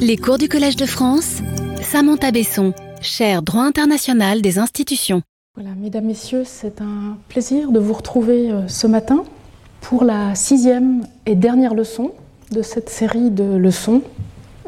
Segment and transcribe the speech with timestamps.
[0.00, 1.42] Les cours du Collège de France,
[1.82, 5.22] Samantha Besson, chaire droit international des institutions.
[5.54, 9.24] Voilà, mesdames, messieurs, c'est un plaisir de vous retrouver euh, ce matin
[9.80, 12.12] pour la sixième et dernière leçon
[12.52, 14.02] de cette série de leçons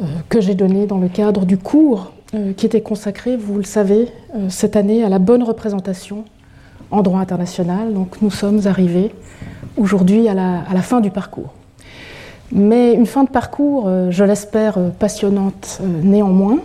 [0.02, 3.64] euh, que j'ai données dans le cadre du cours euh, qui était consacré, vous le
[3.64, 4.08] savez,
[4.48, 6.24] cette année à la bonne représentation
[6.90, 7.94] en droit international.
[7.94, 9.12] Donc nous sommes arrivés
[9.76, 11.54] aujourd'hui à la fin du parcours
[12.52, 16.58] mais une fin de parcours, euh, je l'espère, euh, passionnante euh, néanmoins,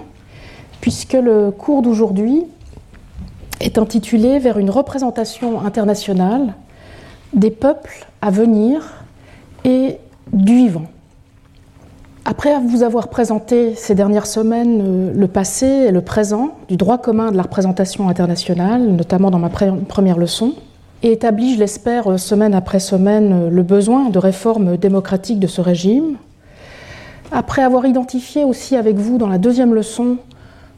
[0.82, 2.44] puisque le cours d'aujourd'hui
[3.62, 6.56] est intitulé Vers une représentation internationale
[7.34, 8.94] des peuples à venir
[9.64, 9.98] et
[10.34, 10.86] du vivant.
[12.26, 17.32] Après vous avoir présenté ces dernières semaines le passé et le présent du droit commun
[17.32, 20.54] de la représentation internationale, notamment dans ma première leçon,
[21.06, 26.18] et établit, je l'espère, semaine après semaine, le besoin de réforme démocratique de ce régime.
[27.32, 30.18] Après avoir identifié aussi avec vous dans la deuxième leçon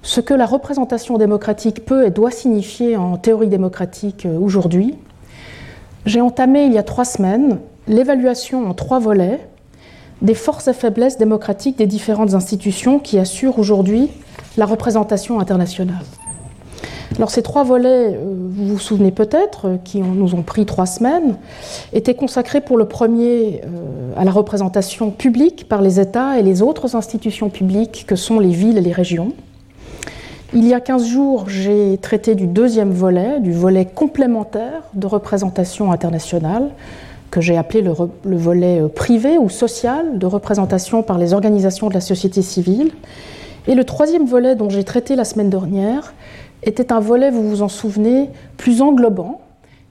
[0.01, 4.95] ce que la représentation démocratique peut et doit signifier en théorie démocratique euh, aujourd'hui,
[6.05, 9.39] j'ai entamé il y a trois semaines l'évaluation en trois volets
[10.21, 14.09] des forces et faiblesses démocratiques des différentes institutions qui assurent aujourd'hui
[14.57, 16.03] la représentation internationale.
[17.15, 20.85] Alors ces trois volets, euh, vous vous souvenez peut-être, euh, qui nous ont pris trois
[20.85, 21.37] semaines,
[21.93, 26.61] étaient consacrés pour le premier euh, à la représentation publique par les États et les
[26.61, 29.33] autres institutions publiques que sont les villes et les régions.
[30.53, 35.91] Il y a 15 jours, j'ai traité du deuxième volet, du volet complémentaire de représentation
[35.91, 36.69] internationale,
[37.31, 41.93] que j'ai appelé le, le, volet privé ou social de représentation par les organisations de
[41.93, 42.91] la société civile.
[43.67, 46.13] Et le troisième volet dont j'ai traité la semaine dernière
[46.63, 49.41] était un volet, vous vous en souvenez, plus englobant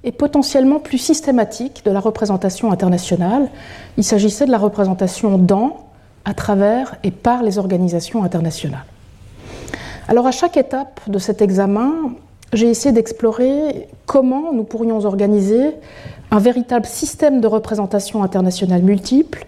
[0.04, 3.48] et potentiellement plus systématique de la représentation internationale.
[3.96, 5.86] Il s'agissait de la représentation dans,
[6.24, 8.84] à travers et par les organisations internationales.
[10.08, 11.92] Alors à chaque étape de cet examen,
[12.52, 15.74] j'ai essayé d'explorer comment nous pourrions organiser
[16.30, 19.46] un véritable système de représentation internationale multiple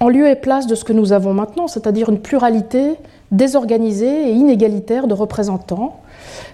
[0.00, 2.96] en lieu et place de ce que nous avons maintenant, c'est-à-dire une pluralité
[3.30, 6.00] désorganisée et inégalitaire de représentants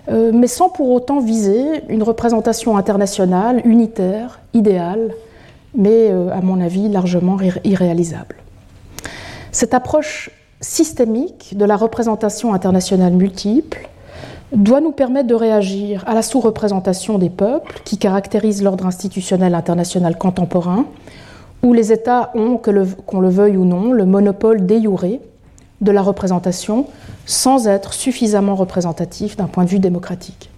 [0.08, 5.12] mais sans pour autant viser une représentation internationale unitaire, idéale,
[5.74, 8.36] mais euh, à mon avis largement irréalisable.
[9.52, 10.30] Cette approche
[10.60, 13.88] systémique de la représentation internationale multiple
[14.52, 20.18] doit nous permettre de réagir à la sous-représentation des peuples qui caractérise l'ordre institutionnel international
[20.18, 20.86] contemporain,
[21.62, 25.20] où les États ont, qu'on le, veuille ou non, le monopole déjuré
[25.80, 26.86] de la représentation
[27.26, 30.50] sans être suffisamment représentatif d'un point de vue démocratique.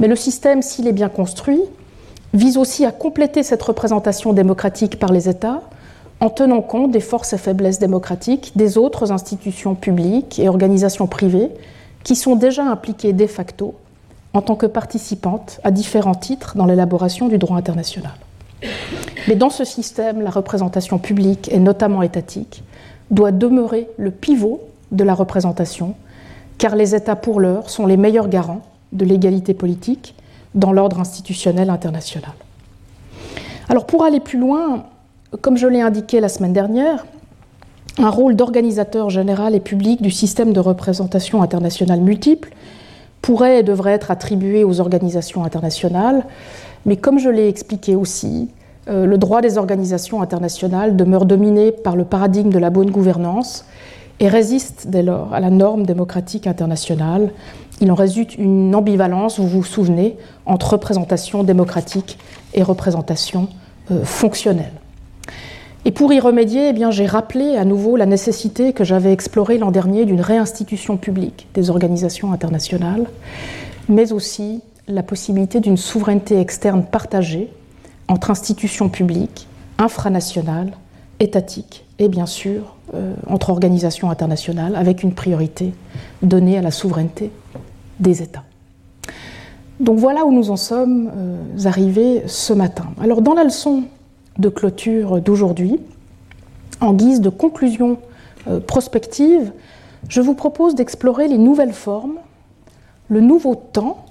[0.00, 1.60] Mais le système, s'il est bien construit,
[2.34, 5.62] vise aussi à compléter cette représentation démocratique par les États
[6.20, 11.50] en tenant compte des forces et faiblesses démocratiques des autres institutions publiques et organisations privées
[12.04, 13.74] qui sont déjà impliquées de facto
[14.34, 18.12] en tant que participantes à différents titres dans l'élaboration du droit international.
[19.26, 22.62] Mais dans ce système, la représentation publique et notamment étatique
[23.10, 24.60] doit demeurer le pivot
[24.92, 25.94] de la représentation,
[26.58, 30.14] car les États pour l'heure sont les meilleurs garants de l'égalité politique
[30.54, 32.32] dans l'ordre institutionnel international.
[33.68, 34.84] Alors pour aller plus loin,
[35.40, 37.06] comme je l'ai indiqué la semaine dernière,
[37.98, 42.50] un rôle d'organisateur général et public du système de représentation internationale multiple
[43.20, 46.24] pourrait et devrait être attribué aux organisations internationales,
[46.86, 48.48] mais comme je l'ai expliqué aussi,
[48.88, 53.64] le droit des organisations internationales demeure dominé par le paradigme de la bonne gouvernance
[54.20, 57.30] et résiste dès lors à la norme démocratique internationale.
[57.80, 60.16] Il en résulte une ambivalence, vous vous souvenez,
[60.46, 62.18] entre représentation démocratique
[62.54, 63.48] et représentation
[63.90, 64.72] euh, fonctionnelle.
[65.84, 69.70] Et pour y remédier, eh j'ai rappelé à nouveau la nécessité que j'avais explorée l'an
[69.70, 73.06] dernier d'une réinstitution publique des organisations internationales,
[73.88, 77.48] mais aussi la possibilité d'une souveraineté externe partagée
[78.08, 79.46] entre institutions publiques,
[79.78, 80.72] infranationales,
[81.20, 85.72] étatiques et bien sûr euh, entre organisations internationales avec une priorité
[86.22, 87.30] donnée à la souveraineté
[88.00, 88.44] des États.
[89.80, 92.86] Donc voilà où nous en sommes euh, arrivés ce matin.
[93.00, 93.84] Alors dans la leçon
[94.38, 95.78] de clôture d'aujourd'hui,
[96.80, 97.98] en guise de conclusion
[98.48, 99.52] euh, prospective,
[100.08, 102.18] je vous propose d'explorer les nouvelles formes,
[103.08, 104.04] le nouveau temps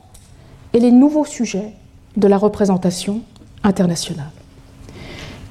[0.74, 1.74] et les nouveaux sujets
[2.18, 3.22] de la représentation
[3.68, 4.31] internationale.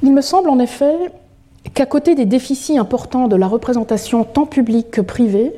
[0.02, 1.12] Il me semble en effet
[1.74, 5.52] qu'à côté des déficits importants de la représentation tant publique que privée,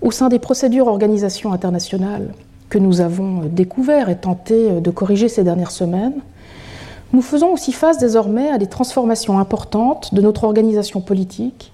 [0.00, 2.34] au sein des procédures organisations internationales
[2.68, 6.20] que nous avons découvert et tenté de corriger ces dernières semaines,
[7.12, 11.72] nous faisons aussi face désormais à des transformations importantes de notre organisation politique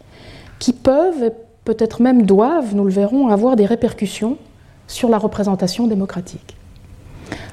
[0.59, 1.31] qui peuvent et
[1.65, 4.37] peut-être même doivent, nous le verrons, avoir des répercussions
[4.88, 6.57] sur la représentation démocratique.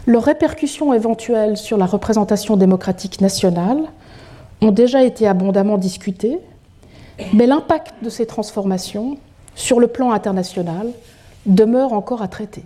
[0.07, 3.79] Leurs répercussions éventuelles sur la représentation démocratique nationale
[4.61, 6.39] ont déjà été abondamment discutées,
[7.33, 9.17] mais l'impact de ces transformations
[9.55, 10.89] sur le plan international
[11.47, 12.63] demeure encore à traiter.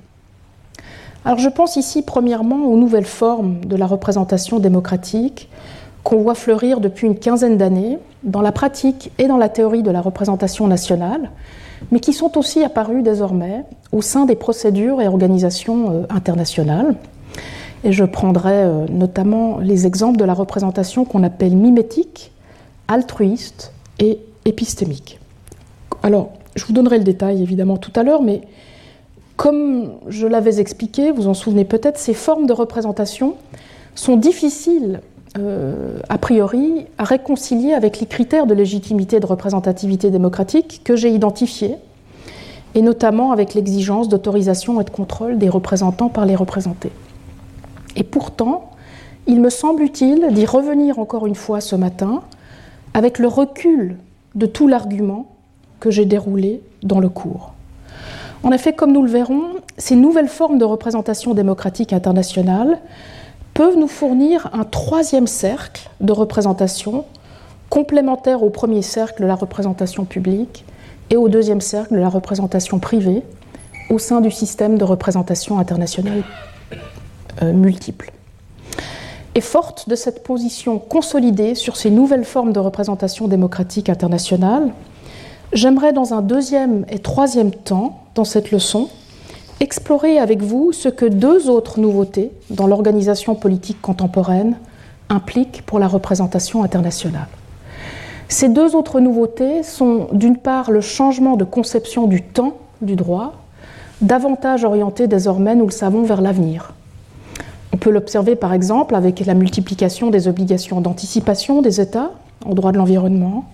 [1.23, 5.49] Alors je pense ici premièrement aux nouvelles formes de la représentation démocratique
[6.03, 9.91] qu'on voit fleurir depuis une quinzaine d'années dans la pratique et dans la théorie de
[9.91, 11.29] la représentation nationale,
[11.91, 16.95] mais qui sont aussi apparues désormais au sein des procédures et organisations euh, internationales.
[17.83, 22.31] Et je prendrai euh, notamment les exemples de la représentation qu'on appelle mimétique,
[22.87, 25.19] altruiste et épistémique.
[26.03, 28.41] Alors, je vous donnerai le détail évidemment tout à l'heure, mais
[29.37, 33.35] comme je l'avais expliqué, vous en souvenez peut-être, ces formes de représentation
[33.95, 34.99] sont difficiles
[35.37, 40.95] euh, a priori à réconcilier avec les critères de légitimité et de représentativité démocratique que
[40.95, 41.75] j'ai identifiés,
[42.75, 46.91] et notamment avec l'exigence d'autorisation et de contrôle des représentants par les représentés.
[47.99, 48.71] Et pourtant,
[49.27, 52.21] il me semble utile d'y revenir encore une fois ce matin
[52.93, 53.97] avec le recul
[54.33, 55.27] de tout l'argument
[55.79, 57.53] que j'ai déroulé dans le cours.
[58.41, 59.43] En effet, comme nous le verrons,
[59.77, 62.79] ces nouvelles formes de représentation démocratique internationale
[63.53, 67.03] peuvent nous fournir un troisième cercle de représentation
[67.69, 70.63] complémentaire au premier cercle de la représentation publique
[71.09, 73.23] et au deuxième cercle de la représentation privée
[73.89, 76.23] au sein du système de représentation internationale
[77.41, 78.11] euh, multiple.
[79.35, 84.71] Et forte de cette position consolidée sur ces nouvelles formes de représentation démocratique internationale,
[85.53, 88.89] j'aimerais dans un deuxième et troisième temps, dans cette leçon,
[89.59, 94.57] explorer avec vous ce que deux autres nouveautés dans l'organisation politique contemporaine
[95.09, 97.27] impliquent pour la représentation internationale.
[98.29, 103.33] Ces deux autres nouveautés sont d'une part le changement de conception du temps du droit,
[104.01, 106.73] davantage orienté désormais, nous le savons, vers l'avenir.
[107.79, 112.11] On peut l'observer par exemple avec la multiplication des obligations d'anticipation des États
[112.45, 113.45] en droit de l'environnement,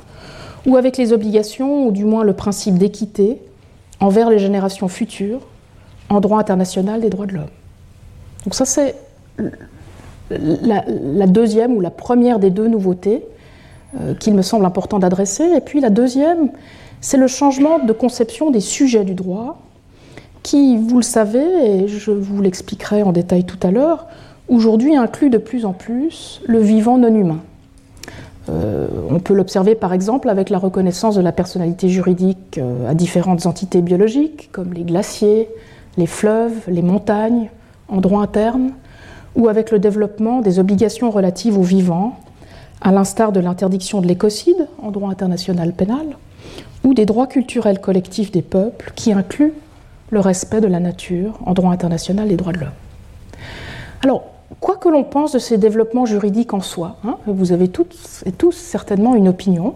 [0.66, 3.40] ou avec les obligations, ou du moins le principe d'équité,
[4.00, 5.42] envers les générations futures
[6.10, 7.52] en droit international des droits de l'homme.
[8.46, 8.96] Donc ça c'est
[10.32, 13.24] la, deuxième ou la première des deux nouveautés
[14.02, 15.44] euh, qu'il me semble important d'adresser.
[15.56, 16.50] Et puis la deuxième,
[17.00, 19.60] c'est le changement de conception des sujets du droit
[20.46, 24.06] qui, vous le savez, et je vous l'expliquerai en détail tout à l'heure,
[24.48, 27.40] aujourd'hui inclut de plus en plus le vivant non humain.
[28.50, 32.94] Euh, on peut l'observer par exemple avec la reconnaissance de la personnalité juridique euh, à
[32.94, 35.50] différentes entités biologiques, comme les glaciers,
[35.98, 37.50] les fleuves, les montagnes
[37.90, 38.70] en droit interne,
[39.36, 42.20] ou avec le développement des obligations relatives aux vivants,
[42.82, 46.06] à l'instar de l'interdiction de l'écocide en droit international pénal,
[46.84, 49.54] ou des droits culturels collectifs des peuples qui incluent
[50.10, 52.70] le respect de la nature en droit international des droits de l'homme.
[54.04, 54.24] Alors,
[54.60, 58.32] quoi que l'on pense de ces développements juridiques en soi, hein, vous avez toutes et
[58.32, 59.76] tous certainement une opinion,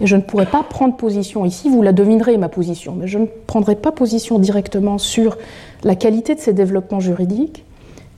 [0.00, 3.18] et je ne pourrais pas prendre position ici, vous la devinerez ma position, mais je
[3.18, 5.36] ne prendrai pas position directement sur
[5.84, 7.64] la qualité de ces développements juridiques.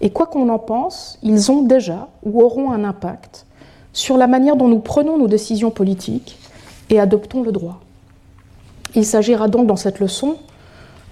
[0.01, 3.47] Et quoi qu'on en pense, ils ont déjà ou auront un impact
[3.93, 6.39] sur la manière dont nous prenons nos décisions politiques
[6.91, 7.81] et adoptons le droit.
[8.95, 10.37] Il s'agira donc dans cette leçon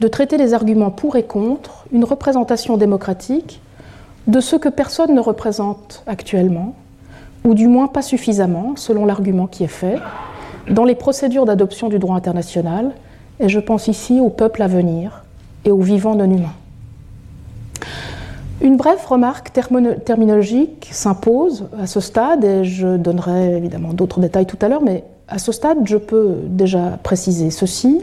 [0.01, 3.61] de traiter les arguments pour et contre une représentation démocratique
[4.27, 6.75] de ce que personne ne représente actuellement,
[7.45, 9.99] ou du moins pas suffisamment, selon l'argument qui est fait,
[10.71, 12.93] dans les procédures d'adoption du droit international,
[13.39, 15.25] et je pense ici au peuple à venir
[15.65, 16.55] et aux vivants non humains.
[18.63, 24.59] Une brève remarque terminologique s'impose à ce stade, et je donnerai évidemment d'autres détails tout
[24.63, 28.01] à l'heure, mais à ce stade, je peux déjà préciser ceci.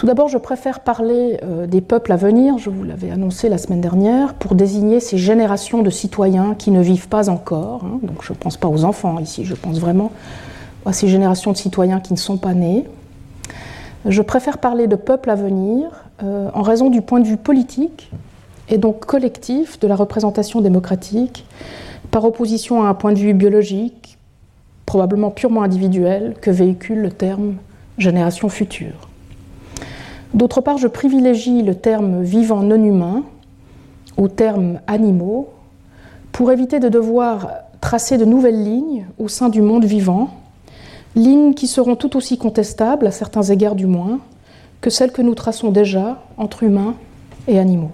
[0.00, 3.58] Tout d'abord, je préfère parler euh, des peuples à venir, je vous l'avais annoncé la
[3.58, 7.84] semaine dernière, pour désigner ces générations de citoyens qui ne vivent pas encore.
[7.84, 7.98] Hein.
[8.02, 10.10] donc je ne pense pas aux enfants ici, je pense vraiment
[10.86, 12.86] à ces générations de citoyens qui ne sont pas nés.
[14.06, 15.90] Je préfère parler de peuple à venir
[16.22, 18.10] euh, en raison du point de vue politique
[18.70, 21.44] et donc collectif de la représentation démocratique,
[22.10, 24.16] par opposition à un point de vue biologique,
[24.86, 27.56] probablement purement individuel, que véhicule le terme
[27.98, 29.09] génération future.
[30.34, 33.24] D'autre part, je privilégie le terme vivant non humain
[34.16, 35.48] au terme animaux
[36.32, 40.30] pour éviter de devoir tracer de nouvelles lignes au sein du monde vivant
[41.16, 44.20] lignes qui seront tout aussi contestables, à certains égards du moins,
[44.80, 46.94] que celles que nous traçons déjà entre humains
[47.48, 47.90] et animaux.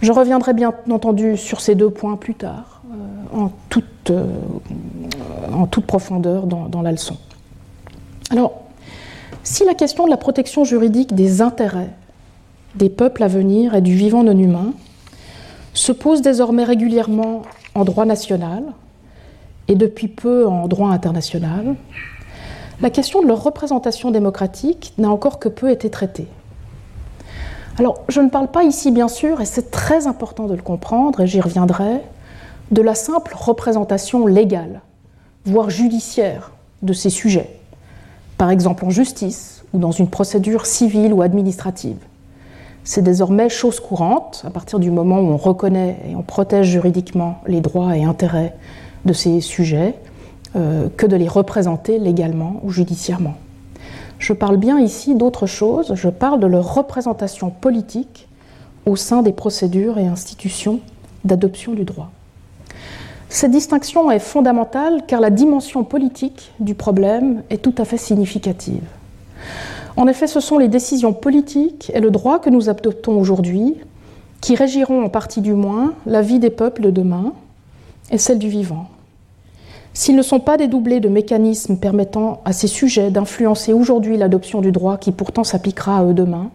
[0.00, 4.26] Je reviendrai bien entendu sur ces deux points plus tard, euh, en, toute, euh,
[5.52, 7.16] en, toute, profondeur dans, dans, la leçon.
[8.30, 8.62] Alors,
[9.42, 11.90] Si la question de la protection juridique des intérêts
[12.74, 14.72] des peuples à venir et du vivant non humain
[15.72, 17.42] se pose désormais régulièrement
[17.74, 18.62] en droit national
[19.68, 21.76] et depuis peu en droit international,
[22.80, 26.28] la question de leur représentation démocratique n'a encore que peu été traitée.
[27.78, 31.20] Alors, je ne parle pas ici, bien sûr, et c'est très important de le comprendre,
[31.20, 32.02] et j'y reviendrai,
[32.70, 34.80] de la simple représentation légale,
[35.44, 36.52] voire judiciaire,
[36.82, 37.57] de ces sujets,
[38.38, 41.98] par exemple en justice ou dans une procédure civile ou administrative.
[42.84, 47.42] C'est désormais chose courante, à partir du moment où on reconnaît et on protège juridiquement
[47.46, 48.54] les droits et intérêts
[49.04, 49.94] de ces sujets,
[50.56, 53.34] euh, que de les représenter légalement ou judiciairement.
[54.18, 58.26] Je parle bien ici d'autre chose, je parle de leur représentation politique
[58.86, 60.80] au sein des procédures et institutions
[61.24, 62.10] d'adoption du droit.
[63.28, 68.84] Cette distinction est fondamentale car la dimension politique du problème est tout à fait significative.
[69.96, 73.76] En effet, ce sont les décisions politiques et le droit que nous adoptons aujourd'hui
[74.40, 77.32] qui régiront en partie du moins la vie des peuples de demain
[78.10, 78.86] et celle du vivant.
[79.92, 84.72] S'ils ne sont pas dédoublés de mécanismes permettant à ces sujets d'influencer aujourd'hui l'adoption du
[84.72, 86.50] droit qui pourtant s'appliquera à eux demain,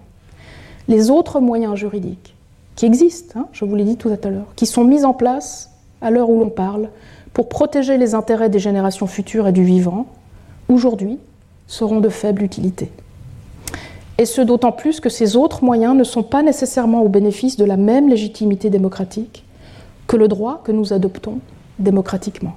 [0.87, 2.35] les autres moyens juridiques
[2.75, 5.72] qui existent, hein, je vous l'ai dit tout à l'heure, qui sont mis en place
[6.03, 6.89] à l'heure où l'on parle
[7.33, 10.05] pour protéger les intérêts des générations futures et du vivant,
[10.69, 11.17] aujourd'hui,
[11.65, 12.91] seront de faible utilité.
[14.19, 17.65] Et ce d'autant plus que ces autres moyens ne sont pas nécessairement au bénéfice de
[17.65, 19.43] la même légitimité démocratique
[20.05, 21.39] que le droit que nous adoptons
[21.79, 22.53] démocratiquement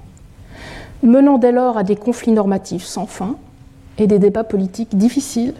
[1.03, 3.35] menant dès lors à des conflits normatifs sans fin
[3.97, 5.53] et des débats politiques difficiles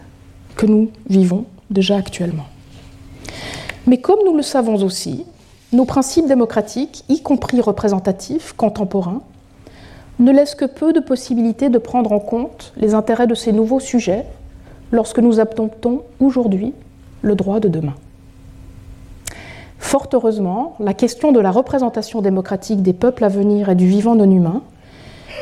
[0.55, 2.45] que nous vivons déjà actuellement.
[3.85, 5.25] Mais comme nous le savons aussi,
[5.73, 9.21] nos principes démocratiques, y compris représentatifs, contemporains,
[10.19, 13.79] ne laissent que peu de possibilités de prendre en compte les intérêts de ces nouveaux
[13.79, 14.25] sujets
[14.91, 16.73] lorsque nous adoptons aujourd'hui
[17.21, 17.95] le droit de demain.
[19.79, 24.15] Fort heureusement, la question de la représentation démocratique des peuples à venir et du vivant
[24.15, 24.61] non humain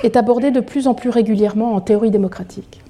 [0.04, 2.82] est abordée de plus en plus régulièrement en théorie démocratique.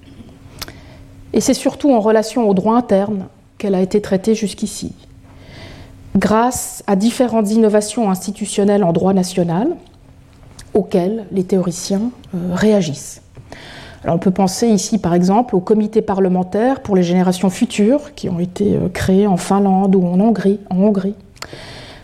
[1.33, 3.27] Et c'est surtout en relation au droit interne
[3.57, 4.93] qu'elle a été traitée jusqu'ici,
[6.15, 9.75] grâce à différentes innovations institutionnelles en droit national
[10.73, 13.21] auxquelles les théoriciens euh, réagissent.
[14.05, 18.39] on peut penser ici par exemple aux comités parlementaires pour les générations futures qui ont
[18.39, 21.15] été euh, créés en Finlande ou en Hongrie,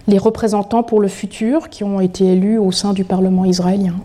[0.07, 3.95] les représentants pour le futur qui ont été élus au sein du Parlement israélien,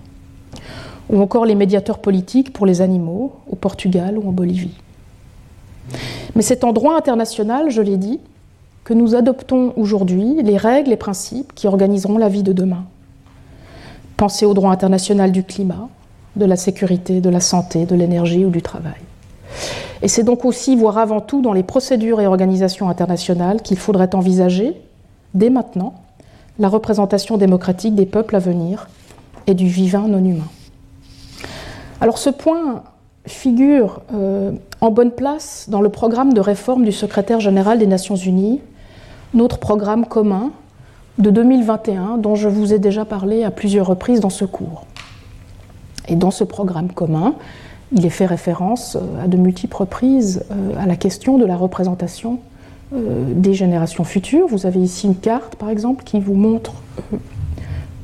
[1.08, 4.76] ou encore les médiateurs politiques pour les animaux au Portugal ou en Bolivie.
[6.34, 8.20] Mais c'est en droit international, je l'ai dit,
[8.86, 12.84] que nous adoptons aujourd'hui les règles et principes qui organiseront la vie de demain.
[14.16, 15.88] Pensez au droit international du climat,
[16.36, 19.00] de la sécurité, de la santé, de l'énergie ou du travail.
[20.02, 24.14] Et c'est donc aussi, voire avant tout, dans les procédures et organisations internationales qu'il faudrait
[24.14, 24.80] envisager,
[25.34, 25.94] dès maintenant,
[26.60, 28.88] la représentation démocratique des peuples à venir
[29.48, 30.48] et du vivant non humain.
[32.00, 32.84] Alors ce point
[33.26, 38.14] figure euh, en bonne place dans le programme de réforme du secrétaire général des Nations
[38.14, 38.60] Unies,
[39.36, 40.50] notre programme commun
[41.18, 44.84] de 2021 dont je vous ai déjà parlé à plusieurs reprises dans ce cours.
[46.08, 47.34] Et dans ce programme commun,
[47.92, 51.56] il est fait référence euh, à de multiples reprises euh, à la question de la
[51.56, 52.40] représentation
[52.92, 54.46] des générations futures.
[54.46, 56.72] Vous avez ici une carte, par exemple, qui vous montre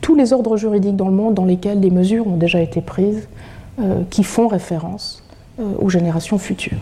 [0.03, 3.29] tous les ordres juridiques dans le monde dans lesquels des mesures ont déjà été prises
[3.81, 5.23] euh, qui font référence
[5.59, 6.81] euh, aux générations futures.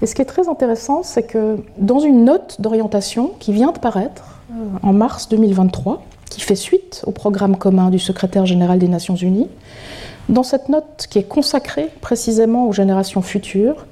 [0.00, 3.78] Et ce qui est très intéressant, c'est que dans une note d'orientation qui vient de
[3.78, 8.88] paraître euh, en mars 2023, qui fait suite au programme commun du secrétaire général des
[8.88, 9.48] Nations Unies,
[10.28, 13.86] dans cette note qui est consacrée précisément aux générations futures,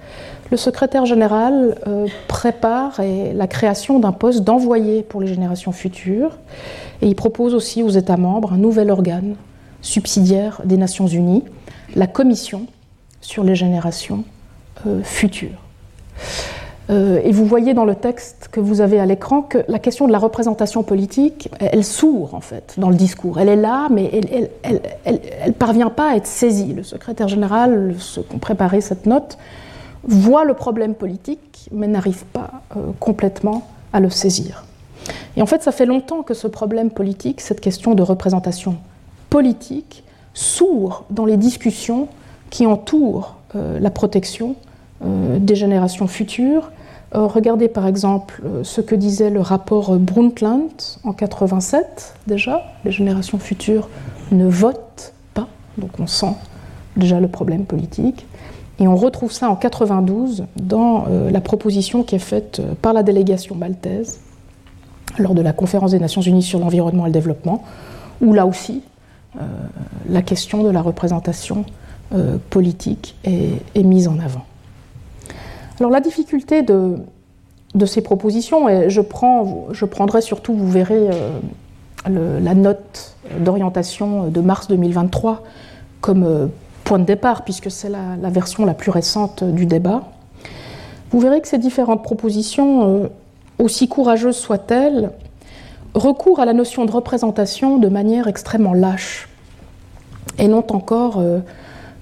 [0.50, 1.76] le secrétaire général
[2.28, 3.00] prépare
[3.34, 6.38] la création d'un poste d'envoyé pour les générations futures
[7.02, 9.34] et il propose aussi aux États membres un nouvel organe
[9.80, 11.42] subsidiaire des Nations Unies
[11.94, 12.66] la commission
[13.20, 14.24] sur les générations
[14.86, 15.65] euh, futures.
[16.88, 20.06] Euh, et vous voyez dans le texte que vous avez à l'écran que la question
[20.06, 23.40] de la représentation politique, elle, sourd en fait dans le discours.
[23.40, 24.10] Elle est là, mais
[25.02, 26.72] elle ne parvient pas à être saisie.
[26.72, 29.36] Le secrétaire général, ceux qui ont préparé cette note,
[30.04, 34.64] voit le problème politique, mais n'arrive pas euh, complètement à le saisir.
[35.36, 38.76] Et en fait, ça fait longtemps que ce problème politique, cette question de représentation
[39.28, 40.04] politique,
[40.34, 42.08] sourd dans les discussions
[42.50, 44.54] qui entourent euh, la protection
[45.02, 46.70] des générations futures.
[47.14, 50.70] Euh, regardez par exemple ce que disait le rapport Brundtland
[51.04, 52.62] en 87 déjà.
[52.84, 53.88] Les générations futures
[54.32, 55.48] ne votent pas,
[55.78, 56.34] donc on sent
[56.96, 58.26] déjà le problème politique.
[58.78, 62.92] Et on retrouve ça en 92 dans euh, la proposition qui est faite euh, par
[62.92, 64.20] la délégation maltaise
[65.18, 67.64] lors de la conférence des Nations Unies sur l'environnement et le développement,
[68.20, 68.82] où là aussi
[69.36, 69.40] euh,
[70.10, 71.64] la question de la représentation
[72.50, 74.44] politique est, mise en avant.
[75.78, 76.96] Alors la difficulté de,
[77.84, 81.10] ces propositions, et je, prends, je prendrai surtout, vous verrez,
[82.06, 85.42] la note d'orientation de mars 2023
[86.00, 86.50] comme
[86.84, 90.04] point de départ, puisque c'est la, version la plus récente du débat,
[91.10, 93.08] vous verrez que ces différentes propositions, euh,
[93.58, 95.10] aussi courageuses soient-elles,
[95.94, 99.28] recourent à la notion de représentation de manière extrêmement lâche
[100.38, 101.40] et n'ont encore euh,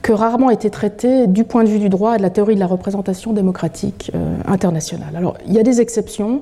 [0.04, 2.60] que rarement été traitées du point de vue du droit et de la théorie de
[2.60, 5.16] la représentation démocratique euh, internationale.
[5.16, 6.40] Alors, il y a des exceptions,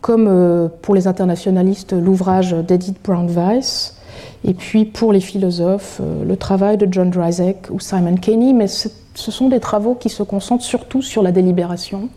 [0.00, 3.96] comme pour les internationalistes l'ouvrage d'Edith Brown Weiss,
[4.44, 8.68] et puis pour les philosophes, euh, le travail de John Dryzek ou Simon Kenny, mais
[8.68, 12.08] ce sont des travaux qui se concentrent surtout sur la délibération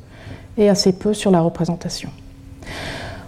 [0.57, 2.09] et assez peu sur la représentation.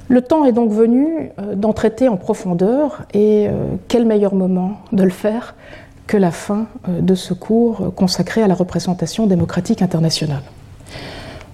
[0.08, 4.74] Le temps est donc venu euh, d'en traiter en profondeur et euh, quel meilleur moment
[4.92, 5.56] de le faire
[6.12, 10.44] que la fin de ce cours consacré à la représentation démocratique internationale.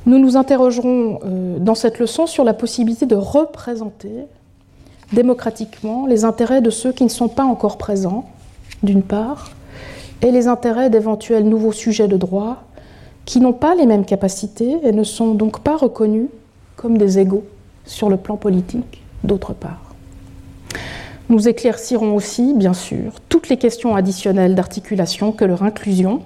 [0.07, 1.19] Nous nous interrogerons
[1.59, 4.25] dans cette leçon sur la possibilité de représenter
[5.13, 8.25] démocratiquement les intérêts de ceux qui ne sont pas encore présents,
[8.81, 9.51] d'une part,
[10.23, 12.63] et les intérêts d'éventuels nouveaux sujets de droit
[13.25, 16.29] qui n'ont pas les mêmes capacités et ne sont donc pas reconnus
[16.77, 17.43] comme des égaux
[17.85, 19.93] sur le plan politique, d'autre part.
[21.29, 26.21] Nous éclaircirons aussi, bien sûr, toutes les questions additionnelles d'articulation que leur inclusion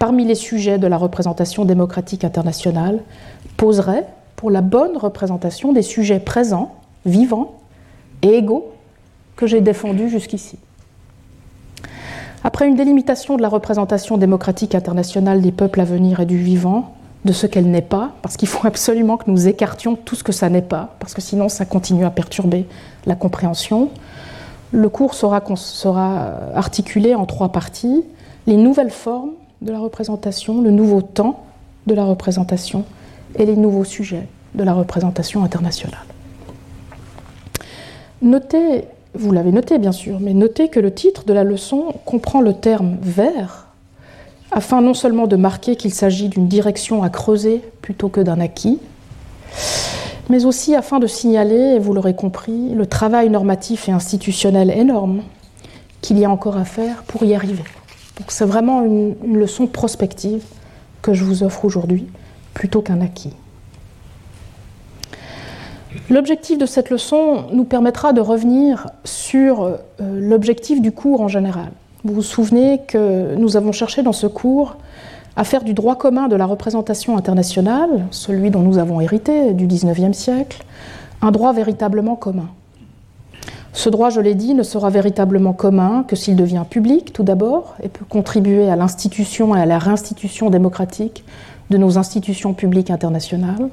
[0.00, 3.00] parmi les sujets de la représentation démocratique internationale
[3.56, 6.74] poserait pour la bonne représentation des sujets présents,
[7.06, 7.60] vivants,
[8.22, 8.72] et égaux
[9.36, 10.58] que j'ai défendus jusqu'ici.
[12.42, 16.94] Après une délimitation de la représentation démocratique internationale des peuples à venir et du vivant,
[17.24, 20.32] de ce qu'elle n'est pas, parce qu'il faut absolument que nous écartions tout ce que
[20.32, 22.66] ça n'est pas, parce que sinon ça continue à perturber
[23.06, 23.90] la compréhension.
[24.72, 28.02] Le cours sera, sera articulé en trois parties.
[28.46, 31.44] Les nouvelles formes de la représentation, le nouveau temps
[31.86, 32.84] de la représentation
[33.36, 36.04] et les nouveaux sujets de la représentation internationale.
[38.22, 42.40] Notez, vous l'avez noté bien sûr, mais notez que le titre de la leçon comprend
[42.40, 43.66] le terme vert,
[44.50, 48.78] afin non seulement de marquer qu'il s'agit d'une direction à creuser plutôt que d'un acquis,
[50.32, 55.20] mais aussi afin de signaler, et vous l'aurez compris, le travail normatif et institutionnel énorme
[56.00, 57.64] qu'il y a encore à faire pour y arriver.
[58.28, 60.42] C'est vraiment une, une leçon prospective
[61.02, 62.06] que je vous offre aujourd'hui,
[62.54, 63.34] plutôt qu'un acquis.
[66.08, 71.72] L'objectif de cette leçon nous permettra de revenir sur euh, l'objectif du cours en général.
[72.04, 74.78] Vous vous souvenez que nous avons cherché dans ce cours
[75.36, 79.66] à faire du droit commun de la représentation internationale, celui dont nous avons hérité du
[79.66, 80.64] XIXe siècle,
[81.22, 82.48] un droit véritablement commun.
[83.72, 87.74] Ce droit, je l'ai dit, ne sera véritablement commun que s'il devient public tout d'abord
[87.82, 91.24] et peut contribuer à l'institution et à la réinstitution démocratique
[91.70, 93.70] de nos institutions publiques internationales.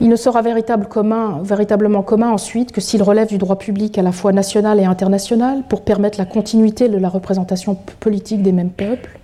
[0.00, 4.32] Il ne sera véritablement commun ensuite que s'il relève du droit public à la fois
[4.32, 9.19] national et international pour permettre la continuité de la représentation politique des mêmes peuples.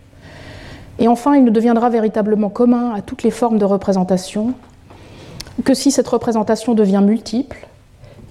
[0.98, 4.54] Et enfin, il ne deviendra véritablement commun à toutes les formes de représentation
[5.64, 7.66] que si cette représentation devient multiple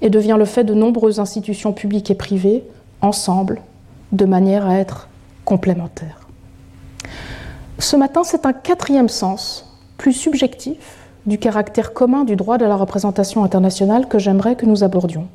[0.01, 2.63] et devient le fait de nombreuses institutions publiques et privées
[3.01, 3.61] ensemble,
[4.11, 5.07] de manière à être
[5.43, 6.27] complémentaires.
[7.79, 9.65] Ce matin, c'est un quatrième sens,
[9.97, 14.83] plus subjectif, du caractère commun du droit de la représentation internationale que j'aimerais que nous
[14.83, 15.27] abordions.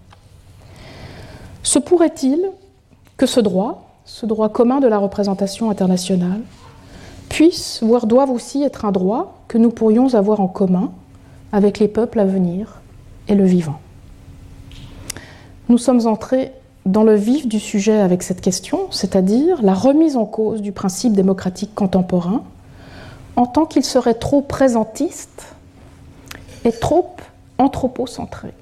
[1.63, 2.41] Se pourrait-il
[3.17, 6.41] que ce droit, ce droit commun de la représentation internationale,
[7.31, 10.93] puisse, voire doive aussi être un droit que nous pourrions avoir en commun
[11.53, 12.81] avec les peuples à venir
[13.29, 13.81] et le vivant
[15.71, 16.53] Nous sommes entrés
[16.85, 21.13] dans le vif du sujet avec cette question, c'est-à-dire la remise en cause du principe
[21.13, 22.43] démocratique contemporain
[23.37, 25.55] en tant qu'il serait trop présentiste
[26.65, 27.15] est trop
[27.59, 28.53] anthropocentrée.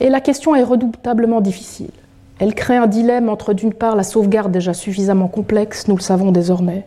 [0.00, 1.90] Et la question est redoutablement difficile.
[2.38, 6.32] Elle crée un dilemme entre, d'une part, la sauvegarde déjà suffisamment complexe, nous le savons
[6.32, 6.86] désormais,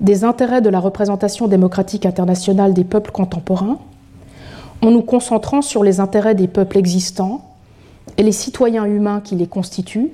[0.00, 3.78] des intérêts de la représentation démocratique internationale des peuples contemporains,
[4.82, 7.44] en nous concentrant sur les intérêts des peuples existants
[8.16, 10.10] et les citoyens humains qui les constituent,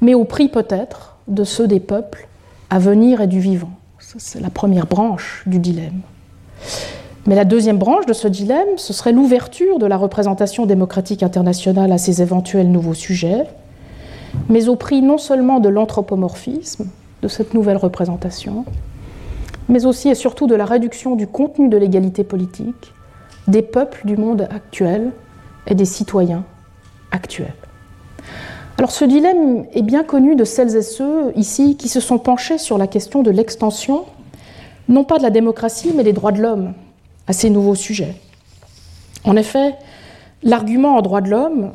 [0.00, 2.28] mais au prix peut-être de ceux des peuples
[2.70, 3.70] à venir et du vivant.
[3.98, 6.00] C'est la première branche du dilemme.
[7.26, 11.90] Mais la deuxième branche de ce dilemme, ce serait l'ouverture de la représentation démocratique internationale
[11.90, 13.46] à ces éventuels nouveaux sujets,
[14.50, 16.90] mais au prix non seulement de l'anthropomorphisme,
[17.24, 18.66] de cette nouvelle représentation,
[19.70, 22.92] mais aussi et surtout de la réduction du contenu de l'égalité politique
[23.48, 25.10] des peuples du monde actuel
[25.66, 26.44] et des citoyens
[27.12, 27.54] actuels.
[28.76, 32.58] Alors ce dilemme est bien connu de celles et ceux ici qui se sont penchés
[32.58, 34.04] sur la question de l'extension,
[34.90, 36.74] non pas de la démocratie, mais des droits de l'homme
[37.26, 38.16] à ces nouveaux sujets.
[39.24, 39.76] En effet,
[40.42, 41.72] l'argument en droits de l'homme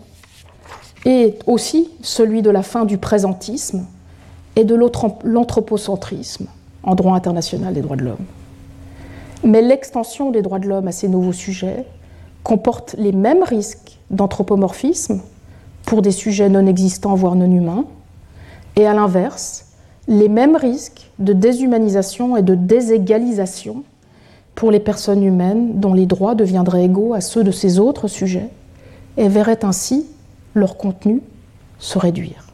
[1.06, 3.88] est aussi celui de la fin du présentisme
[4.60, 6.48] et de l'anthropocentrisme
[6.84, 8.26] en droit international des droits de l'homme.
[9.46, 11.86] Mais l'extension des droits de l'homme à ces nouveaux sujets
[12.44, 15.22] comporte les mêmes risques d'anthropomorphisme
[15.86, 17.86] pour des sujets non existants, voire non humains,
[18.76, 19.68] et à l'inverse,
[20.10, 23.84] les mêmes risques de déshumanisation et de déségalisation
[24.56, 28.50] pour les personnes humaines dont les droits deviendraient égaux à ceux de ces autres sujets
[29.16, 30.06] et verraient ainsi
[30.54, 31.22] leur contenu
[31.78, 32.49] se réduire.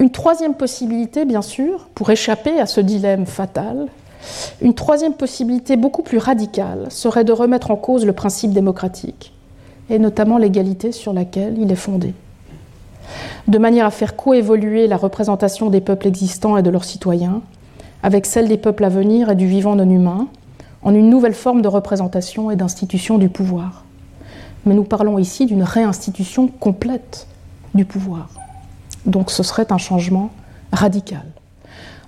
[0.00, 3.86] Une troisième possibilité, bien sûr, pour échapper à ce dilemme fatal,
[4.60, 9.32] une troisième possibilité beaucoup plus radicale serait de remettre en cause le principe démocratique,
[9.90, 12.14] et notamment l'égalité sur laquelle il est fondé,
[13.48, 17.42] de manière à faire coévoluer la représentation des peuples existants et de leurs citoyens
[18.04, 20.28] avec celle des peuples à venir et du vivant non humain,
[20.82, 23.86] en une nouvelle forme de représentation et d'institution du pouvoir.
[24.66, 27.26] Mais nous parlons ici d'une réinstitution complète
[27.74, 28.28] du pouvoir.
[29.06, 30.30] Donc ce serait un changement
[30.72, 31.24] radical.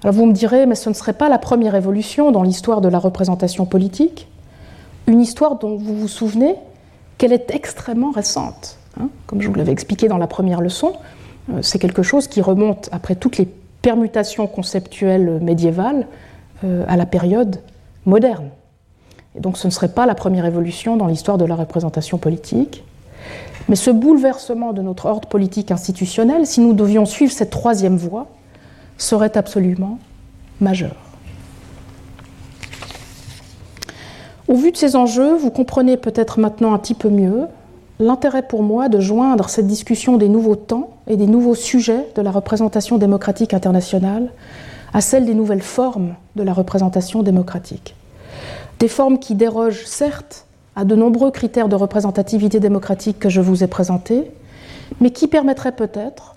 [0.03, 2.89] Alors vous me direz, mais ce ne serait pas la première évolution dans l'histoire de
[2.89, 4.29] la représentation politique,
[5.07, 6.55] une histoire dont vous vous souvenez
[7.19, 8.79] qu'elle est extrêmement récente.
[9.01, 9.09] Hein.
[9.27, 10.93] Comme je vous l'avais expliqué dans la première leçon,
[11.53, 13.49] euh, c'est quelque chose qui remonte, après toutes les
[13.83, 16.07] permutations conceptuelles médiévales,
[16.65, 17.61] euh, à la période
[18.05, 18.49] moderne.
[19.37, 22.85] Et donc ce ne serait pas la première évolution dans l'histoire de la représentation politique.
[23.69, 28.29] Mais ce bouleversement de notre ordre politique institutionnel, si nous devions suivre cette troisième voie,
[28.99, 29.99] serait absolument
[30.61, 30.95] majeur.
[34.49, 37.47] Au vu de ces enjeux, vous comprenez peut-être maintenant un petit peu mieux
[37.99, 42.23] l'intérêt pour moi de joindre cette discussion des nouveaux temps et des nouveaux sujets de
[42.23, 44.31] la représentation démocratique internationale
[44.93, 47.97] à celle des nouvelles formes de la représentation démocratique.
[48.79, 53.65] Des formes qui dérogent certes à de nombreux critères de représentativité démocratique que je vous
[53.65, 54.31] ai présentés,
[55.01, 56.37] mais qui permettraient peut-être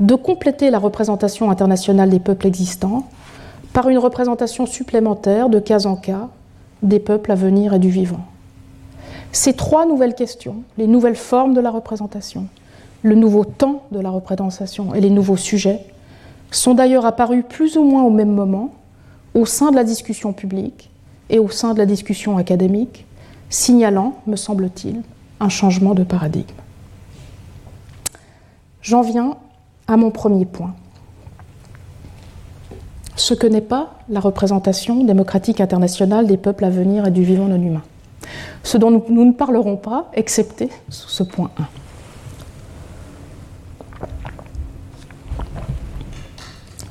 [0.00, 3.06] de compléter la représentation internationale des peuples existants
[3.72, 6.28] par une représentation supplémentaire de cas en cas
[6.82, 8.24] des peuples à venir et du vivant.
[9.32, 12.46] Ces trois nouvelles questions, les nouvelles formes de la représentation,
[13.02, 15.80] le nouveau temps de la représentation et les nouveaux sujets,
[16.52, 18.72] sont d'ailleurs apparus plus ou moins au même moment
[19.34, 20.90] au sein de la discussion publique
[21.28, 23.06] et au sein de la discussion académique,
[23.50, 25.02] signalant, me semble-t-il,
[25.40, 26.54] un changement de paradigme.
[28.82, 29.36] J'en viens
[29.88, 30.74] à mon premier point.
[33.16, 37.46] Ce que n'est pas la représentation démocratique internationale des peuples à venir et du vivant
[37.46, 37.82] non humain.
[38.62, 41.64] Ce dont nous, ne parlerons pas, excepté sous ce point 1.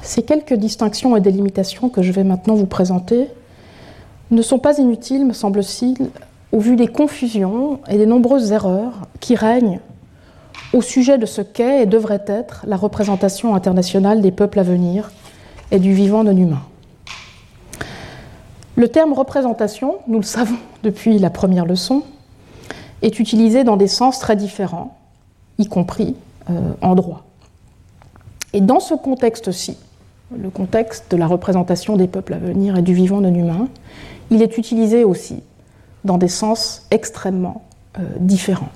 [0.01, 3.27] Ces quelques distinctions et délimitations que je vais maintenant vous présenter
[4.31, 6.09] ne sont pas inutiles, me semble-t-il,
[6.53, 9.79] au vu des confusions et des nombreuses erreurs qui règnent
[10.71, 15.11] au sujet de ce qu'est et devrait être la représentation internationale des peuples à venir
[15.71, 16.61] et du vivant non humain.
[18.75, 22.03] Le terme représentation, nous le savons depuis la première leçon,
[23.01, 24.95] est utilisé dans des sens très différents,
[25.57, 26.15] y compris
[26.51, 27.23] euh, en droit.
[28.53, 29.75] Et dans ce contexte-ci,
[30.35, 33.67] le contexte de la représentation des peuples à venir et du vivant non humain,
[34.29, 35.41] il est utilisé aussi
[36.05, 37.63] dans des sens extrêmement
[37.97, 38.69] euh, différents.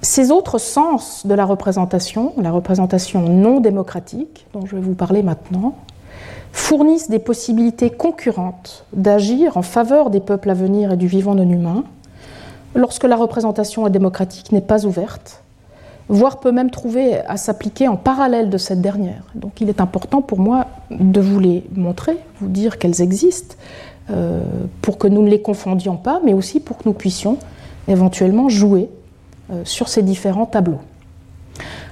[0.00, 5.22] Ces autres sens de la représentation, la représentation non démocratique, dont je vais vous parler
[5.22, 5.74] maintenant,
[6.52, 11.48] fournissent des possibilités concurrentes d'agir en faveur des peuples à venir et du vivant non
[11.48, 11.84] humain,
[12.74, 15.42] lorsque la représentation démocratique n'est pas ouverte,
[16.08, 19.24] voire peut même trouver à s'appliquer en parallèle de cette dernière.
[19.34, 23.56] Donc il est important pour moi de vous les montrer, vous dire qu'elles existent,
[24.80, 27.38] pour que nous ne les confondions pas, mais aussi pour que nous puissions
[27.88, 28.88] éventuellement jouer
[29.50, 30.80] euh, sur ces différents tableaux.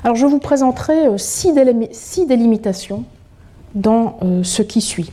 [0.05, 1.52] Alors je vous présenterai euh, six,
[2.26, 3.05] délimitations
[3.74, 5.12] dans ce qui suit.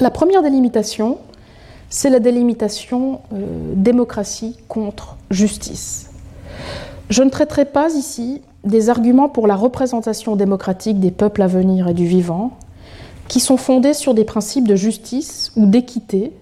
[0.00, 1.18] La première délimitation,
[1.90, 3.20] c'est la délimitation
[3.74, 6.08] démocratie contre justice.
[7.10, 11.88] Je ne traiterai pas ici des arguments pour la représentation démocratique des peuples à venir
[11.88, 12.52] et du vivant,
[13.32, 16.32] qui sont fondés sur des principes de justice ou d'équité,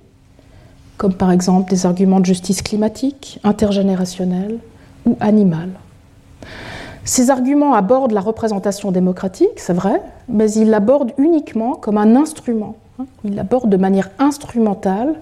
[0.96, 4.58] comme par exemple des arguments de justice climatique, intergénérationnelle
[5.06, 5.70] ou animale.
[7.04, 12.74] Ces arguments abordent la représentation démocratique, c'est vrai, mais ils l'abordent uniquement comme un instrument.
[13.22, 15.14] Ils l'abordent de manière instrumentale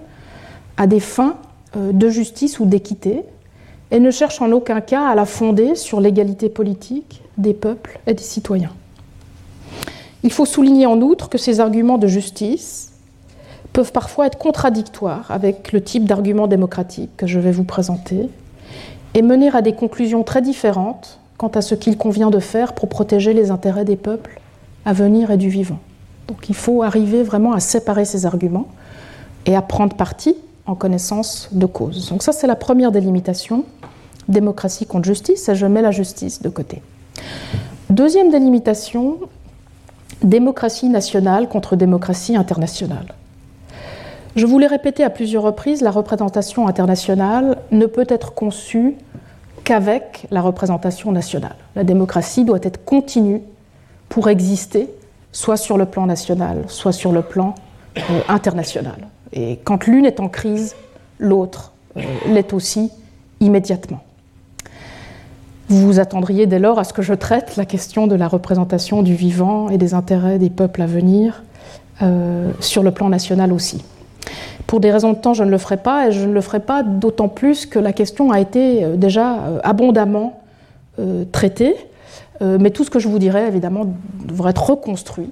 [0.75, 1.35] à des fins
[1.77, 3.25] euh, de justice ou d'équité
[3.91, 8.15] et ne cherchent en aucun cas à la fonder sur l'égalité politique des peuples et
[8.15, 8.71] des citoyens.
[10.23, 12.91] Il faut souligner en outre que ces arguments de justice
[13.71, 18.29] peuvent parfois être contradictoires avec le type d'argument démocratique que je vais vous présenter
[19.13, 22.89] et mener à des conclusions très différentes quant à ce qu'il convient de faire pour
[22.89, 24.39] protéger les intérêts des peuples
[24.85, 25.79] à venir et du vivant.
[26.27, 28.67] Donc il faut arriver vraiment à séparer ces arguments
[29.45, 32.09] et à prendre parti en connaissance de cause.
[32.09, 33.63] Donc ça c'est la première délimitation,
[34.27, 36.81] démocratie contre justice, et je mets la justice de côté.
[37.89, 39.17] Deuxième délimitation,
[40.23, 43.13] démocratie nationale contre démocratie internationale.
[44.35, 48.95] Je vous l'ai répété à plusieurs reprises, la représentation internationale ne peut être conçue
[49.63, 51.55] qu'avec la représentation nationale.
[51.75, 53.41] La démocratie doit être continue
[54.07, 54.89] pour exister,
[55.31, 57.55] soit sur le plan national, soit sur le plan
[57.97, 59.07] euh, international.
[59.33, 60.75] Et quand l'une est en crise,
[61.19, 62.91] l'autre euh, l'est aussi
[63.39, 64.01] immédiatement.
[65.69, 69.03] Vous vous attendriez dès lors à ce que je traite la question de la représentation
[69.03, 71.43] du vivant et des intérêts des peuples à venir
[72.01, 73.83] euh, sur le plan national aussi.
[74.65, 76.59] Pour des raisons de temps, je ne le ferai pas, et je ne le ferai
[76.59, 80.41] pas d'autant plus que la question a été euh, déjà euh, abondamment
[81.31, 81.77] traitée.
[82.41, 83.85] mais tout ce que je vous dirai, évidemment,
[84.25, 85.29] devrait être reconstruit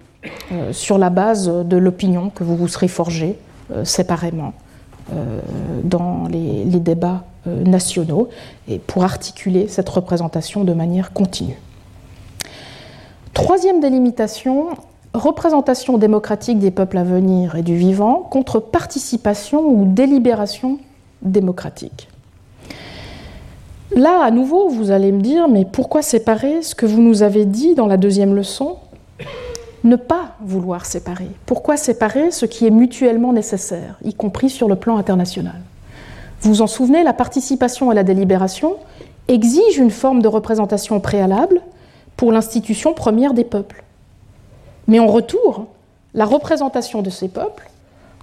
[0.72, 3.38] sur la base de l'opinion que vous vous serez forgée
[3.84, 4.54] séparément
[5.84, 8.30] dans les, débats nationaux
[8.68, 11.58] et pour articuler cette représentation de manière continue.
[13.34, 14.70] Troisième délimitation,
[15.14, 20.80] représentation démocratique des peuples à venir et du vivant contre participation ou délibération
[21.22, 22.10] démocratique.
[23.96, 27.46] Là, à nouveau, vous allez me dire, mais pourquoi séparer ce que vous nous avez
[27.46, 28.78] dit dans la deuxième leçon?
[29.84, 31.30] Ne pas vouloir séparer.
[31.46, 35.62] Pourquoi séparer ce qui est mutuellement nécessaire, y compris sur le plan international?
[36.42, 38.78] Vous vous en souvenez, la participation à la délibération
[39.28, 41.62] exige une forme de représentation préalable
[42.16, 43.84] pour l'institution première des peuples.
[44.88, 45.66] Mais en retour,
[46.14, 47.70] la représentation de ces peuples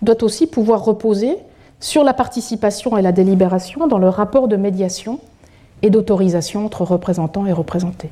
[0.03, 1.37] doit aussi pouvoir reposer
[1.81, 5.20] sur la participation et la délibération dans le rapport de médiation
[5.83, 8.11] et d'autorisation entre représentants et représentés.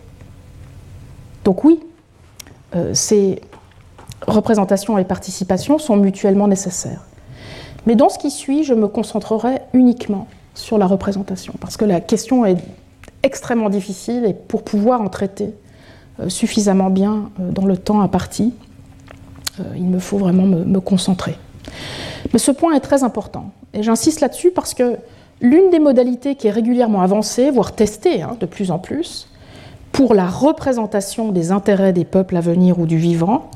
[1.44, 1.80] Donc oui,
[2.74, 3.40] euh, ces
[4.26, 7.04] représentations et participations sont mutuellement nécessaires.
[7.86, 12.00] Mais dans ce qui suit, je me concentrerai uniquement sur la représentation, parce que la
[12.00, 12.56] question est
[13.22, 15.54] extrêmement difficile et pour pouvoir en traiter
[16.20, 18.52] euh, suffisamment bien euh, dans le temps imparti,
[19.60, 21.36] euh, il me faut vraiment me, concentrer.
[22.32, 24.96] Mais ce point est très important, et j'insiste là-dessus parce que
[25.40, 29.28] l'une des modalités qui est régulièrement avancée, voire testée hein, de plus en plus,
[29.90, 33.50] pour la représentation des intérêts des peuples à venir ou du vivant,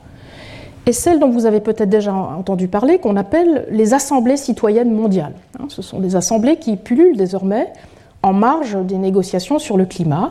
[0.87, 5.35] et celle dont vous avez peut-être déjà entendu parler, qu'on appelle les assemblées citoyennes mondiales.
[5.59, 7.73] Hein, ce sont des assemblées qui pullulent désormais
[8.23, 10.31] en marge des négociations sur le climat,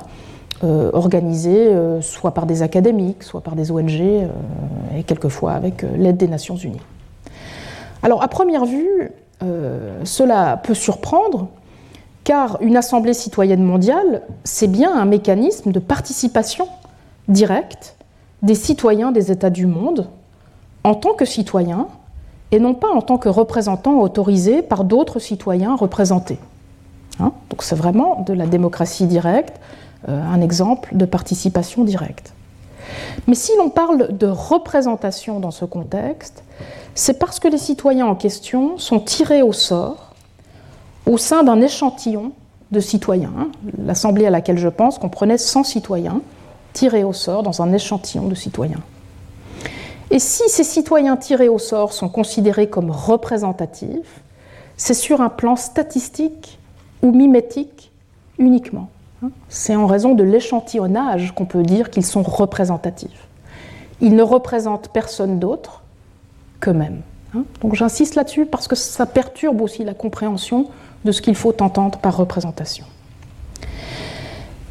[0.64, 4.28] euh, organisées euh, soit par des académiques, soit par des ONG, euh,
[4.98, 6.82] et quelquefois avec l'aide des Nations Unies.
[8.02, 9.12] Alors, à première vue,
[10.04, 11.50] cela peut surprendre,
[12.24, 16.68] car une assemblée citoyenne mondiale, c'est bien un mécanisme de participation
[17.28, 17.96] directe
[18.42, 20.08] des citoyens des États du monde
[20.86, 21.88] en tant que citoyen
[22.52, 26.38] et non pas en tant que représentant autorisé par d'autres citoyens représentés.
[27.20, 27.32] Hein?
[27.50, 29.60] Donc c'est vraiment de la démocratie directe,
[30.08, 32.34] euh, un exemple de participation directe.
[33.26, 36.44] Mais si l'on parle de représentation dans ce contexte,
[36.94, 40.14] c'est parce que les citoyens en question sont tirés au sort
[41.08, 42.32] au sein d'un échantillon
[42.70, 43.50] de citoyens.
[43.84, 46.22] L'assemblée à laquelle je pense comprenait 100 citoyens
[46.74, 48.82] tirés au sort dans un échantillon de citoyens.
[50.12, 54.22] Et si ces citoyens tirés au sort sont considérés comme représentatifs,
[54.78, 56.60] c'est sur un plan statistique
[57.02, 57.92] ou mimétique
[58.38, 58.90] uniquement.
[59.50, 63.28] C'est en raison de l'échantillonnage qu'on peut dire qu'ils sont représentatifs.
[64.02, 65.82] Ils ne représentent personne d'autre
[66.60, 67.02] qu'eux-mêmes.
[67.62, 70.68] Donc j'insiste là-dessus parce que ça perturbe aussi la compréhension
[71.04, 72.86] de ce qu'il faut entendre par représentation.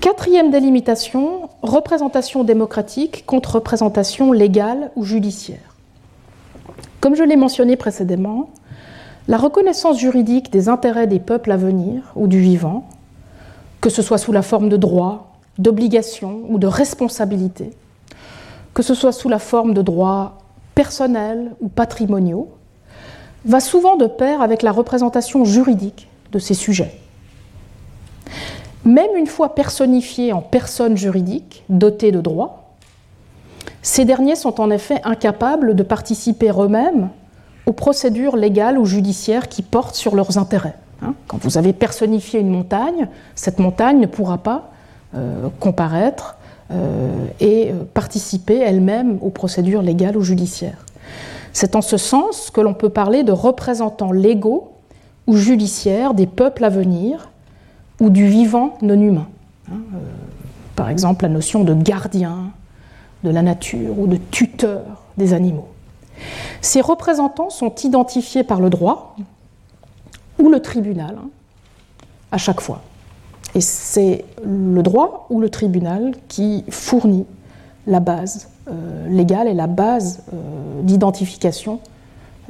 [0.04, 5.76] Quatrième délimitation, représentation démocratique contre représentation légale ou judiciaire.
[7.00, 8.50] Comme je l'ai mentionné précédemment,
[9.28, 12.86] la reconnaissance juridique des intérêts des peuples à venir ou du vivant,
[13.80, 17.70] que ce soit sous la forme de droits, d'obligations ou de responsabilités,
[18.74, 20.36] que ce soit sous la forme de droits
[20.74, 22.50] personnels ou patrimoniaux,
[23.46, 27.00] va souvent de pair avec la représentation juridique de ces sujets.
[28.84, 32.64] Même une fois personnifiés en personnes juridiques dotées de droits,
[33.82, 37.10] ces derniers sont en effet incapables de participer eux-mêmes
[37.66, 40.76] aux procédures légales ou judiciaires qui portent sur leurs intérêts.
[41.02, 41.14] Hein.
[41.26, 44.70] Quand vous avez personnifié une montagne, cette montagne ne pourra pas
[45.14, 46.36] euh, comparaître
[46.70, 50.84] euh, et euh, participer elle-même aux procédures légales ou judiciaires.
[51.52, 54.72] C'est en ce sens que l'on peut parler de représentants légaux
[55.26, 57.30] ou judiciaires des peuples à venir
[58.00, 59.28] ou du vivant non humain.
[59.70, 59.78] Hein,
[60.76, 62.50] par exemple, la notion de gardien
[63.22, 64.82] de la nature ou de tuteur
[65.16, 65.68] des animaux.
[66.60, 69.16] Ces représentants sont identifiés par le droit
[70.38, 71.28] ou le tribunal, hein,
[72.32, 72.82] à chaque fois.
[73.54, 77.26] Et c'est le droit ou le tribunal qui fournit
[77.86, 81.80] la base euh, légale et la base euh, d'identification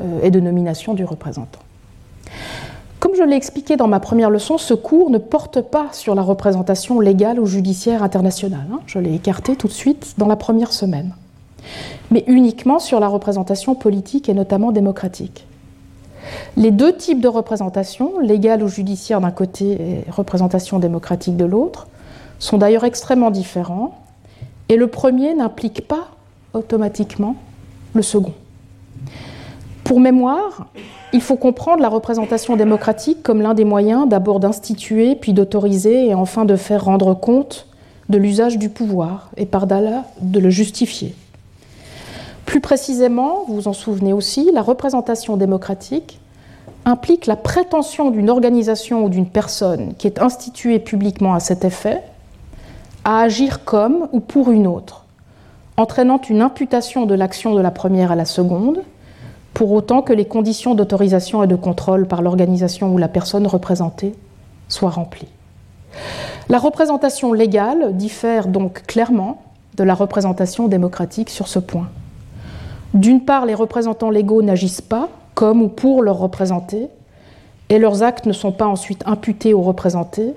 [0.00, 1.60] euh, et de nomination du représentant.
[3.04, 6.22] Comme je l'ai expliqué dans ma première leçon, ce cours ne porte pas sur la
[6.22, 8.66] représentation légale ou judiciaire internationale.
[8.72, 8.80] Hein.
[8.86, 11.12] je l'ai écarté tout de suite dans la première semaine.
[12.10, 15.46] Mais uniquement sur la représentation politique et notamment démocratique.
[16.56, 21.88] Les deux types de représentation, légale ou judiciaire d'un côté et représentation démocratique de l'autre,
[22.38, 23.98] sont d'ailleurs extrêmement différents,
[24.70, 26.08] et le premier n'implique pas
[26.54, 27.36] automatiquement
[27.92, 28.32] le second.
[29.84, 30.66] Pour mémoire,
[31.12, 36.14] il faut comprendre la représentation démocratique comme l'un des moyens d'abord d'instituer, puis d'autoriser et
[36.14, 37.66] enfin de faire rendre compte
[38.08, 41.14] de l'usage du pouvoir et par là de le justifier.
[42.46, 46.18] Plus précisément, vous vous en souvenez aussi, la représentation démocratique
[46.86, 52.02] implique la prétention d'une organisation ou d'une personne qui est instituée publiquement à cet effet
[53.04, 55.04] à agir comme ou pour une autre,
[55.76, 58.82] entraînant une imputation de l'action de la première à la seconde,
[59.54, 64.14] pour autant que les conditions d'autorisation et de contrôle par l'organisation ou la personne représentée
[64.68, 65.28] soient remplies.
[66.48, 69.42] La représentation légale diffère donc clairement
[69.76, 71.88] de la représentation démocratique sur ce point.
[72.92, 76.88] D'une part, les représentants légaux n'agissent pas comme ou pour leurs représentés,
[77.68, 80.34] et leurs actes ne sont pas ensuite imputés aux représentés.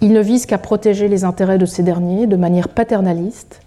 [0.00, 3.60] Ils ne visent qu'à protéger les intérêts de ces derniers de manière paternaliste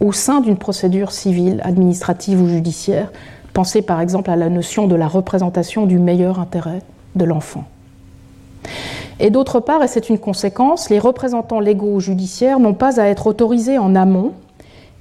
[0.00, 3.12] au sein d'une procédure civile, administrative ou judiciaire
[3.58, 6.80] Pensez par exemple à la notion de la représentation du meilleur intérêt
[7.16, 7.64] de l'enfant.
[9.18, 13.06] Et d'autre part, et c'est une conséquence, les représentants légaux ou judiciaires n'ont pas à
[13.06, 14.30] être autorisés en amont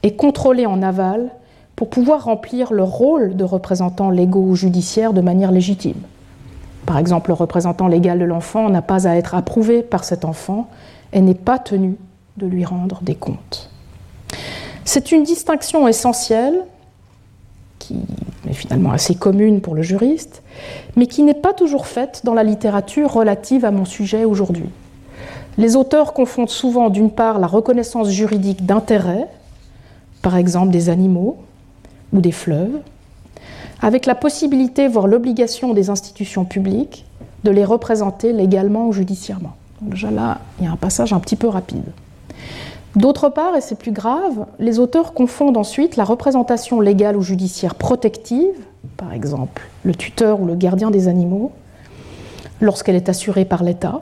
[0.02, 1.30] et contrôlés en aval
[1.76, 6.02] pour pouvoir remplir leur rôle de représentants légaux ou judiciaires de manière légitime.
[6.88, 10.68] Par exemple, le représentant légal de l'enfant n'a pas à être approuvé par cet enfant
[11.14, 11.96] et n'est pas tenu
[12.38, 13.70] de lui rendre des comptes.
[14.84, 16.64] C'est une distinction essentielle
[17.88, 20.44] qui est finalement assez commune pour le juriste,
[20.96, 24.70] mais qui n'est pas toujours faite dans la littérature relative à mon sujet aujourd'hui.
[25.58, 29.28] Les auteurs confondent souvent d'une part la reconnaissance juridique d'intérêt,
[30.22, 31.38] par exemple des animaux
[32.14, 32.80] ou des fleuves,
[33.82, 37.06] avec la possibilité, voire l'obligation des institutions publiques
[37.44, 39.56] de les représenter légalement ou judiciairement.
[39.82, 41.86] Déjà là, il y a un passage un petit peu rapide.
[42.98, 47.76] D'autre part, et c'est plus grave, les auteurs confondent ensuite la représentation légale ou judiciaire
[47.76, 48.56] protective,
[48.98, 51.52] par exemple le tuteur ou le gardien des animaux,
[52.60, 54.02] lorsqu'elle est assurée par l'État,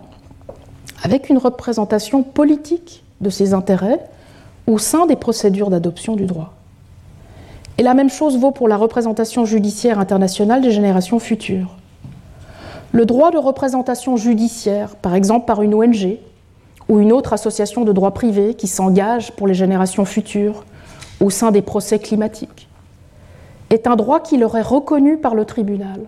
[1.04, 4.00] avec une représentation politique de ses intérêts
[4.66, 6.54] au sein des procédures d'adoption du droit.
[7.78, 11.76] Et la même chose vaut pour la représentation judiciaire internationale des générations futures.
[12.94, 16.18] Le droit de représentation judiciaire, par exemple par une ONG,
[16.90, 20.64] ou une autre association de droit privé qui s'engage pour les générations futures
[21.20, 22.68] au sein des procès climatiques,
[23.70, 26.02] est un droit qui leur est reconnu par le tribunal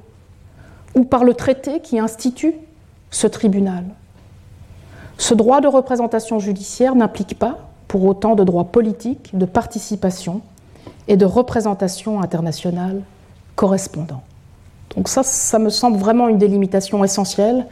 [0.95, 2.53] ou par le traité qui institue
[3.09, 3.85] ce tribunal.
[5.17, 10.41] Ce droit de représentation judiciaire n'implique pas pour autant de droit politique, de participation
[11.07, 13.01] et de représentation internationale
[13.55, 14.21] correspondant.
[14.95, 17.65] Donc ça, ça me semble vraiment une délimitation essentielle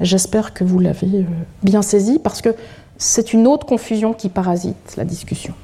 [0.00, 1.24] J'espère que vous l'avez euh,
[1.62, 2.54] bien saisi parce que
[2.98, 5.54] c'est une autre confusion qui parasite la discussion.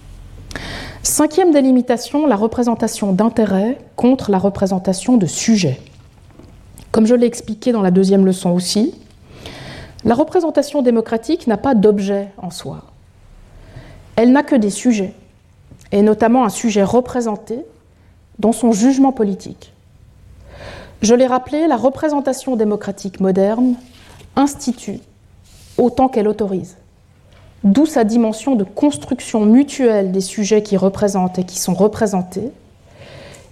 [1.02, 5.80] Cinquième délimitation, la représentation d'intérêt contre la représentation de sujet.
[6.90, 8.94] Comme je l'ai expliqué dans la deuxième leçon aussi,
[10.04, 12.85] la représentation démocratique n'a pas d'objet en soi.
[14.16, 15.14] Elle n'a que des sujets,
[15.92, 17.58] et notamment un sujet représenté
[18.38, 19.72] dans son jugement politique.
[21.02, 23.74] Je l'ai rappelé, la représentation démocratique moderne
[24.37, 25.00] institue
[25.78, 26.76] autant qu'elle autorise.
[27.62, 32.50] D'où sa dimension de construction mutuelle des sujets qui représentent et qui sont représentés,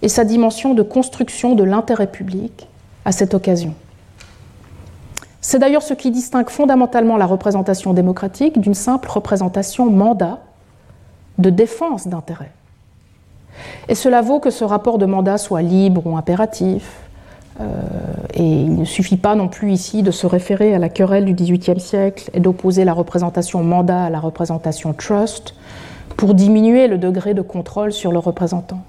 [0.01, 2.67] et sa dimension de construction de l'intérêt public
[3.05, 3.73] à cette occasion.
[5.41, 10.39] C'est d'ailleurs ce qui distingue fondamentalement la représentation démocratique d'une simple représentation mandat
[11.37, 12.51] de défense d'intérêts.
[13.87, 17.01] Et cela vaut que ce rapport de mandat soit libre ou impératif.
[17.59, 17.65] Euh,
[18.33, 21.33] et il ne suffit pas non plus ici de se référer à la querelle du
[21.33, 25.53] XVIIIe siècle et d'opposer la représentation mandat à la représentation trust
[26.17, 28.81] pour diminuer le degré de contrôle sur le représentant.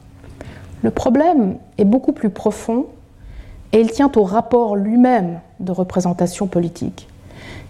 [0.82, 2.86] Le problème est beaucoup plus profond
[3.72, 7.08] et il tient au rapport lui-même de représentation politique,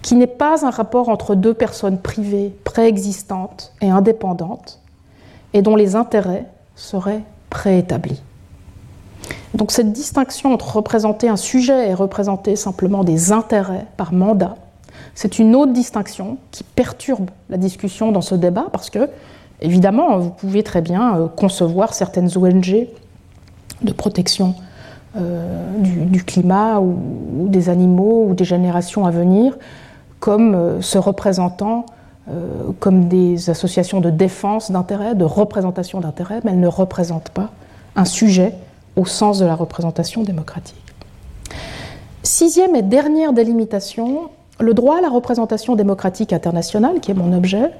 [0.03, 4.81] qui n'est pas un rapport entre deux personnes privées, préexistantes et indépendantes,
[5.55, 8.23] et dont les intérêts seraient préétablis.
[9.55, 14.57] Donc cette distinction entre représenter un sujet et représenter simplement des intérêts par mandat,
[15.15, 19.09] c'est une autre distinction qui perturbe la discussion dans ce débat parce que,
[19.61, 22.89] évidemment, vous pouvez très bien euh, concevoir certaines ONG
[23.83, 24.55] de protection
[25.17, 29.57] euh, du, climat ou, des animaux ou des générations à venir
[30.19, 31.87] comme euh, se représentant
[32.81, 37.51] comme des associations de défense d'intérêts, de représentation d'intérêts, mais elles ne représentent pas
[37.97, 38.55] un sujet
[38.97, 40.77] au sens de la représentation démocratique.
[42.23, 44.31] Sixième et dernière délimitation,
[44.61, 47.71] le droit à la représentation démocratique internationale, qui est mon objet,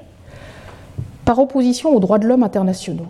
[1.23, 3.07] par opposition aux droits de l'homme internationaux.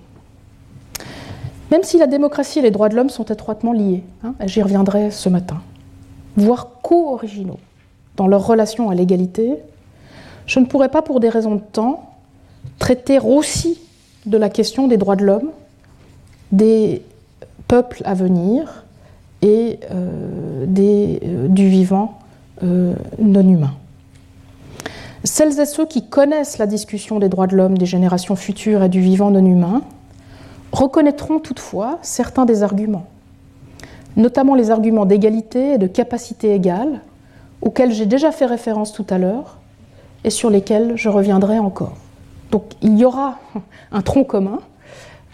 [1.72, 5.12] Même si la démocratie et les droits de l'homme sont étroitement liés, hein, j'y reviendrai
[5.12, 5.62] ce matin,
[6.38, 7.60] voire co-originaux
[8.16, 9.56] dans leur relation à l'égalité,
[10.46, 12.12] je ne pourrais pas, pour des raisons de temps,
[12.80, 13.80] traiter aussi
[14.26, 15.50] de la question des droits de l'homme,
[16.52, 17.02] des
[17.68, 18.86] peuples à venir
[19.42, 22.20] et euh, euh, du vivant
[22.64, 23.74] euh, non humain.
[25.24, 28.90] Celles et ceux qui connaissent la discussion des droits de l'homme des générations futures et
[28.90, 29.82] du vivant non humain
[30.72, 33.08] reconnaîtront toutefois certains des arguments,
[34.18, 37.02] notamment les arguments d'égalité et de capacité égale,
[37.62, 39.58] auxquels j'ai déjà fait référence tout à l'heure
[40.24, 41.96] et sur lesquels je reviendrai encore.
[42.52, 43.40] Donc il y aura
[43.92, 44.60] un tronc commun,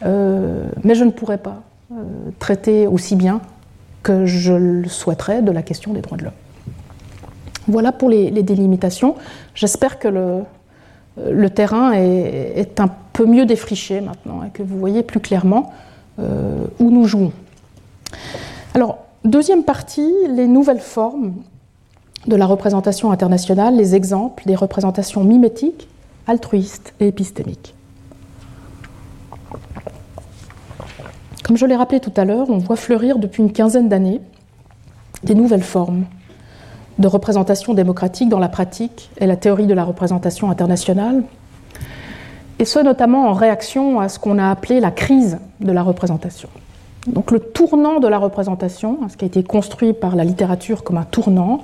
[0.04, 1.62] mais je ne pourrai pas
[2.40, 3.42] traiter aussi bien
[4.04, 6.34] que je le souhaiterais de la question des droits de l'homme.
[7.68, 9.16] Voilà pour les, délimitations.
[9.54, 10.44] J'espère que le,
[11.30, 15.72] le terrain est, un peu mieux défriché maintenant et que vous voyez plus clairement
[16.20, 17.32] euh, où nous jouons.
[18.74, 21.34] Alors, deuxième partie, les nouvelles formes
[22.28, 25.88] de la représentation internationale, les exemples des représentations mimétiques,
[26.28, 27.76] altruistes et épistémiques.
[31.44, 34.22] Comme je l'ai rappelé tout à l'heure, on voit fleurir depuis une quinzaine d'années
[35.24, 36.06] des nouvelles formes
[37.00, 41.24] de représentation démocratique dans la pratique et la théorie de la représentation internationale,
[42.60, 46.50] et ce notamment en réaction à ce qu'on a appelé la crise de la représentation.
[47.08, 50.98] Donc le tournant de la représentation, ce qui a été construit par la littérature comme
[50.98, 51.62] un tournant,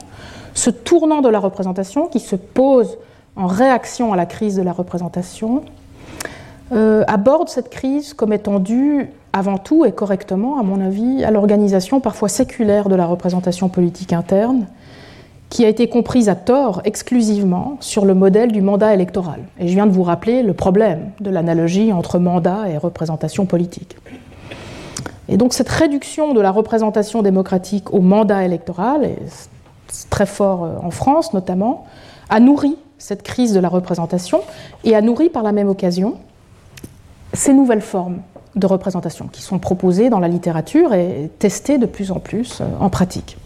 [0.56, 2.98] ce tournant de la représentation qui se pose
[3.36, 5.64] en réaction à la crise de la représentation,
[6.72, 11.32] euh, aborde cette crise comme étant due avant tout et correctement, à mon avis, à
[11.32, 14.68] l'organisation parfois séculaire de la représentation politique interne,
[15.50, 19.42] qui a été comprise à tort exclusivement sur le modèle du mandat électoral.
[19.60, 23.96] Et je viens de vous rappeler le problème de l'analogie entre mandat et représentation politique.
[25.30, 29.10] Et donc cette réduction de la représentation démocratique au mandat électoral,
[30.10, 31.86] très fort euh, en France notamment,
[32.30, 34.42] a nourri cette crise de la représentation
[34.84, 36.16] et a nourri par la même occasion
[37.34, 38.20] ces nouvelles formes
[38.58, 42.66] de représentation qui sont proposées dans la littérature et testées de plus en plus euh,
[42.80, 43.38] en pratique.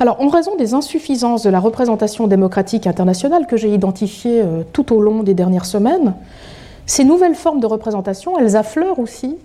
[0.00, 4.92] Alors, en raison des insuffisances de la représentation démocratique internationale que j'ai identifiées euh, tout
[4.92, 6.14] au long des dernières semaines,
[6.86, 9.36] ces nouvelles formes de représentation, elles affleurent aussi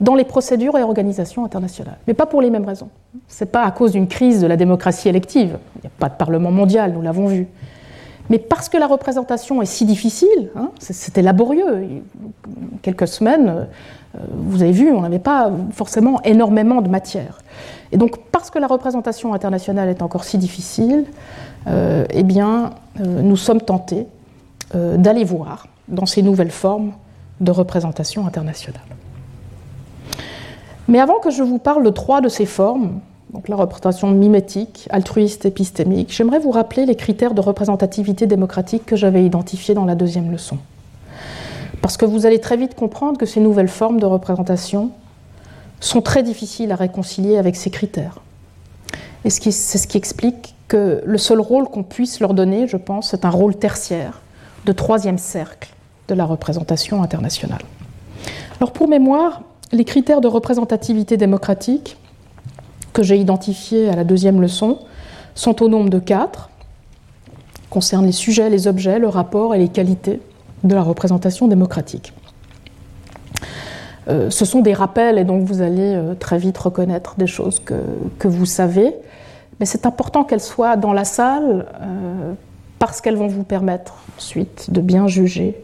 [0.00, 1.98] dans les procédures et organisations internationales.
[2.06, 2.88] Mais pas pour les mêmes raisons.
[3.28, 5.58] Ce n'est pas à cause d'une crise de la démocratie élective.
[5.76, 7.46] Il n'y a pas de Parlement mondial, nous l'avons vu.
[8.30, 12.02] Mais parce que la représentation est si difficile, hein, c'était laborieux.
[12.82, 13.48] Quelques semaines,
[14.16, 17.38] euh, vous avez vu, on n'avait pas forcément énormément de matière.
[17.92, 21.04] Et donc, parce que la représentation internationale est encore si difficile,
[21.66, 22.70] euh, eh bien,
[23.00, 24.06] euh, nous sommes tentés
[24.74, 26.94] d'aller voir dans ces nouvelles formes
[27.40, 28.82] de représentation internationale.
[30.88, 32.98] Mais avant que je vous parle de trois de ces formes,
[33.34, 38.94] donc la représentation mimétique, altruiste, épistémique, j'aimerais vous rappeler les critères de représentativité démocratique que
[38.94, 40.56] j'avais identifiés dans la deuxième leçon.
[41.82, 44.92] Parce que vous allez très vite comprendre que ces nouvelles formes de représentation
[45.80, 48.20] sont très difficiles à réconcilier avec ces critères.
[49.24, 53.10] Et c'est ce qui explique que le seul rôle qu'on puisse leur donner, je pense,
[53.10, 54.20] c'est un rôle tertiaire,
[54.64, 55.74] de troisième cercle
[56.06, 57.62] de la représentation internationale.
[58.60, 61.96] Alors pour mémoire, les critères de représentativité démocratique
[62.94, 64.78] que j'ai identifié à la deuxième leçon
[65.34, 66.48] sont au nombre de quatre,
[67.68, 70.20] concernent les sujets, les objets, le rapport et les qualités
[70.62, 72.14] de la représentation démocratique.
[74.08, 77.58] Euh, ce sont des rappels et donc vous allez euh, très vite reconnaître des choses
[77.58, 77.74] que,
[78.18, 78.94] que vous savez,
[79.58, 82.32] mais c'est important qu'elles soient dans la salle euh,
[82.78, 85.60] parce qu'elles vont vous permettre ensuite de bien juger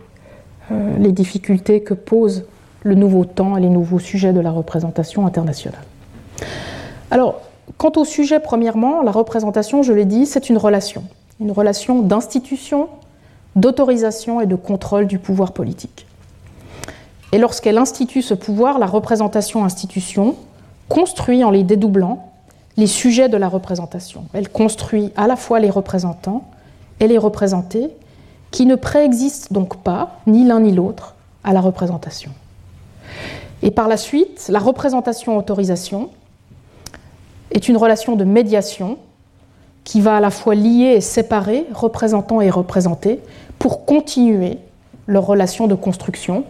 [1.00, 2.44] les difficultés que pose
[2.84, 5.82] le nouveau temps et les nouveaux sujets de la représentation internationale.
[7.10, 7.40] Alors,
[7.76, 11.04] quant au sujet, premièrement, la représentation, je l'ai dit, c'est une relation,
[11.40, 12.88] une relation d'institution,
[13.56, 16.06] d'autorisation et de contrôle du pouvoir politique.
[17.32, 20.36] Et lorsqu'elle institue ce pouvoir, la représentation-institution
[20.88, 22.30] construit en les dédoublant
[22.76, 24.24] les sujets de la représentation.
[24.32, 26.44] Elle construit à la fois les représentants
[26.98, 27.90] et les représentés,
[28.50, 32.32] qui ne préexistent donc pas, ni l'un ni l'autre, à la représentation.
[33.62, 36.10] Et par la suite, la représentation-autorisation
[37.50, 38.98] est une relation de médiation
[39.84, 43.20] qui va à la fois lier et séparer représentants et représentés
[43.58, 44.58] pour continuer
[45.06, 46.44] leur relation de construction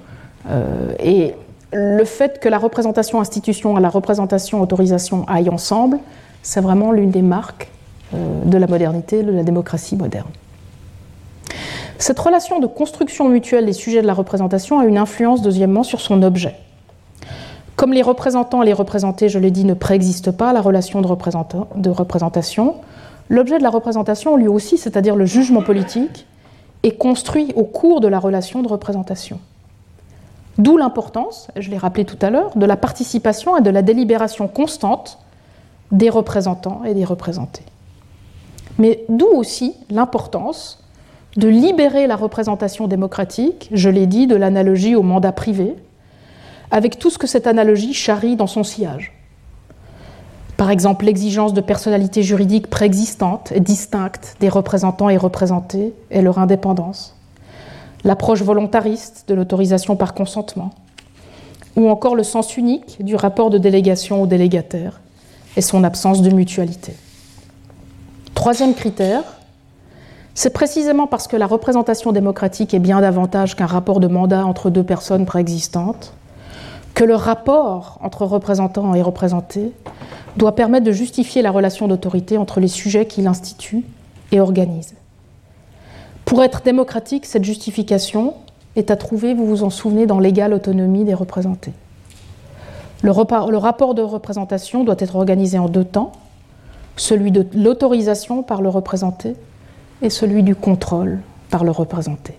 [0.49, 1.35] euh, et
[1.73, 5.99] le fait que la représentation institution et la représentation autorisation aillent ensemble,
[6.43, 7.69] c'est vraiment l'une des marques
[8.15, 10.29] euh, de la modernité, de la démocratie moderne.
[11.99, 16.01] Cette relation de construction mutuelle des sujets de la représentation a une influence, deuxièmement, sur
[16.01, 16.55] son objet.
[17.81, 21.09] Comme les représentants et les représentés, je l'ai dit, ne préexistent pas la relation de,
[21.77, 22.75] de représentation,
[23.31, 26.27] l'objet de la représentation, lui aussi, c'est-à-dire le jugement politique,
[26.83, 29.41] est construit au cours de la relation de représentation.
[30.59, 34.47] D'où l'importance, je l'ai rappelé tout à l'heure, de la participation et de la délibération
[34.47, 35.19] constante
[35.91, 37.65] des représentants et des représentés.
[38.79, 40.85] Mais d'où aussi l'importance
[41.39, 45.77] de libérer la représentation démocratique, je l'ai dit, de l'analogie au mandat privé,
[46.71, 49.13] avec tout ce que cette analogie charrie dans son sillage.
[50.57, 56.39] Par exemple, l'exigence de personnalité juridique préexistante et distincte des représentants et représentés et leur
[56.39, 57.17] indépendance
[58.05, 60.71] l'approche volontariste de l'autorisation par consentement,
[61.77, 65.01] ou encore le sens unique du rapport de délégation au délégataire
[65.57, 66.95] et son absence de mutualité.
[68.35, 69.23] Troisième critère,
[70.35, 74.71] c'est précisément parce que la représentation démocratique est bien davantage qu'un rapport de mandat entre
[74.71, 76.15] deux personnes préexistantes,
[77.01, 79.73] que le rapport entre représentants et représentés
[80.37, 83.87] doit permettre de justifier la relation d'autorité entre les sujets qu'il institue
[84.33, 84.93] et organise.
[86.27, 88.35] Pour être démocratique, cette justification
[88.77, 91.73] est à trouver, vous vous en souvenez, dans l'égale autonomie des représentés.
[93.01, 96.13] Le, rapport de représentation doit être organisé en deux temps,
[96.97, 99.37] celui de l'autorisation par le représenté
[100.03, 102.35] et celui du contrôle par le représenté.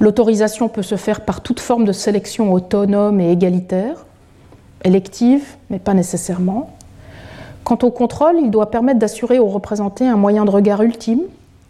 [0.00, 4.06] L'autorisation peut se faire par toute forme de sélection autonome et égalitaire,
[4.82, 6.70] élective, mais pas nécessairement.
[7.64, 11.20] Quant au contrôle, il doit permettre d'assurer au représenté un moyen de regard ultime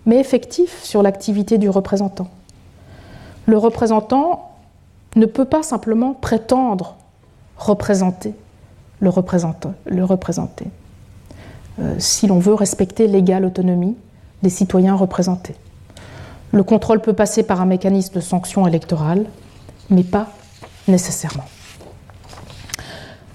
[0.06, 2.28] mais effectif sur l'activité du représentant.
[3.46, 4.50] Le représentant
[5.16, 6.96] ne peut pas simplement prétendre
[7.56, 8.34] représenter
[9.00, 10.66] le, représentant, représenter,
[11.80, 13.96] euh, si l'on veut respecter l'égale autonomie
[14.42, 15.54] des citoyens représentés.
[16.52, 19.26] Le contrôle peut passer par un mécanisme de sanction électorale,
[19.88, 20.28] mais pas
[20.88, 21.44] nécessairement.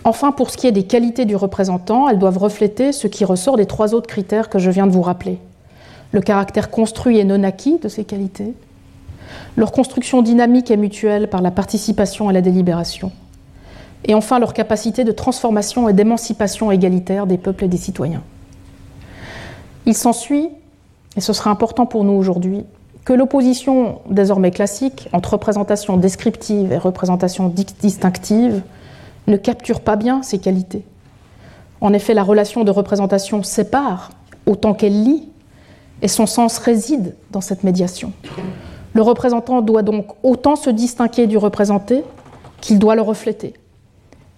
[0.04, 3.58] Enfin, pour ce qui est des qualités du représentant, elles doivent refléter ce qui ressort
[3.58, 5.40] des trois autres critères que je viens de vous rappeler
[6.16, 8.54] le caractère construit et non acquis de ces qualités,
[9.58, 13.12] leur construction dynamique et mutuelle par la participation à la délibération,
[14.06, 18.24] et enfin leur capacité de transformation et d'émancipation égalitaire des peuples et des citoyens.
[19.86, 20.50] Il s'ensuit,
[21.18, 22.64] et ce sera important pour nous aujourd'hui,
[23.06, 28.64] que l'opposition désormais classique entre représentation descriptive et représentation distinctive
[29.28, 30.84] ne capture pas bien ces qualités.
[31.82, 34.10] En effet, la relation de représentation sépare
[34.48, 35.30] autant qu'elle lie
[36.02, 38.12] et son sens réside dans cette médiation.
[38.94, 42.04] Le représentant doit donc autant se distinguer du représenté
[42.60, 43.54] qu'il doit le refléter.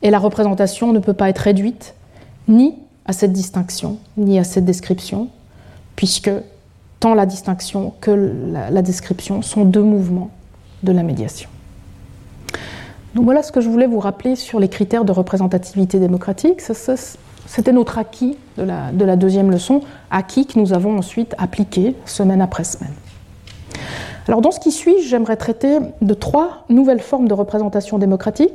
[0.01, 1.95] Et la représentation ne peut pas être réduite
[2.49, 5.29] ni à cette distinction, ni à cette description,
[5.95, 6.31] puisque
[6.99, 8.11] tant la distinction que
[8.71, 10.31] la, description sont deux mouvements
[10.83, 11.49] de la médiation.
[13.15, 16.61] Donc voilà ce que je voulais vous rappeler sur les critères de représentativité démocratique.
[16.61, 19.81] C'était notre acquis de la, deuxième leçon,
[20.11, 22.93] acquis que nous avons ensuite appliqué semaine après semaine.
[24.27, 28.51] Alors dans ce qui suit, j'aimerais traiter de trois nouvelles formes de représentation démocratique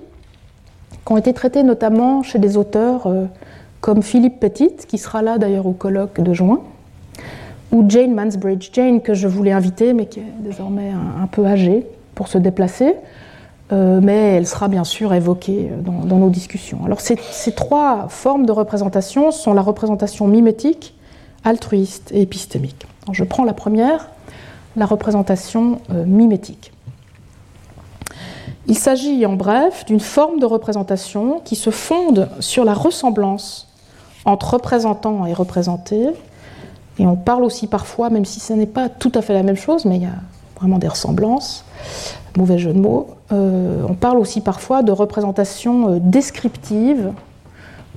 [1.06, 3.24] qui ont été traitées notamment chez des auteurs euh,
[3.80, 6.60] comme Philippe Petit, qui sera là d'ailleurs au colloque de juin,
[7.72, 8.70] ou Jane Mansbridge.
[8.72, 12.94] Jane que je voulais inviter, mais qui est désormais un peu âgée pour se déplacer.
[13.72, 16.84] Euh, mais elle sera bien sûr évoquée euh, dans, nos discussions.
[16.84, 17.16] Alors ces,
[17.52, 20.94] trois formes de représentation sont la représentation mimétique,
[21.44, 22.86] altruiste et épistémique.
[23.12, 24.10] je prends la première,
[24.76, 26.72] la représentation euh, mimétique.
[28.66, 33.68] Il s'agit en bref d'une forme de représentation qui se fonde sur la ressemblance
[34.24, 36.08] entre représentant et représenté.
[36.98, 39.56] Et on parle aussi parfois, même si ce n'est pas tout à fait la même
[39.56, 40.20] chose, mais il y a
[40.56, 41.64] vraiment des ressemblances,
[42.36, 47.12] mauvais jeu de mots, euh, on parle aussi parfois de représentation euh, descriptive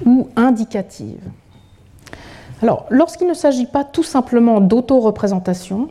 [0.06, 1.20] ou indicative.
[2.62, 5.90] Alors, lorsqu'il ne s'agit pas tout simplement d'auto-représentation,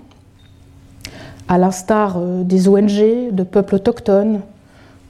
[1.46, 4.40] à l'instar euh, des ONG, de peuples autochtones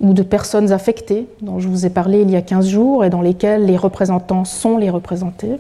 [0.01, 3.11] ou de personnes affectées, dont je vous ai parlé il y a 15 jours et
[3.11, 5.57] dans lesquelles les représentants sont les représentés,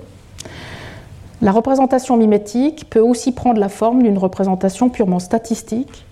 [1.45, 6.07] la représentation mimétique peut aussi prendre la forme d'une représentation purement statistique,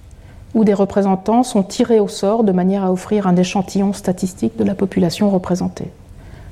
[0.54, 4.64] où des représentants sont tirés au sort de manière à offrir un échantillon statistique de
[4.64, 5.90] la population représentée.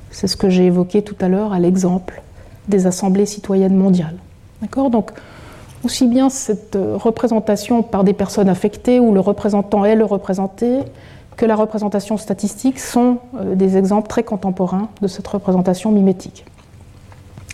[0.09, 2.23] C'est ce que j'ai évoqué tout à l'heure à l'exemple
[2.69, 4.17] des assemblées citoyennes mondiales.
[4.63, 4.89] D'accord?
[4.89, 5.11] Donc,
[5.83, 10.79] aussi bien cette euh, représentation par des personnes affectées où le représentant est le représenté,
[11.37, 16.45] que la représentation statistique sont euh, des exemples très contemporains de cette représentation mimétique.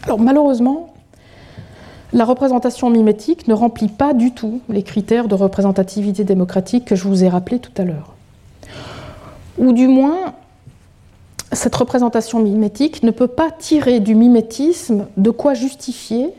[0.04, 0.87] Alors malheureusement,
[2.14, 7.08] la représentation mimétique ne remplit pas du tout les critères de représentativité démocratique que je
[7.08, 8.14] vous ai rappelés tout à l'heure.
[9.58, 10.34] Ou du moins,
[11.52, 16.34] cette représentation mimétique ne peut pas tirer du mimétisme de quoi justifier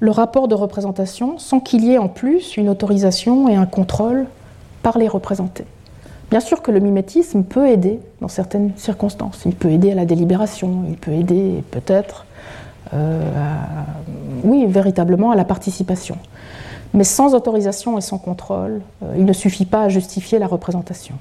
[0.00, 4.26] le rapport de représentation sans qu'il y ait en plus une autorisation et un contrôle
[4.82, 5.64] par les représentés.
[6.30, 9.42] Bien sûr que le mimétisme peut aider dans certaines circonstances.
[9.44, 12.26] Il peut aider à la délibération, il peut aider peut-être,
[12.94, 13.20] euh,
[14.44, 16.16] oui, véritablement à la participation.
[16.94, 21.14] Mais sans autorisation et sans contrôle, euh, il ne suffit pas à justifier la représentation.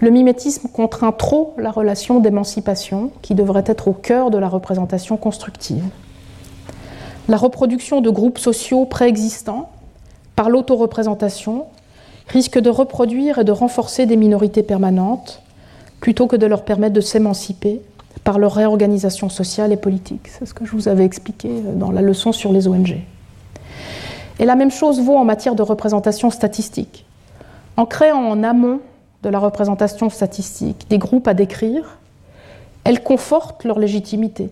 [0.00, 5.16] Le mimétisme contraint trop la relation d'émancipation qui devrait être au cœur de la représentation
[5.16, 5.84] constructive
[7.28, 9.70] la reproduction de groupes sociaux préexistants
[10.36, 11.66] par l'autoreprésentation
[12.28, 15.42] risque de reproduire et de renforcer des minorités permanentes
[16.00, 17.80] plutôt que de leur permettre de s'émanciper
[18.22, 20.28] par leur réorganisation sociale et politique.
[20.28, 22.96] C'est ce que je vous avais expliqué dans la leçon sur les ONG.
[24.38, 27.04] Et la même chose vaut en matière de représentation statistique.
[27.76, 28.80] En créant en amont
[29.22, 31.98] de la représentation statistique des groupes à décrire,
[32.84, 34.50] elle conforte leur légitimité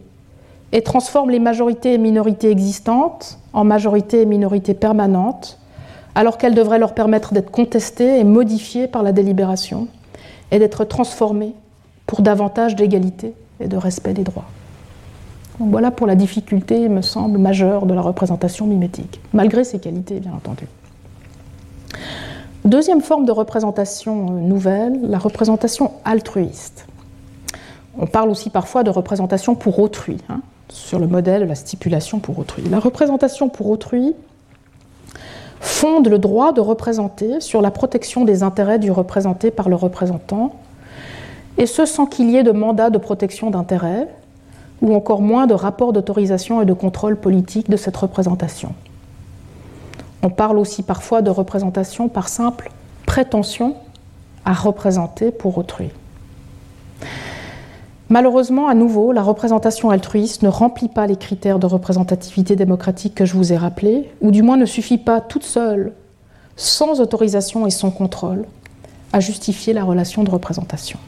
[0.73, 5.59] et transforme les majorités et minorités existantes en majorités et minorités permanentes,
[6.15, 9.89] alors qu'elles devraient leur permettre d'être contestées et modifiées par la délibération
[10.51, 11.55] et d'être transformées
[12.07, 14.45] pour davantage d'égalité et de respect des droits.
[15.59, 20.33] voilà pour la difficulté, me semble, majeure de la représentation mimétique, malgré ses qualités, bien
[20.33, 20.67] entendu.
[22.65, 26.87] Deuxième forme de représentation euh, nouvelle, la représentation altruiste.
[27.99, 30.19] On parle aussi parfois de représentation pour autrui.
[30.29, 30.41] Hein
[30.73, 32.65] sur le modèle de la stipulation pour autrui.
[32.69, 34.15] La représentation pour autrui
[35.61, 40.55] fonde le droit de représenter sur la protection des intérêts du représenté par le représentant,
[41.59, 44.09] et ce sans qu'il y ait de mandat de protection d'intérêts,
[44.81, 48.75] ou encore moins de rapport d'autorisation et de contrôle politique de cette représentation.
[50.23, 52.71] On parle aussi parfois de représentation par simple
[53.07, 53.77] prétention
[54.45, 55.91] à représenter pour autrui.
[58.09, 63.25] Malheureusement, à nouveau, la représentation altruiste ne remplit pas les critères de représentativité démocratique que
[63.25, 65.93] je vous ai rappelés, ou du moins ne suffit pas toute seule,
[66.57, 68.45] sans autorisation et sans contrôle,
[69.13, 70.99] à justifier la relation de représentation.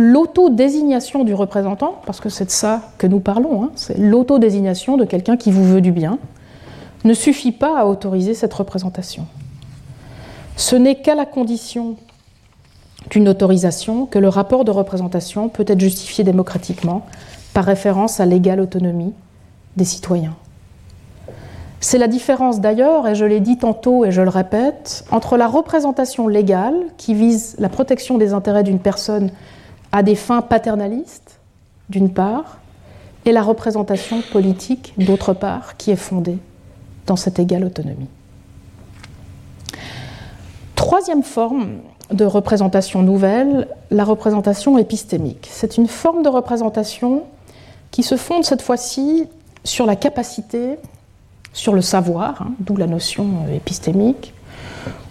[0.00, 5.04] L'autodésignation du représentant, parce que c'est de ça que nous parlons, hein, c'est l'autodésignation de
[5.04, 6.20] quelqu'un qui vous veut du bien,
[7.04, 9.26] ne suffit pas à autoriser cette représentation.
[10.54, 11.96] Ce n'est qu'à la condition
[13.10, 17.04] d'une autorisation que le rapport de représentation peut être justifié démocratiquement
[17.52, 19.14] par référence à l'égale autonomie
[19.76, 20.36] des citoyens.
[21.80, 25.48] C'est la différence d'ailleurs, et je l'ai dit tantôt et je le répète, entre la
[25.48, 29.32] représentation légale qui vise la protection des intérêts d'une personne
[29.92, 31.38] à des fins paternalistes,
[31.88, 32.58] d'une part,
[33.24, 36.38] et la représentation politique, d'autre part, qui est fondée
[37.06, 38.08] dans cette égale autonomie.
[40.74, 41.80] Troisième forme
[42.10, 45.48] de représentation nouvelle, la représentation épistémique.
[45.50, 47.24] C'est une forme de représentation
[47.90, 49.26] qui se fonde cette fois-ci
[49.64, 50.78] sur la capacité,
[51.52, 54.32] sur le savoir, hein, d'où la notion euh, épistémique,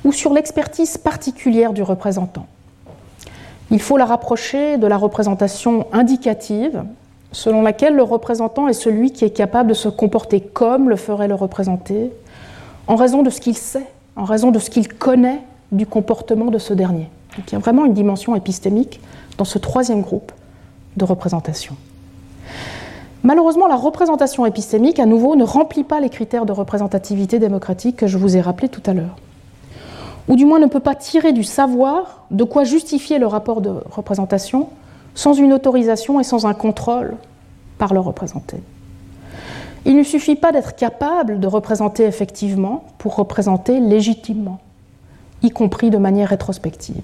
[0.03, 2.47] ou sur l'expertise particulière du représentant.
[3.71, 6.83] Il faut la rapprocher de la représentation indicative,
[7.31, 11.27] selon laquelle le représentant est celui qui est capable de se comporter comme le ferait
[11.27, 12.11] le représenté,
[12.87, 15.41] en raison de ce qu'il sait, en raison de ce qu'il connaît
[15.71, 17.09] du comportement de ce dernier.
[17.35, 19.01] Donc il y a vraiment une dimension épistémique
[19.37, 20.31] dans ce troisième groupe
[20.95, 21.75] de représentation.
[23.23, 28.07] Malheureusement, la représentation épistémique, à nouveau, ne remplit pas les critères de représentativité démocratique que
[28.07, 29.17] je vous ai rappelés tout à l'heure.
[30.27, 33.73] Ou du moins ne peut pas tirer du savoir de quoi justifier le rapport de
[33.89, 34.69] représentation
[35.15, 37.15] sans une autorisation et sans un contrôle
[37.77, 38.57] par le représenté.
[39.85, 44.59] Il ne suffit pas d'être capable de représenter effectivement pour représenter légitimement,
[45.43, 47.01] y compris de manière rétrospective.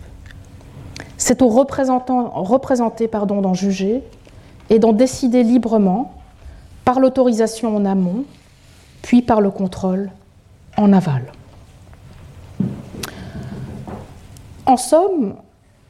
[1.17, 4.03] C'est au représenté pardon, d'en juger
[4.69, 6.13] et d'en décider librement
[6.83, 8.25] par l'autorisation en amont,
[9.01, 10.09] puis par le contrôle
[10.77, 11.23] en aval.
[14.65, 15.35] En somme,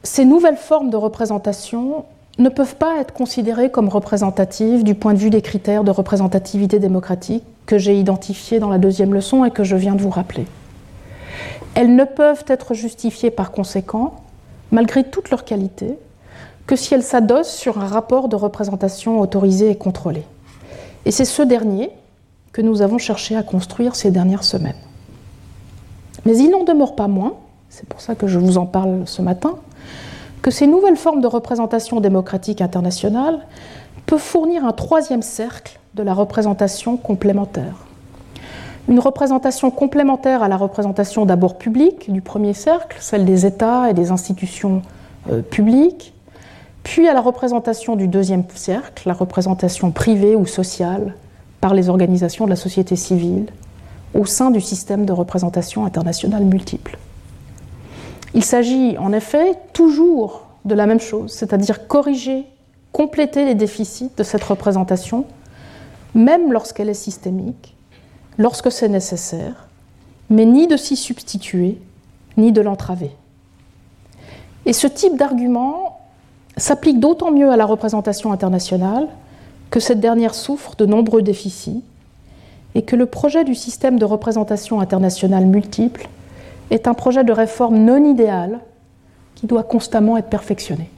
[0.02, 2.04] ces nouvelles formes de représentation
[2.38, 6.80] ne peuvent pas être considérées comme représentatives du point de vue des critères de représentativité
[6.80, 10.46] démocratique que j'ai identifiés dans la deuxième leçon et que je viens de vous rappeler.
[11.74, 14.14] Elles ne peuvent être justifiées par conséquent,
[14.72, 15.96] malgré toute leur qualité,
[16.66, 20.24] que si elles s'adossent sur un rapport de représentation autorisé et contrôlé.
[21.04, 21.90] Et c'est ce dernier
[22.52, 24.74] que nous avons cherché à construire ces dernières semaines.
[26.24, 27.34] Mais il n'en demeure pas moins,
[27.74, 29.56] c'est pour ça que je vous en parle ce matin,
[30.42, 33.40] que ces nouvelles formes de représentation démocratique internationale
[34.06, 37.74] peuvent fournir un troisième cercle de la représentation complémentaire.
[38.88, 43.94] Une représentation complémentaire à la représentation d'abord publique du premier cercle, celle des États et
[43.94, 44.82] des institutions
[45.30, 46.14] euh, publiques,
[46.84, 51.14] puis à la représentation du deuxième cercle, la représentation privée ou sociale
[51.60, 53.46] par les organisations de la société civile
[54.14, 56.98] au sein du système de représentation internationale multiple.
[58.34, 62.46] Il s'agit en effet toujours de la même chose, c'est-à-dire corriger,
[62.92, 65.24] compléter les déficits de cette représentation,
[66.14, 67.76] même lorsqu'elle est systémique,
[68.36, 69.68] lorsque c'est nécessaire,
[70.30, 71.78] mais ni de s'y substituer,
[72.36, 73.12] ni de l'entraver.
[74.66, 76.00] Et ce type d'argument
[76.56, 79.08] s'applique d'autant mieux à la représentation internationale
[79.70, 81.84] que cette dernière souffre de nombreux déficits
[82.74, 86.08] et que le projet du système de représentation internationale multiple
[86.70, 88.60] est un projet de réforme non idéal
[89.34, 90.90] qui doit constamment être perfectionné.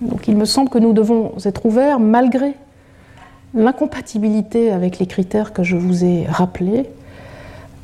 [0.00, 2.54] Donc il me semble que nous devons être ouverts, malgré
[3.54, 6.88] l'incompatibilité avec les critères que je vous ai rappelés,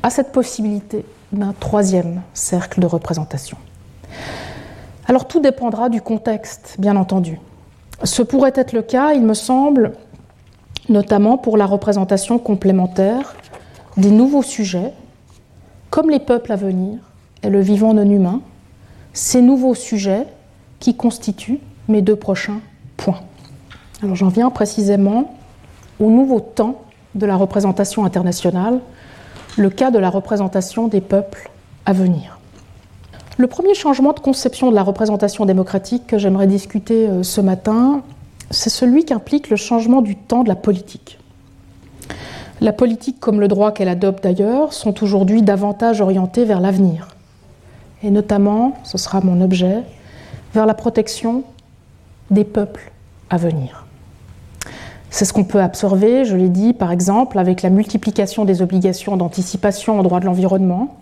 [0.03, 3.57] à cette possibilité d'un troisième cercle de représentation.
[5.07, 7.39] Alors tout dépendra du contexte, bien entendu.
[8.03, 9.93] Ce pourrait être le cas, il me semble,
[10.89, 13.35] notamment pour la représentation complémentaire
[13.97, 14.93] des nouveaux sujets,
[15.89, 16.99] comme les peuples à venir,
[17.43, 18.41] et le vivant non humain,
[19.13, 20.27] ces nouveaux sujets
[20.79, 22.59] qui constituent mes deux prochains
[22.97, 23.21] points.
[24.03, 25.35] Alors j'en viens précisément
[25.99, 26.81] au nouveau temps
[27.15, 28.79] de la représentation internationale,
[29.57, 31.49] le cas de la représentation des peuples
[31.85, 32.37] à venir.
[33.37, 38.01] Le premier changement de conception de la représentation démocratique que j'aimerais discuter euh, ce matin,
[38.51, 41.19] c'est celui qui implique le changement du temps de la politique.
[42.61, 47.16] La politique, comme le droit qu'elle adopte d'ailleurs, sont aujourd'hui davantage orientées vers l'avenir
[48.03, 49.83] et notamment, ce sera mon objet,
[50.53, 51.43] vers la protection
[52.31, 52.91] des peuples
[53.29, 53.85] à venir.
[55.09, 59.17] C'est ce qu'on peut observer, je l'ai dit, par exemple, avec la multiplication des obligations
[59.17, 60.97] d'anticipation en droit de l'environnement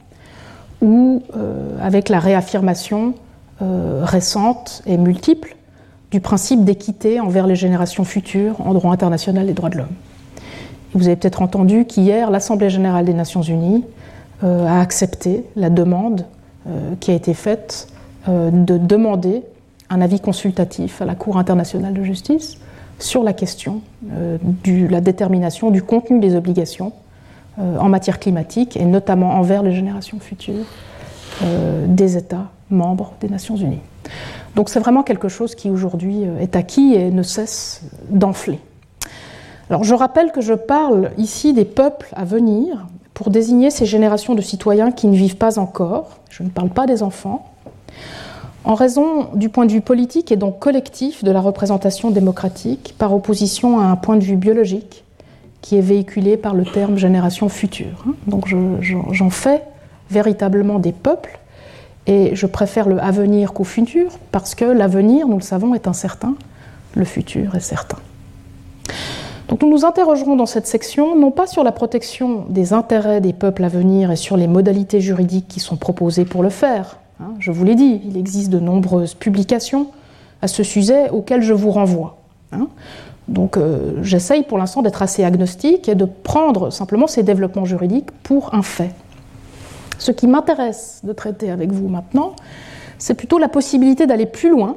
[0.81, 3.15] ou euh, avec la réaffirmation
[3.61, 5.55] euh, récente et multiple
[6.11, 9.95] du principe d'équité envers les générations futures en droit international des droits de l'homme.
[10.93, 13.83] Vous avez peut-être entendu qu'hier, l'Assemblée générale des Nations unies
[14.43, 16.25] euh, a accepté la demande
[16.99, 17.87] qui a été faite
[18.27, 19.43] euh, de demander
[19.91, 22.57] un avis consultatif à la Cour internationale de justice
[22.97, 26.91] sur la question euh, de la détermination du contenu des obligations
[27.57, 30.65] en matière climatique et notamment envers les générations futures
[31.87, 33.79] des États membres des Nations Unies.
[34.55, 38.59] Donc c'est vraiment quelque chose qui aujourd'hui est acquis et ne cesse d'enfler.
[39.69, 44.35] Alors je rappelle que je parle ici des peuples à venir pour désigner ces générations
[44.35, 47.49] de citoyens qui ne vivent pas encore, je ne parle pas des enfants,
[48.65, 53.13] en raison du point de vue politique et donc collectif de la représentation démocratique, par
[53.13, 55.03] opposition à un point de vue biologique
[55.61, 58.03] qui est véhiculé par le terme génération future.
[58.27, 59.63] Donc j'en fais
[60.11, 61.39] véritablement des peuples,
[62.07, 66.35] et je préfère le avenir qu'au futur, parce que l'avenir, nous le savons, est incertain,
[66.95, 67.97] le futur est certain.
[69.47, 73.33] Donc nous nous interrogerons dans cette section non pas sur la protection des intérêts des
[73.33, 76.97] peuples à venir et sur les modalités juridiques qui sont proposées pour le faire.
[77.21, 77.33] Hein.
[77.39, 79.87] je vous l'ai dit, il existe de nombreuses publications
[80.41, 82.17] à ce sujet auxquelles je vous renvoie.
[82.51, 82.67] Hein.
[83.27, 88.11] Donc euh, j'essaye pour l'instant d'être assez agnostique et de prendre simplement ces développements juridiques
[88.23, 88.91] pour un fait.
[89.97, 92.35] Ce qui m'intéresse de traiter avec vous maintenant,
[92.97, 94.75] c'est plutôt la possibilité d'aller plus loin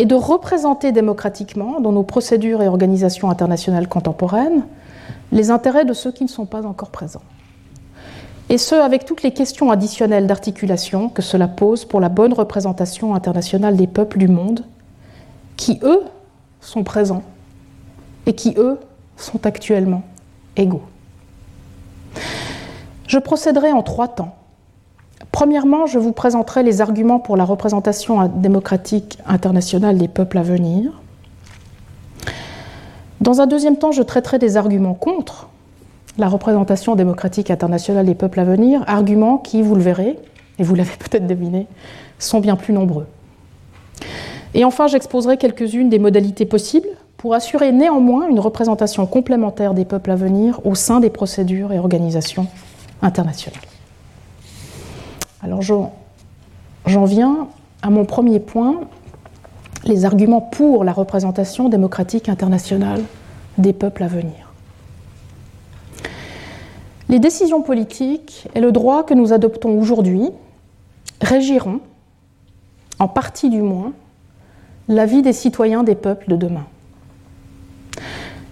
[0.00, 4.64] et de représenter démocratiquement, dans nos procédures et organisations internationales contemporaines,
[5.30, 7.20] les intérêts de ceux qui ne sont pas encore présents.
[8.48, 13.14] Et ce, avec toutes les questions additionnelles d'articulation que cela pose pour la bonne représentation
[13.14, 14.64] internationale des peuples du monde,
[15.58, 16.02] qui, eux,
[16.62, 17.22] sont présents
[18.24, 18.78] et qui, eux,
[19.18, 20.02] sont actuellement
[20.56, 20.82] égaux.
[23.06, 24.34] Je procéderai en trois temps.
[25.32, 31.00] Premièrement, je vous présenterai les arguments pour la représentation démocratique internationale des peuples à venir.
[33.20, 35.48] Dans un deuxième temps, je traiterai des arguments contre
[36.18, 40.18] la représentation démocratique internationale des peuples à venir, arguments qui, vous le verrez,
[40.58, 41.66] et vous l'avez peut-être deviné,
[42.18, 43.06] sont bien plus nombreux.
[44.54, 50.10] Et enfin, j'exposerai quelques-unes des modalités possibles pour assurer néanmoins une représentation complémentaire des peuples
[50.10, 52.48] à venir au sein des procédures et organisations
[53.00, 53.69] internationales.
[55.42, 57.48] Alors j'en viens
[57.82, 58.80] à mon premier point,
[59.84, 63.02] les arguments pour la représentation démocratique internationale
[63.56, 64.52] des peuples à venir.
[67.08, 70.28] Les décisions politiques et le droit que nous adoptons aujourd'hui
[71.20, 71.80] régiront,
[72.98, 73.92] en partie du moins,
[74.88, 76.66] la vie des citoyens des peuples de demain.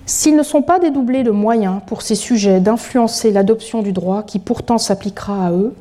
[0.07, 4.39] S'ils ne sont pas dédoublés de moyens pour ces sujets d'influencer l'adoption du droit qui
[4.39, 5.75] pourtant s'appliquera à eux,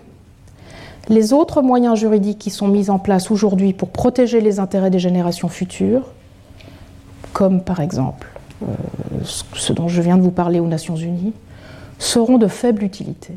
[1.10, 5.00] les autres moyens juridiques qui sont mis en place aujourd'hui pour protéger les intérêts des
[5.00, 6.12] générations futures,
[7.34, 8.28] comme par exemple
[8.64, 8.74] euh,
[9.24, 11.34] ce dont je viens de vous parler aux Nations Unies,
[12.00, 13.34] seront de faible utilité.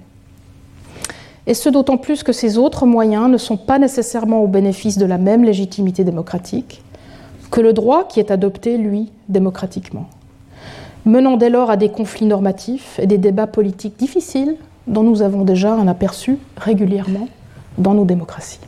[1.46, 5.06] Et ce d'autant plus que ces autres moyens ne sont pas nécessairement au bénéfice de
[5.06, 6.82] la même légitimité démocratique
[7.50, 10.06] que le droit qui est adopté, lui, démocratiquement,
[11.04, 14.56] menant dès lors à des conflits normatifs et des débats politiques difficiles
[14.86, 17.28] dont nous avons déjà un aperçu régulièrement
[17.80, 18.60] dans nos démocraties.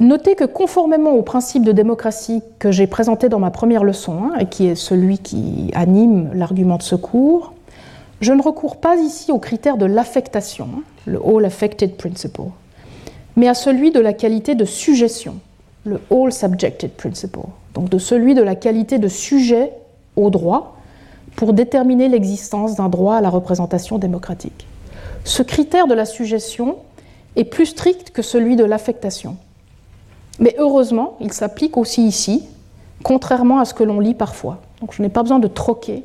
[0.00, 4.38] Notez que conformément au principe de démocratie que j'ai présenté dans ma première leçon, hein,
[4.38, 7.52] et qui est celui qui anime l'argument de secours,
[8.20, 10.68] je ne recours pas ici au critère de l'affectation,
[11.06, 12.50] le All Affected Principle,
[13.36, 15.36] mais à celui de la qualité de suggestion,
[15.84, 19.72] le All Subjected Principle, donc de celui de la qualité de sujet
[20.14, 20.76] au droit
[21.34, 24.66] pour déterminer l'existence d'un droit à la représentation démocratique.
[25.24, 26.76] Ce critère de la suggestion
[27.38, 29.36] est plus strict que celui de l'affectation.
[30.40, 32.44] Mais heureusement, il s'applique aussi ici,
[33.02, 34.58] contrairement à ce que l'on lit parfois.
[34.80, 36.04] Donc je n'ai pas besoin de troquer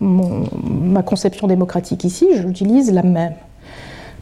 [0.00, 3.34] ma conception démocratique ici, j'utilise la même.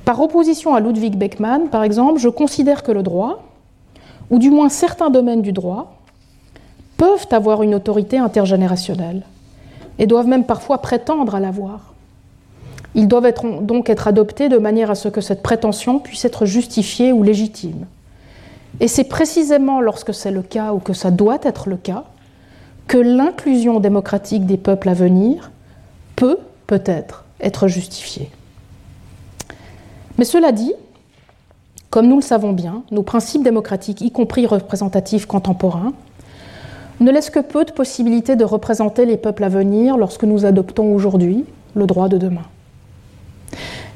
[0.04, 3.44] Par opposition à Ludwig Beckmann, par exemple, je considère que le droit,
[4.30, 5.92] ou du moins certains domaines du droit,
[6.96, 9.22] peuvent avoir une autorité intergénérationnelle
[10.00, 11.92] et doivent même parfois prétendre à l'avoir.
[12.94, 13.32] Ils doivent
[13.62, 17.86] donc être adoptés de manière à ce que cette prétention puisse être justifiée ou légitime.
[18.80, 22.04] Et c'est précisément lorsque c'est le cas ou que ça doit être le cas
[22.86, 25.50] que l'inclusion démocratique des peuples à venir
[26.16, 28.30] peut peut-être être justifiée.
[30.16, 30.72] Mais cela dit,
[31.90, 35.92] comme nous le savons bien, nos principes démocratiques, y compris représentatifs contemporains,
[37.00, 40.92] ne laissent que peu de possibilités de représenter les peuples à venir lorsque nous adoptons
[40.92, 42.44] aujourd'hui le droit de demain.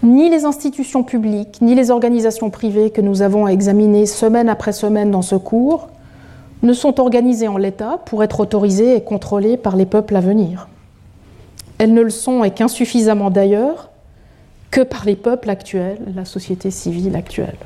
[0.02, 4.72] Ni les institutions publiques, ni les organisations privées que nous avons à examiner semaine après
[4.72, 5.88] semaine dans ce cours
[6.64, 10.68] ne sont organisées en l'état pour être autorisées et contrôlées par les peuples à venir.
[11.78, 13.90] Elles ne le sont, et qu'insuffisamment d'ailleurs,
[14.72, 17.58] que par les peuples actuels, la société civile actuelle.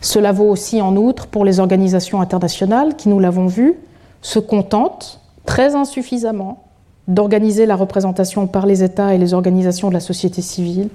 [0.00, 3.74] Cela vaut aussi en outre pour les organisations internationales qui, nous l'avons vu,
[4.22, 6.64] se contentent très insuffisamment
[7.08, 10.88] d'organiser la représentation par les États et les organisations de la société civile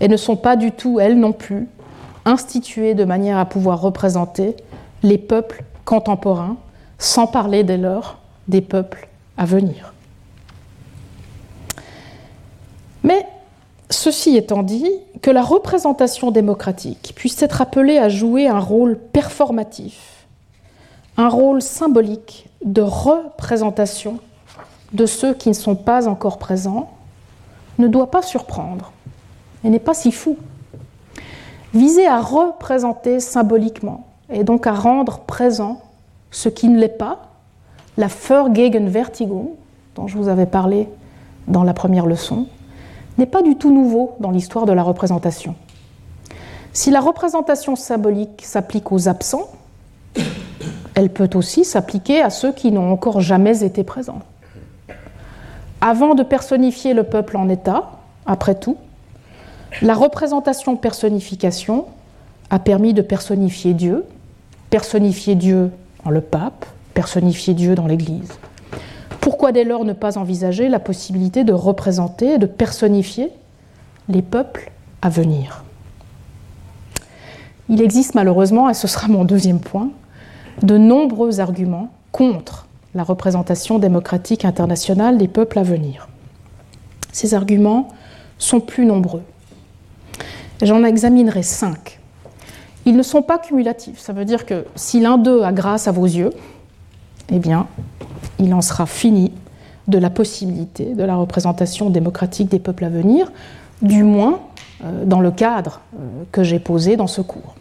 [0.00, 1.68] et ne sont pas du tout, elles non plus,
[2.24, 4.54] instituées de manière à pouvoir représenter
[5.02, 6.56] les peuples contemporains,
[6.98, 8.18] sans parler dès lors
[8.48, 9.94] des peuples à venir.
[13.02, 13.26] Mais
[13.90, 14.90] ceci étant dit,
[15.22, 20.26] que la représentation démocratique puisse être appelée à jouer un rôle performatif,
[21.16, 24.20] un rôle symbolique de représentation
[24.92, 26.90] de ceux qui ne sont pas encore présents
[27.78, 28.92] ne doit pas surprendre
[29.64, 30.36] et n'est pas si fou.
[31.74, 35.80] Viser à représenter symboliquement et donc à rendre présent
[36.30, 37.28] ce qui ne l'est pas,
[37.96, 39.56] la Vertigo,
[39.94, 40.88] dont je vous avais parlé
[41.46, 42.46] dans la première leçon,
[43.16, 45.54] n'est pas du tout nouveau dans l'histoire de la représentation.
[46.72, 49.48] Si la représentation symbolique s'applique aux absents,
[50.94, 54.20] elle peut aussi s'appliquer à ceux qui n'ont encore jamais été présents.
[55.80, 57.92] Avant de personnifier le peuple en État,
[58.26, 58.76] après tout,
[59.82, 61.86] la représentation personnification
[62.50, 64.04] a permis de personnifier Dieu,
[64.70, 65.70] personnifier Dieu
[66.10, 68.38] le pape, personnifié Dieu dans l'Église.
[69.20, 73.30] Pourquoi dès lors ne pas envisager la possibilité de représenter et de personnifier
[74.08, 74.70] les peuples
[75.02, 75.64] à venir?
[77.68, 79.90] Il existe malheureusement, et ce sera mon deuxième point,
[80.62, 86.08] de nombreux arguments contre la représentation démocratique internationale des peuples à venir.
[87.12, 87.88] Ces arguments
[88.38, 89.22] sont plus nombreux.
[90.62, 92.00] J'en examinerai cinq.
[92.84, 93.98] Ils ne sont pas cumulatifs.
[93.98, 96.30] Ça veut dire que si l'un d'eux a grâce à vos yeux,
[97.30, 97.66] eh bien,
[98.38, 99.32] il en sera fini
[99.88, 103.32] de la possibilité de la représentation démocratique des peuples à venir,
[103.82, 104.40] du moins
[104.84, 107.54] euh, dans le cadre euh, que j'ai posé dans ce cours.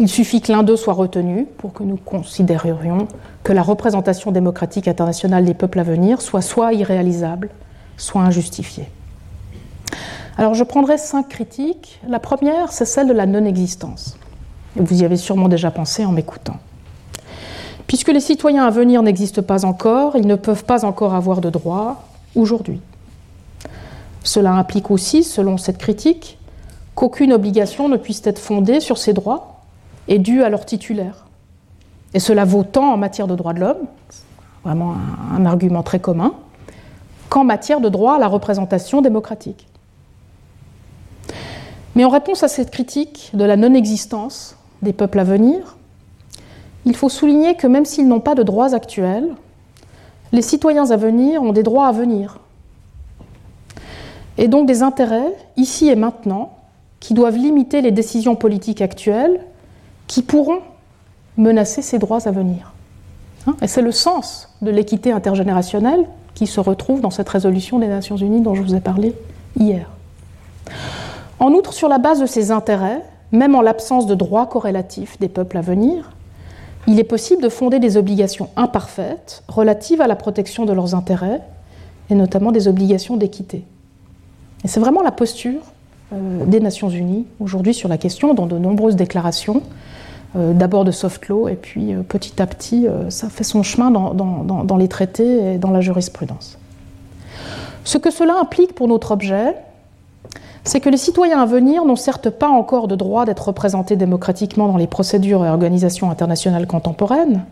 [0.00, 3.06] Il suffit que l'un d'eux soit retenu pour que nous considérions
[3.44, 7.50] que la représentation démocratique internationale des peuples à venir soit soit irréalisable,
[7.96, 8.88] soit injustifiée.
[10.36, 12.00] Alors je prendrai cinq critiques.
[12.08, 14.16] La première, c'est celle de la non-existence.
[14.74, 16.56] Vous y avez sûrement déjà pensé en m'écoutant.
[17.86, 21.50] Puisque les citoyens à venir n'existent pas encore, ils ne peuvent pas encore avoir de
[21.50, 22.02] droits
[22.34, 22.80] aujourd'hui.
[24.24, 26.38] Cela implique aussi, selon cette critique,
[26.96, 29.53] qu'aucune obligation ne puisse être fondée sur ces droits
[30.08, 31.26] et due à leur titulaire.
[32.12, 33.86] Et cela vaut tant en matière de droits de l'homme,
[34.64, 34.94] vraiment
[35.32, 36.34] un, argument très commun,
[37.28, 39.66] qu'en matière de droit à la représentation démocratique.
[41.96, 45.76] Mais en réponse à cette critique de la non-existence des peuples à venir,
[46.84, 49.34] il faut souligner que même s'ils n'ont pas de droits actuels,
[50.32, 52.38] les citoyens à venir ont des droits à venir.
[54.36, 56.58] Et donc des intérêts, ici et maintenant,
[57.00, 59.40] qui doivent limiter les décisions politiques actuelles
[60.14, 60.60] qui pourront
[61.36, 62.72] menacer ces droits à venir.
[63.48, 67.88] Hein, et c'est le sens de l'équité intergénérationnelle qui se retrouve dans cette résolution des
[67.88, 69.12] Nations Unies dont je vous ai parlé
[69.58, 69.90] hier.
[71.40, 73.02] En outre, sur la base de ces intérêts,
[73.32, 76.12] même en l'absence de droits corrélatifs des peuples à venir,
[76.86, 81.40] il est possible de fonder des obligations imparfaites relatives à la protection de leurs intérêts,
[82.08, 83.64] et notamment des obligations d'équité.
[84.62, 85.62] Et c'est vraiment la posture
[86.12, 89.60] euh, des Nations Unies aujourd'hui sur la question, dans de nombreuses déclarations,
[90.34, 94.76] d'abord de soft law, et puis euh, petit à petit, ça fait son chemin dans,
[94.76, 96.58] les traités et dans la jurisprudence.
[97.84, 99.54] Ce que cela implique pour notre objet,
[100.64, 104.66] c'est que les citoyens à venir n'ont certes pas encore de droit d'être représentés démocratiquement
[104.66, 107.44] dans les procédures et organisations internationales contemporaines,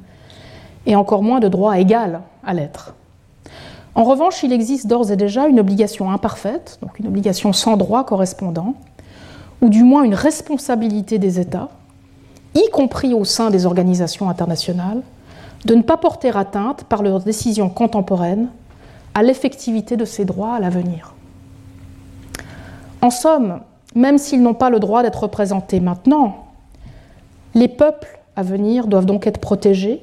[0.87, 2.95] et encore moins de droit égal à l'être.
[3.95, 8.05] En revanche, il existe d'ores et déjà une obligation imparfaite, donc une obligation sans droit
[8.05, 8.75] correspondant,
[9.61, 11.69] ou du moins une responsabilité des États,
[12.55, 15.03] y compris au sein des organisations internationales,
[15.65, 18.49] de ne pas porter atteinte par leurs décisions contemporaines
[19.15, 21.15] à l'effectivité de ces droits à l'avenir.
[23.01, 23.61] En somme,
[23.95, 26.47] même s'ils n'ont pas le droit d'être représentés maintenant,
[27.55, 30.01] les peuples à venir doivent donc être protégés,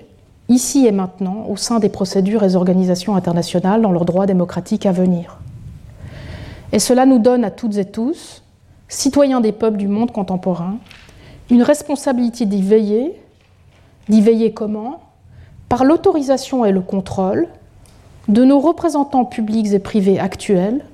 [0.49, 4.91] ici et maintenant, au sein des procédures et organisations internationales dans leurs droits démocratiques à
[4.91, 5.39] venir.
[6.71, 8.43] Et cela nous donne à toutes et tous,
[8.87, 10.75] citoyens des peuples du monde contemporain,
[11.49, 13.19] une responsabilité d'y veiller.
[14.07, 15.01] D'y veiller comment?
[15.67, 17.47] Par l'autorisation et le contrôle
[18.27, 20.85] de nos représentants publics et privés actuels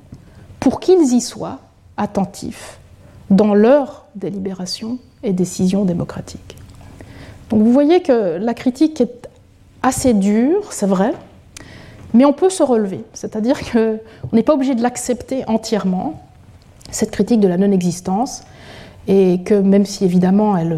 [0.60, 1.60] pour qu'ils y soient
[1.98, 2.80] attentifs
[3.30, 6.58] dans leur délibération et décision démocratique.
[7.50, 9.30] Donc vous voyez que la critique est
[9.84, 11.14] assez dure, c'est vrai,
[12.14, 13.04] mais on peut se relever.
[13.14, 14.00] C'est-à-dire qu'on
[14.34, 16.22] n'est pas obligé de l'accepter entièrement,
[16.92, 18.44] cette critique de la non-existence,
[19.08, 20.78] et que même si évidemment elle,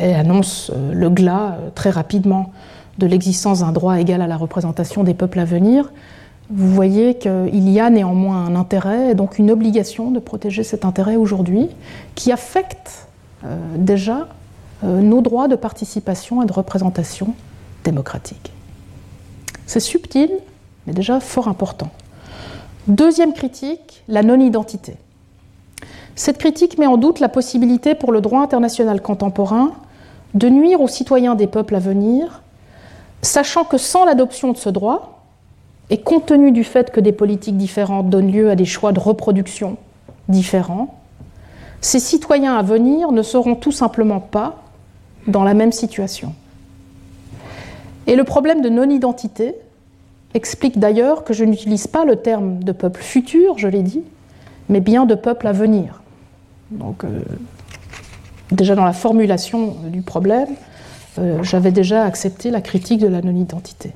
[0.00, 2.52] elle annonce le glas très rapidement
[2.98, 5.90] de l'existence d'un droit égal à la représentation des peuples à venir,
[6.50, 10.84] vous voyez qu'il y a néanmoins un intérêt et donc une obligation de protéger cet
[10.84, 11.68] intérêt aujourd'hui
[12.16, 13.06] qui affecte
[13.44, 14.28] euh, déjà
[14.82, 17.34] euh, nos droits de participation et de représentation
[17.84, 18.52] démocratique.
[19.66, 20.30] C'est subtil,
[20.86, 21.90] mais déjà fort important.
[22.88, 24.96] Deuxième critique, la non-identité.
[26.20, 29.72] Cette critique met en doute la possibilité pour le droit international contemporain
[30.34, 32.42] de nuire aux citoyens des peuples à venir,
[33.22, 35.24] sachant que sans l'adoption de ce droit,
[35.88, 39.00] et compte tenu du fait que des politiques différentes donnent lieu à des choix de
[39.00, 39.78] reproduction
[40.28, 40.98] différents,
[41.80, 44.62] ces citoyens à venir ne seront tout simplement pas
[45.26, 46.34] dans la même situation.
[48.06, 49.54] Et le problème de non-identité
[50.34, 54.02] explique d'ailleurs que je n'utilise pas le terme de peuple futur, je l'ai dit,
[54.68, 55.99] mais bien de peuple à venir.
[56.70, 57.20] Donc, euh,
[58.52, 60.48] déjà dans la formulation du problème,
[61.18, 63.92] euh, j'avais déjà accepté la critique de la non-identité.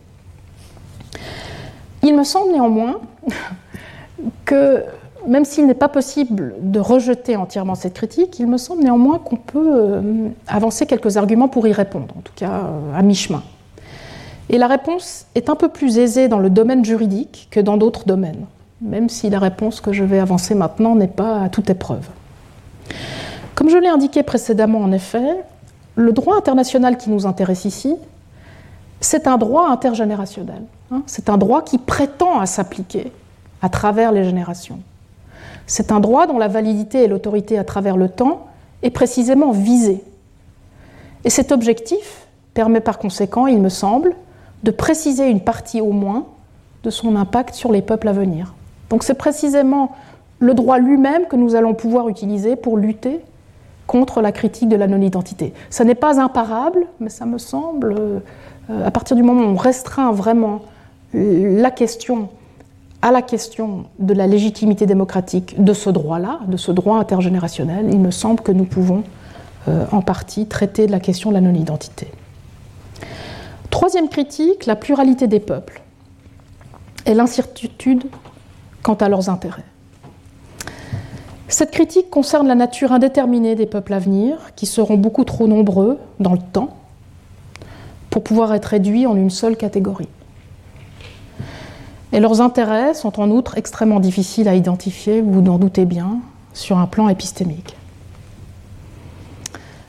[2.02, 3.00] Il me semble néanmoins
[4.44, 4.84] que
[5.26, 9.36] même s'il n'est pas possible de rejeter entièrement cette critique, il me semble néanmoins qu'on
[9.36, 13.42] peut euh, avancer quelques arguments pour y répondre, en tout cas euh, à mi-chemin.
[14.50, 18.04] Et la réponse est un peu plus aisée dans le domaine juridique que dans d'autres
[18.04, 18.44] domaines,
[18.82, 22.06] même si la réponse que je vais avancer maintenant n'est pas à toute épreuve.
[23.54, 25.44] Comme je l'ai indiqué précédemment, en effet,
[25.96, 27.96] le droit international qui nous intéresse ici,
[29.00, 30.62] c'est un droit intergénérationnel.
[30.90, 31.02] Hein.
[31.06, 33.10] c'est un droit qui prétend à s'appliquer
[33.62, 34.80] à travers les générations.
[35.66, 38.46] C'est un droit dont la validité et l'autorité à travers le temps
[38.82, 40.02] est précisément visée.
[41.24, 44.14] Et cet objectif permet par conséquent, il me semble,
[44.62, 46.26] de préciser une partie au moins
[46.82, 48.54] de son impact sur les peuples à venir.
[48.90, 49.92] Donc c'est précisément
[50.40, 53.20] le droit lui-même que nous allons pouvoir utiliser pour lutter
[53.86, 55.52] contre la critique de la non-identité.
[55.70, 58.20] Ça n'est pas imparable, mais ça me semble, euh,
[58.86, 60.62] à partir du moment où on restreint vraiment
[61.12, 62.28] la question
[63.04, 68.00] à la question de la légitimité démocratique de ce droit-là, de ce droit intergénérationnel, il
[68.00, 69.04] me semble que nous pouvons
[69.68, 72.10] euh, en partie traiter de la question de la non-identité.
[73.68, 75.82] Troisième critique, la pluralité des peuples
[77.04, 78.04] et l'incertitude
[78.82, 79.66] quant à leurs intérêts.
[81.48, 85.98] Cette critique concerne la nature indéterminée des peuples à venir, qui seront beaucoup trop nombreux
[86.18, 86.76] dans le temps
[88.08, 90.08] pour pouvoir être réduits en une seule catégorie.
[92.12, 96.18] Et leurs intérêts sont en outre extrêmement difficiles à identifier, vous n'en doutez bien,
[96.54, 97.76] sur un plan épistémique.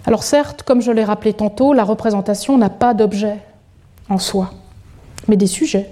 [0.07, 3.37] Alors certes, comme je l'ai rappelé tantôt, la représentation n'a pas d'objet
[4.09, 4.51] en soi,
[5.27, 5.91] mais des sujets,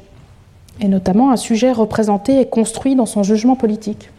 [0.81, 4.09] et notamment un sujet représenté et construit dans son jugement politique.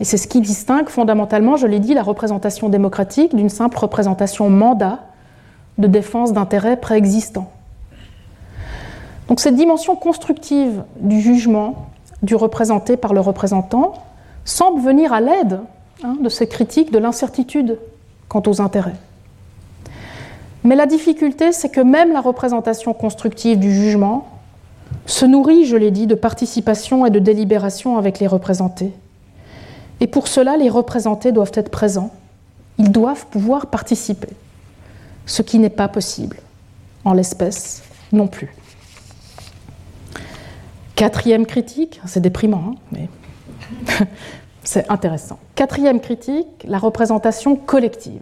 [0.00, 4.48] Et c'est ce qui distingue fondamentalement, je l'ai dit, la représentation démocratique d'une simple représentation
[4.48, 5.00] mandat
[5.76, 7.50] de défense d'intérêts préexistants.
[9.28, 11.90] Donc cette dimension constructive du jugement,
[12.22, 13.94] du représenté par le représentant,
[14.44, 15.60] semble venir à l'aide
[16.02, 17.78] hein, de ces critiques de l'incertitude
[18.28, 18.96] quant aux intérêts.
[20.64, 24.28] Mais la difficulté, c'est que même la représentation constructive du jugement
[25.06, 28.92] se nourrit, je l'ai dit, de participation et de délibération avec les représentés.
[30.00, 32.10] Et pour cela, les représentés doivent être présents.
[32.78, 34.28] Ils doivent pouvoir participer,
[35.26, 36.38] ce qui n'est pas possible
[37.04, 37.82] en l'espèce
[38.12, 38.54] non plus.
[40.94, 43.08] Quatrième critique, c'est déprimant, hein, mais
[44.64, 45.38] c'est intéressant.
[45.54, 48.20] Quatrième critique, la représentation collective.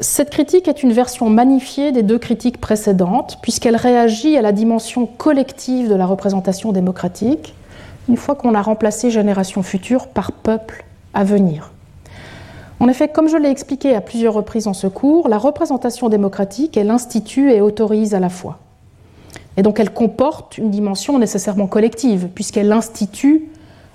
[0.00, 5.06] Cette critique est une version magnifiée des deux critiques précédentes, puisqu'elle réagit à la dimension
[5.06, 7.54] collective de la représentation démocratique,
[8.08, 10.84] une fois qu'on a remplacé génération future par peuple
[11.14, 11.72] à venir.
[12.78, 16.76] En effet, comme je l'ai expliqué à plusieurs reprises en ce cours, la représentation démocratique,
[16.76, 18.58] elle institue et autorise à la fois.
[19.56, 23.48] Et donc elle comporte une dimension nécessairement collective, puisqu'elle institue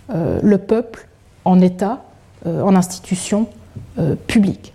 [0.09, 1.07] euh, le peuple
[1.45, 2.03] en État,
[2.47, 3.47] euh, en institution
[3.99, 4.73] euh, publique.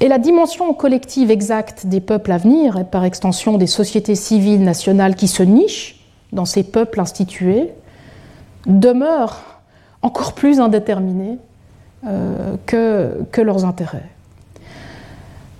[0.00, 4.62] Et la dimension collective exacte des peuples à venir, et par extension des sociétés civiles
[4.62, 6.00] nationales qui se nichent
[6.32, 7.70] dans ces peuples institués,
[8.66, 9.60] demeure
[10.02, 11.38] encore plus indéterminée
[12.66, 14.08] que, que leurs intérêts.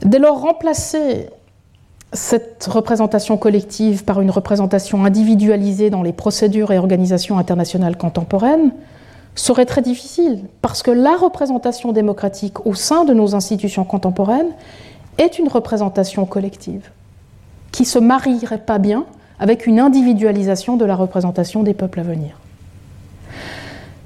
[0.05, 1.31] Dès lors, remplacer
[2.13, 8.73] cette représentation collective par une représentation individualisée dans les procédures et organisations internationales contemporaines
[9.35, 14.53] serait très difficile, parce que la représentation démocratique au sein de nos institutions contemporaines
[15.19, 16.91] est une représentation collective,
[17.71, 19.05] qui ne se marierait pas bien
[19.39, 22.39] avec une individualisation de la représentation des peuples à venir.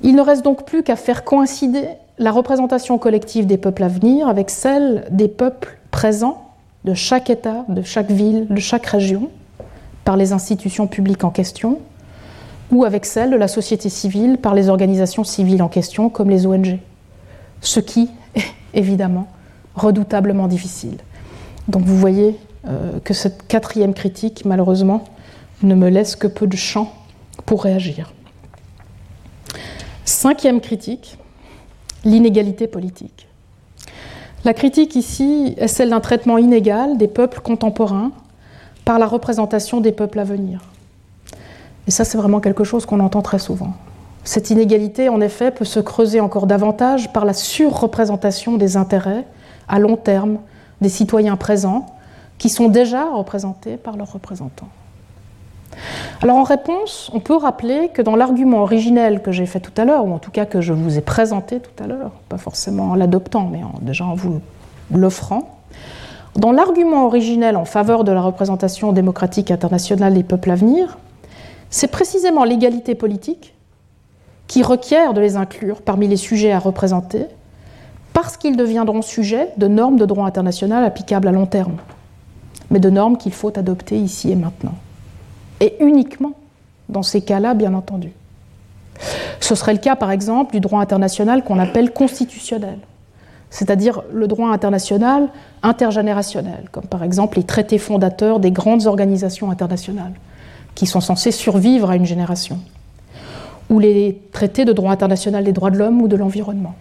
[0.02, 1.84] Il ne reste donc plus qu'à faire coïncider
[2.18, 6.42] la représentation collective des peuples à venir avec celle des peuples présents
[6.84, 9.30] de chaque État, de chaque ville, de chaque région,
[10.04, 11.78] par les institutions publiques en question,
[12.70, 16.46] ou avec celle de la société civile par les organisations civiles en question, comme les
[16.46, 16.78] ONG.
[17.60, 18.44] Ce qui est
[18.74, 19.26] évidemment
[19.74, 20.98] redoutablement difficile.
[21.68, 25.04] Donc vous voyez euh, que cette quatrième critique, malheureusement,
[25.62, 26.92] ne me laisse que peu de champ
[27.44, 28.12] pour réagir.
[30.04, 31.18] Cinquième critique,
[32.04, 33.28] l'inégalité politique.
[34.44, 38.10] La critique ici est celle d'un traitement inégal des peuples contemporains
[38.84, 40.60] par la représentation des peuples à venir.
[41.86, 43.74] Et ça, c'est vraiment quelque chose qu'on entend très souvent.
[44.24, 49.26] Cette inégalité, en effet, peut se creuser encore davantage par la surreprésentation des intérêts
[49.68, 50.38] à long terme
[50.80, 51.86] des citoyens présents
[52.38, 54.68] qui sont déjà représentés par leurs représentants.
[56.22, 59.84] Alors en réponse, on peut rappeler que dans l'argument originel que j'ai fait tout à
[59.84, 62.90] l'heure, ou en tout cas que je vous ai présenté tout à l'heure, pas forcément
[62.90, 64.40] en l'adoptant, mais déjà en vous
[64.92, 65.60] l'offrant,
[66.36, 70.98] dans l'argument originel en faveur de la représentation démocratique internationale des peuples à venir,
[71.70, 73.54] c'est précisément l'égalité politique
[74.46, 77.26] qui requiert de les inclure parmi les sujets à représenter,
[78.12, 81.76] parce qu'ils deviendront sujets de normes de droit international applicables à long terme,
[82.70, 84.74] mais de normes qu'il faut adopter ici et maintenant.
[85.60, 86.32] Et uniquement
[86.88, 88.12] dans ces cas-là, bien entendu.
[89.40, 92.78] Ce serait le cas, par exemple, du droit international qu'on appelle constitutionnel,
[93.48, 95.28] c'est-à-dire le droit international
[95.62, 100.12] intergénérationnel, comme par exemple les traités fondateurs des grandes organisations internationales,
[100.74, 102.58] qui sont censés survivre à une génération,
[103.70, 106.74] ou les traités de droit international des droits de l'homme ou de l'environnement.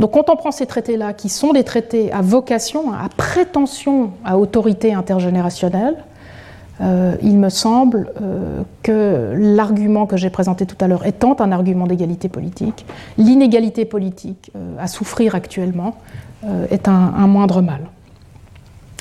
[0.00, 4.38] Donc quand on prend ces traités-là, qui sont des traités à vocation, à prétention à
[4.38, 5.96] autorité intergénérationnelle,
[6.80, 11.52] euh, il me semble euh, que l'argument que j'ai présenté tout à l'heure étant un
[11.52, 12.84] argument d'égalité politique,
[13.16, 15.96] l'inégalité politique euh, à souffrir actuellement
[16.70, 17.80] est un, moindre mal.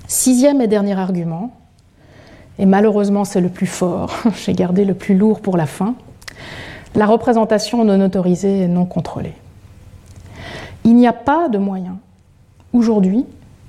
[0.07, 1.51] Sixième et dernier argument,
[2.57, 5.95] et malheureusement c'est le plus fort, j'ai gardé le plus lourd pour la fin,
[6.95, 9.33] la représentation non autorisée et non contrôlée.
[10.85, 11.97] Il n'y a pas de moyen
[12.71, 13.25] aujourd'hui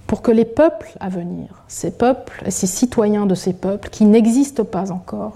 [0.06, 4.04] pour que les peuples à venir, ces peuples et ces citoyens de ces peuples qui
[4.04, 5.34] n'existent pas encore,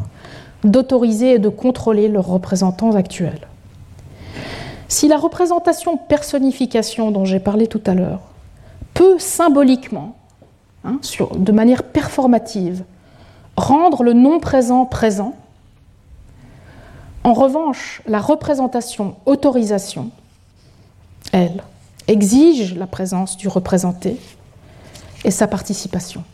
[0.64, 3.46] d'autoriser et de contrôler leurs représentants actuels.
[4.88, 8.20] Si la représentation personnification dont j'ai parlé tout à l'heure
[8.94, 10.16] peut symboliquement,
[10.84, 10.98] hein,
[11.36, 12.84] de manière performative,
[13.56, 15.34] rendre le non présent présent,
[17.24, 20.10] en revanche, la représentation autorisation,
[21.32, 21.62] elle,
[22.06, 24.18] exige la présence du représenté
[25.24, 26.24] et sa participation.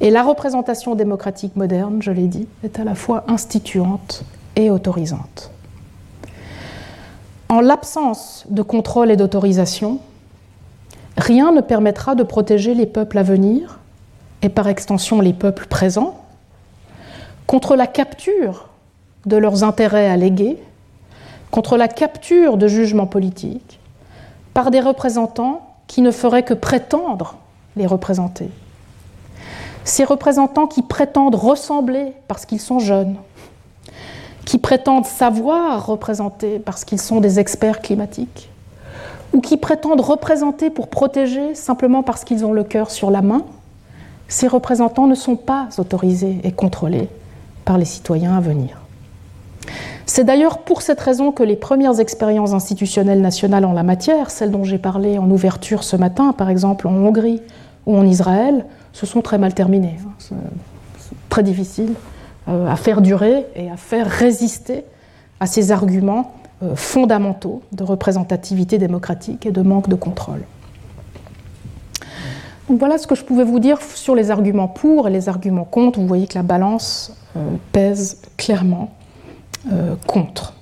[0.00, 4.24] Et la représentation démocratique moderne, je l'ai dit, est à la fois instituante
[4.56, 5.50] et autorisante.
[7.48, 9.98] En l'absence de contrôle et d'autorisation,
[11.16, 13.78] rien ne permettra de protéger les peuples à venir,
[14.42, 16.16] et par extension les peuples présents,
[17.46, 18.68] contre la capture
[19.26, 20.56] de leurs intérêts allégués,
[21.50, 23.80] contre la capture de jugements politiques,
[24.54, 27.36] par des représentants qui ne feraient que prétendre
[27.76, 28.48] les représenter.
[29.84, 33.16] Ces représentants qui prétendent ressembler parce qu'ils sont jeunes,
[34.44, 38.50] qui prétendent savoir représenter parce qu'ils sont des experts climatiques,
[39.32, 43.42] ou qui prétendent représenter pour protéger simplement parce qu'ils ont le cœur sur la main,
[44.28, 47.08] ces représentants ne sont pas autorisés et contrôlés
[47.64, 48.80] par les citoyens à venir.
[50.06, 54.50] C'est d'ailleurs pour cette raison que les premières expériences institutionnelles nationales en la matière, celles
[54.50, 57.40] dont j'ai parlé en ouverture ce matin, par exemple en Hongrie
[57.86, 59.98] ou en Israël, se sont très mal terminées.
[60.04, 60.12] Hein.
[60.98, 61.94] C'est très difficile
[62.48, 64.84] euh, à faire durer et à faire résister
[65.40, 70.42] à ces arguments euh, fondamentaux de représentativité démocratique et de manque de contrôle.
[72.68, 76.00] voilà ce que je pouvais vous dire sur les arguments pour et les arguments contre.
[76.00, 77.40] Vous voyez que la balance euh,
[77.72, 78.90] pèse clairement
[80.06, 80.54] contre.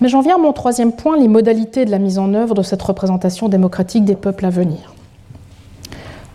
[0.00, 2.62] Mais j'en viens à mon troisième point, les modalités de la mise en œuvre de
[2.62, 4.93] cette représentation démocratique des peuples à venir.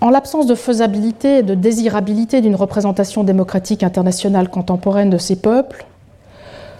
[0.01, 5.85] En l'absence de faisabilité et de désirabilité d'une représentation démocratique internationale contemporaine de ces peuples,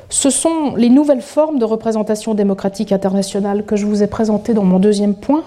[0.09, 4.63] ce sont les nouvelles formes de représentation démocratique internationale que je vous ai présentées dans
[4.63, 5.43] mon deuxième point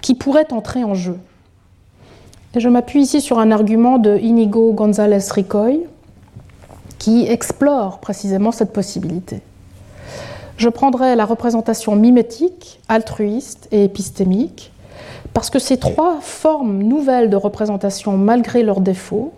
[0.00, 1.18] qui pourraient entrer en jeu.
[2.54, 5.86] Et je m'appuie ici sur un argument de Inigo González Ricoy
[6.98, 9.42] qui explore précisément cette possibilité.
[10.56, 14.69] Je prendrai la représentation mimétique, altruiste et épistémique
[15.34, 19.32] parce que ces trois formes nouvelles de représentation, malgré leurs défauts,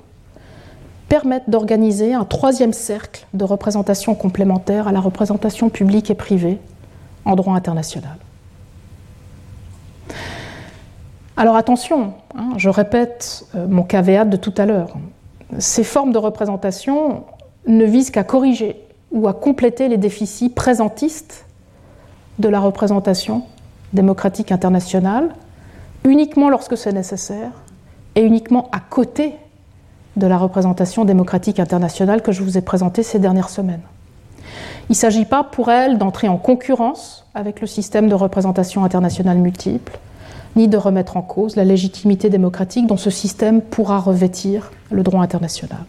[1.08, 6.58] permettent d'organiser un troisième cercle de représentation complémentaire à la représentation publique et privée
[7.24, 8.16] en droit international.
[11.36, 14.96] Alors attention, hein, je répète euh, mon caveat de tout à l'heure.
[15.58, 17.24] Ces formes de représentation
[17.66, 21.44] ne visent qu'à corriger ou à compléter les déficits présentistes
[22.38, 23.42] de la représentation
[23.92, 25.34] démocratique internationale
[26.04, 27.50] uniquement lorsque c'est nécessaire
[28.14, 29.34] et uniquement à côté
[30.16, 33.82] de la représentation démocratique internationale que je vous ai présentée ces dernières semaines.
[34.88, 39.38] Il ne s'agit pas pour elle d'entrer en concurrence avec le système de représentation internationale
[39.38, 39.98] multiple,
[40.56, 45.22] ni de remettre en cause la légitimité démocratique dont ce système pourra revêtir le droit
[45.22, 45.84] international.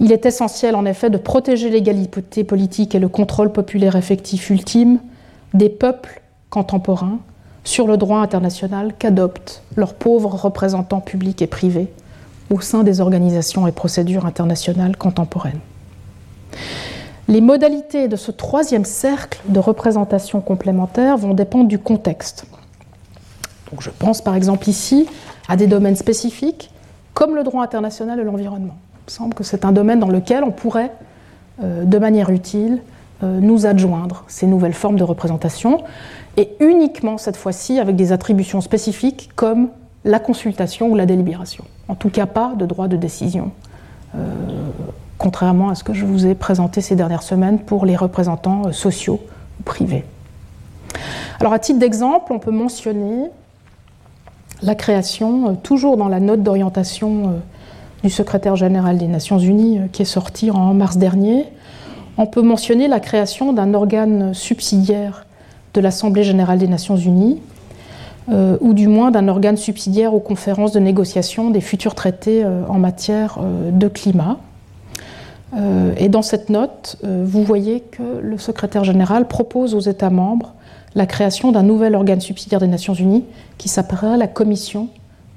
[0.00, 4.98] Il est essentiel en effet de protéger l'égalité politique et le contrôle populaire effectif ultime
[5.52, 6.20] des peuples
[6.50, 7.20] contemporains
[7.64, 11.92] sur le droit international qu'adoptent leurs pauvres représentants publics et privés
[12.50, 15.60] au sein des organisations et procédures internationales contemporaines.
[17.26, 22.44] Les modalités de ce troisième cercle de représentation complémentaire vont dépendre du contexte.
[23.80, 25.08] Je pense par exemple ici
[25.48, 26.70] à des domaines spécifiques
[27.14, 28.76] comme le droit international et l'environnement.
[29.08, 30.92] Il me semble que c'est un domaine dans lequel on pourrait
[31.62, 32.82] de manière utile,
[33.22, 35.82] nous adjoindre ces nouvelles formes de représentation,
[36.36, 39.68] et uniquement cette fois-ci avec des attributions spécifiques comme
[40.04, 41.64] la consultation ou la délibération.
[41.88, 43.52] En tout cas, pas de droit de décision,
[45.18, 49.20] contrairement à ce que je vous ai présenté ces dernières semaines pour les représentants sociaux
[49.60, 50.04] ou privés.
[51.40, 53.30] Alors, à titre d'exemple, on peut mentionner
[54.62, 57.30] la création, euh, toujours dans la note d'orientation euh,
[58.02, 61.46] du secrétaire général des Nations Unies euh, qui est sortie en mars dernier,
[62.16, 65.26] on peut mentionner la création d'un organe subsidiaire
[65.74, 67.40] de l'Assemblée générale des Nations Unies,
[68.60, 73.38] ou du moins d'un organe subsidiaire aux conférences de négociation des futurs traités en matière
[73.70, 74.38] de climat.
[75.98, 80.54] et dans cette note, vous voyez que le secrétaire général propose aux États membres
[80.94, 83.24] la création d'un nouvel organe subsidiaire des Nations Unies
[83.58, 84.88] qui s'appellera la Commission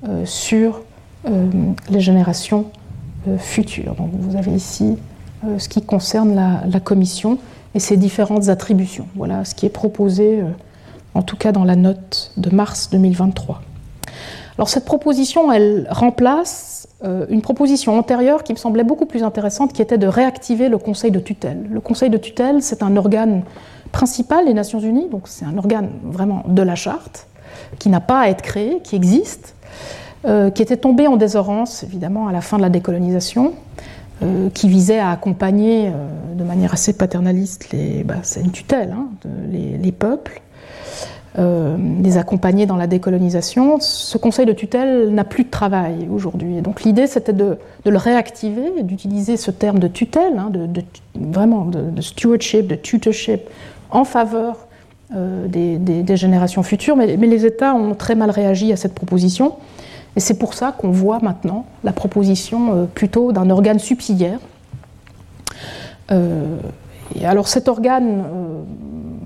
[0.08, 0.82] euh, sur
[1.26, 1.48] euh,
[1.90, 2.66] les générations
[3.28, 3.96] euh, futures.
[3.96, 4.98] Donc vous avez ici
[5.60, 7.38] ce qui concerne la, Commission
[7.78, 9.08] et ses différentes attributions.
[9.16, 10.44] Voilà ce qui est proposé,
[11.14, 13.62] en tout cas dans la note de mars 2023.
[14.58, 16.88] Alors cette proposition, elle remplace
[17.30, 21.12] une proposition antérieure qui me semblait beaucoup plus intéressante, qui était de réactiver le Conseil
[21.12, 21.68] de tutelle.
[21.70, 23.44] Le Conseil de tutelle, c'est un organe
[23.92, 27.28] principal des Nations Unies, donc c'est un organe vraiment de la charte,
[27.78, 29.54] qui n'a pas à être créé, qui existe,
[30.26, 33.54] euh, qui était tombé en déshérence évidemment à la fin de la décolonisation,
[34.24, 35.92] euh, qui visait à accompagner euh,
[36.36, 39.08] de manière assez paternaliste, les, bah, c'est une tutelle, hein,
[39.52, 40.42] les, peuples,
[41.38, 43.80] les accompagner dans la décolonisation.
[43.80, 46.62] Ce conseil de tutelle n'a plus de travail aujourd'hui.
[46.62, 50.68] Donc l'idée c'était de, le réactiver et d'utiliser ce terme de tutelle, hein, de,
[51.16, 53.42] vraiment de, stewardship, de tutorship
[53.92, 54.68] en faveur
[55.16, 59.56] euh, des, générations futures, mais, les États ont très mal réagi à cette proposition.
[60.18, 64.40] Et c'est pour ça qu'on voit maintenant la proposition euh, plutôt d'un organe subsidiaire.
[66.12, 66.58] Euh,
[67.24, 68.24] alors cet organe,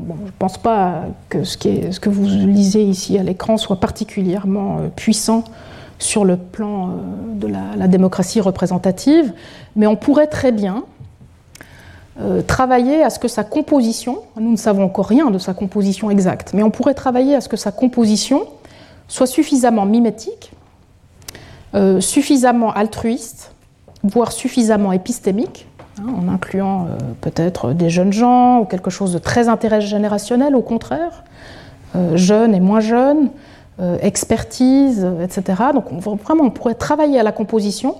[0.05, 5.45] je ne pense pas que ce, que vous lisez ici à l'écran soit particulièrement puissant
[5.97, 6.89] sur le plan
[7.35, 9.31] de la, démocratie représentative,
[9.77, 10.83] mais on pourrait très bien
[12.19, 16.11] euh, travailler à ce que sa composition, nous ne savons encore rien de sa composition
[16.11, 18.43] exacte, mais on pourrait travailler à ce que sa composition
[19.07, 20.51] soit suffisamment mimétique,
[21.73, 23.53] euh, suffisamment altruiste,
[24.03, 25.67] voire suffisamment épistémique,
[25.99, 30.61] hein, en incluant euh, peut-être des jeunes gens ou quelque chose de très intergénérationnel au
[30.61, 31.23] contraire,
[32.15, 33.31] jeunes et moins jeunes,
[34.01, 35.61] expertise, etc.
[35.73, 37.97] Donc vraiment, on pourrait travailler à la composition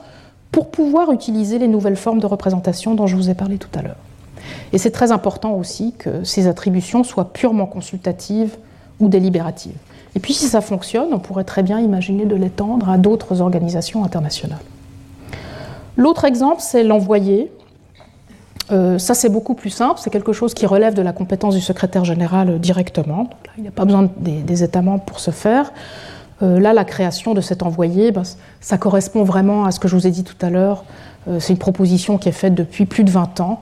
[0.52, 3.82] pour pouvoir utiliser les nouvelles formes de représentation dont je vous ai parlé tout à
[3.82, 3.98] l'heure.
[4.74, 8.56] Et c'est très important aussi que ces attributions soient purement consultatives
[9.00, 9.76] ou délibératives.
[10.16, 14.04] Et puis si ça fonctionne, on pourrait très bien imaginer de l'étendre à d'autres organisations
[14.04, 14.60] internationales.
[15.98, 17.52] L'autre exemple, c'est l'envoyé.
[18.72, 20.00] Euh, ça, c'est beaucoup plus simple.
[20.02, 23.30] C'est quelque chose qui relève de la compétence du secrétaire général directement.
[23.58, 25.74] il n'y a pas besoin des, États membres pour ce faire.
[26.42, 28.24] Euh, là, la création de cet envoyé, ben,
[28.62, 30.84] ça correspond vraiment à ce que je vous ai dit tout à l'heure.
[31.28, 33.60] Euh, c'est une proposition qui est faite depuis plus de 20 ans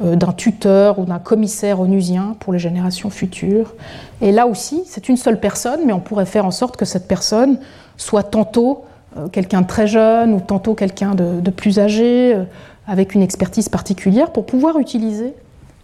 [0.00, 3.74] d'un tuteur ou d'un commissaire onusien pour les générations futures.
[4.20, 7.06] Et là aussi, c'est une seule personne, mais on pourrait faire en sorte que cette
[7.06, 7.58] personne
[7.96, 8.84] soit tantôt
[9.16, 12.44] euh, quelqu'un de très jeune ou tantôt quelqu'un de, plus âgé, euh,
[12.88, 15.32] avec une expertise particulière, pour pouvoir utiliser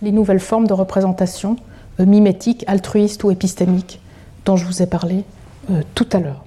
[0.02, 1.56] les nouvelles formes de représentation
[1.98, 4.00] mimétiques, altruistes ou épistémiques
[4.44, 5.24] dont je vous ai parlé
[5.94, 6.42] tout à l'heure.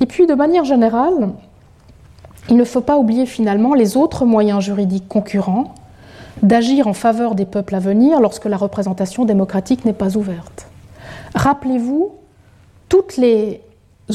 [0.00, 1.30] Et puis, de manière générale,
[2.48, 5.74] il ne faut pas oublier finalement les autres moyens juridiques concurrents
[6.42, 10.66] d'agir en faveur des peuples à venir lorsque la représentation démocratique n'est pas ouverte.
[11.34, 12.12] Rappelez-vous
[12.88, 13.60] tous les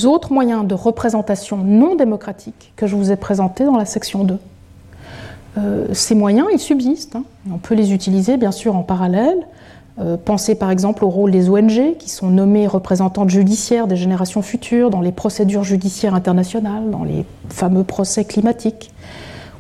[0.06, 4.38] autres moyens de représentation non démocratique que je vous ai présentés dans la section 2.
[5.58, 7.16] Euh, ces moyens, ils subsistent.
[7.16, 7.24] Hein.
[7.52, 9.48] On peut les utiliser bien sûr en parallèle.
[10.00, 14.44] Euh, pensez par exemple au rôle des ONG qui sont nommées représentantes judiciaires des générations
[14.44, 18.92] futures dans les procédures judiciaires internationales, dans les fameux procès climatiques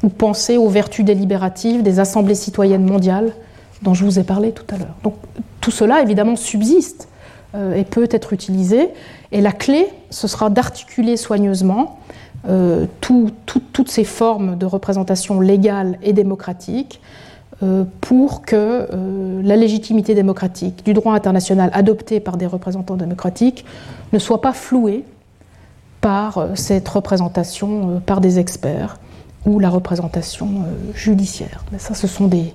[0.03, 3.33] ou penser aux vertus délibératives des assemblées citoyennes mondiales
[3.81, 4.95] dont je vous ai parlé tout à l'heure.
[5.03, 5.15] Donc
[5.61, 7.07] tout cela évidemment subsiste
[7.55, 8.89] euh, et peut être utilisé.
[9.31, 11.99] Et la clé, ce sera d'articuler soigneusement
[12.47, 17.01] euh, toutes ces formes de représentation légale et démocratique
[17.63, 18.87] euh, pour que
[19.43, 23.65] la légitimité démocratique du droit international adopté par des représentants démocratiques
[24.13, 25.03] ne soit pas flouée
[26.01, 28.97] par cette représentation par des experts
[29.47, 31.63] ou la représentation euh, judiciaire.
[31.71, 32.53] Mais ça, ce sont des,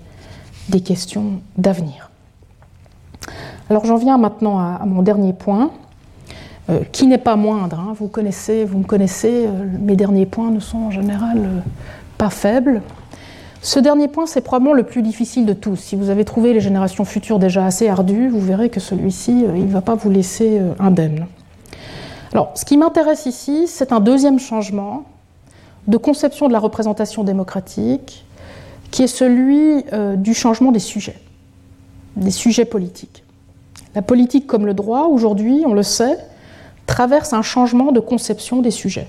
[0.85, 2.11] questions d'avenir.
[3.69, 5.71] Alors j'en viens maintenant à, mon dernier point,
[6.71, 7.81] euh, qui n'est pas moindre.
[7.81, 7.95] Hein.
[7.99, 11.63] Vous, connaissez, vous me connaissez, euh, mes derniers points ne sont en général
[12.19, 12.83] pas faibles.
[13.61, 15.77] Ce dernier point, c'est probablement le plus difficile de tous.
[15.77, 19.67] Si vous avez trouvé les générations futures déjà assez ardues, vous verrez que celui-ci, il
[19.67, 21.27] ne va pas vous laisser indemne.
[22.33, 25.05] Alors, ce qui m'intéresse ici, c'est un deuxième changement
[25.87, 28.25] de conception de la représentation démocratique,
[28.91, 31.19] qui est celui euh, du changement des sujets,
[32.17, 33.25] des sujets politiques.
[33.95, 36.19] La politique comme le droit, aujourd'hui, on le sait,
[36.87, 39.09] traverse un changement de conception des sujets.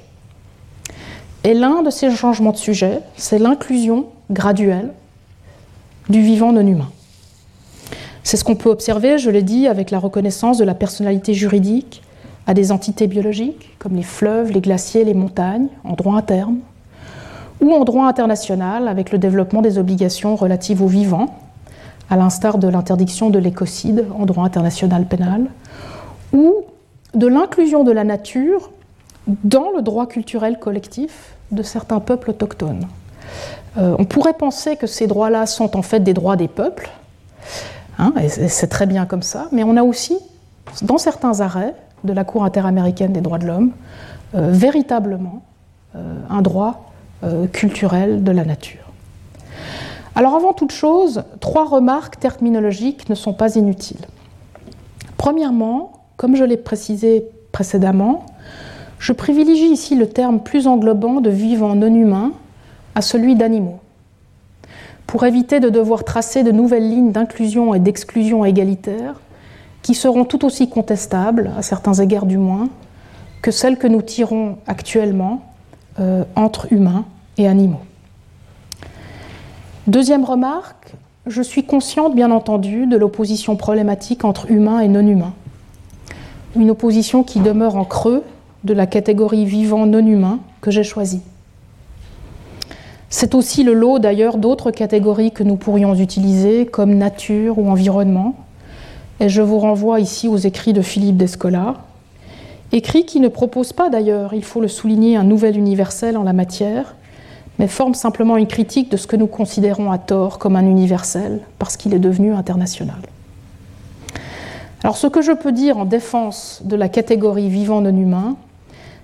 [1.43, 4.93] Et l'un de ces changements de sujet, c'est l'inclusion graduelle
[6.09, 6.89] du vivant non humain.
[8.23, 12.02] C'est ce qu'on peut observer, je l'ai dit, avec la reconnaissance de la personnalité juridique
[12.47, 16.57] à des entités biologiques, comme les fleuves, les glaciers, les montagnes, en droit interne,
[17.61, 21.39] ou en droit international, avec le développement des obligations relatives aux vivants,
[22.09, 25.47] à l'instar de l'interdiction de l'écocide en droit international pénal,
[26.33, 26.53] ou
[27.13, 28.71] de l'inclusion de la nature
[29.27, 32.87] dans le droit culturel collectif de certains peuples autochtones.
[33.77, 36.89] Euh, on pourrait penser que ces droits-là sont en fait des droits des peuples,
[37.99, 40.17] hein, et c'est très bien comme ça, mais on a aussi,
[40.81, 41.73] dans certains arrêts
[42.03, 43.71] de la Cour interaméricaine des droits de l'homme,
[44.35, 45.41] euh, véritablement
[45.95, 46.89] euh, un droit
[47.53, 48.91] culturel de la nature.
[50.13, 54.05] Alors avant toute chose, trois remarques terminologiques ne sont pas inutiles.
[55.15, 58.25] Premièrement, comme je l'ai précisé précédemment,
[58.99, 62.31] je privilégie ici le terme plus englobant de vivant non humain
[62.95, 63.79] à celui d'animaux.
[65.07, 69.19] Pour éviter de devoir tracer de nouvelles lignes d'inclusion et d'exclusion égalitaires,
[69.83, 72.69] qui seront tout aussi contestables, à certains égards du moins,
[73.43, 75.43] que celles que nous tirons actuellement
[75.99, 77.05] euh, entre humains
[77.37, 77.81] et animaux.
[79.85, 80.95] Deuxième remarque,
[81.27, 85.33] je suis consciente bien entendu de l'opposition problématique entre humains et non humains.
[86.55, 88.23] Une opposition qui demeure en creux
[88.63, 91.21] de la catégorie vivant non humain que j'ai choisie.
[93.09, 98.35] C'est aussi le lot d'ailleurs d'autres catégories que nous pourrions utiliser comme nature ou environnement.
[99.23, 101.75] Et je vous renvoie ici aux écrits de Philippe Descola,
[102.73, 106.33] écrits qui ne proposent pas d'ailleurs, il faut le souligner, un nouvel universel en la
[106.33, 106.97] matière,
[107.57, 111.39] mais forment simplement une critique de ce que nous considérons à tort comme un universel,
[111.57, 112.97] parce qu'il est devenu international.
[114.83, 118.35] Alors ce que je peux dire en défense de la catégorie vivant non humain,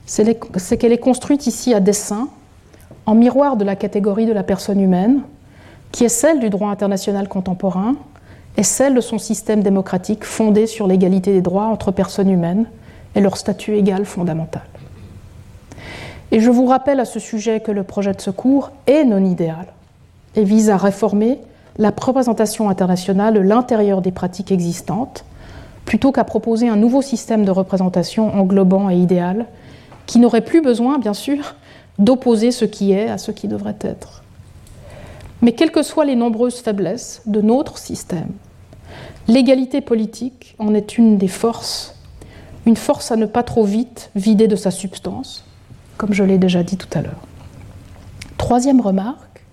[0.05, 2.27] c'est qu'elle est construite ici à dessein
[3.05, 5.21] en miroir de la catégorie de la personne humaine,
[5.93, 7.95] qui est celle du droit international contemporain
[8.57, 12.65] et celle de son système démocratique fondé sur l'égalité des droits entre personnes humaines
[13.15, 14.63] et leur statut égal fondamental.
[16.31, 19.65] Et je vous rappelle à ce sujet que le projet de secours est non idéal
[20.35, 21.39] et vise à réformer
[21.77, 25.25] la représentation internationale de l'intérieur des pratiques existantes,
[25.85, 29.47] plutôt qu'à proposer un nouveau système de représentation englobant et idéal,
[30.05, 31.55] qui n'aurait plus besoin, bien sûr,
[31.97, 34.23] d'opposer ce qui est à ce qui devrait être.
[35.41, 38.31] Mais quelles que soient les nombreuses faiblesses de notre système,
[39.27, 41.95] l'égalité politique en est une des forces,
[42.65, 45.45] une force à ne pas trop vite vider de sa substance,
[45.97, 47.25] comme je l'ai déjà dit tout à l'heure.
[48.37, 49.43] Troisième remarque,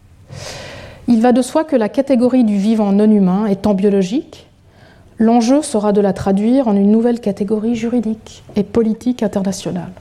[1.08, 4.48] il va de soi que la catégorie du vivant non humain étant biologique,
[5.18, 9.92] l'enjeu sera de la traduire en une nouvelle catégorie juridique et politique internationale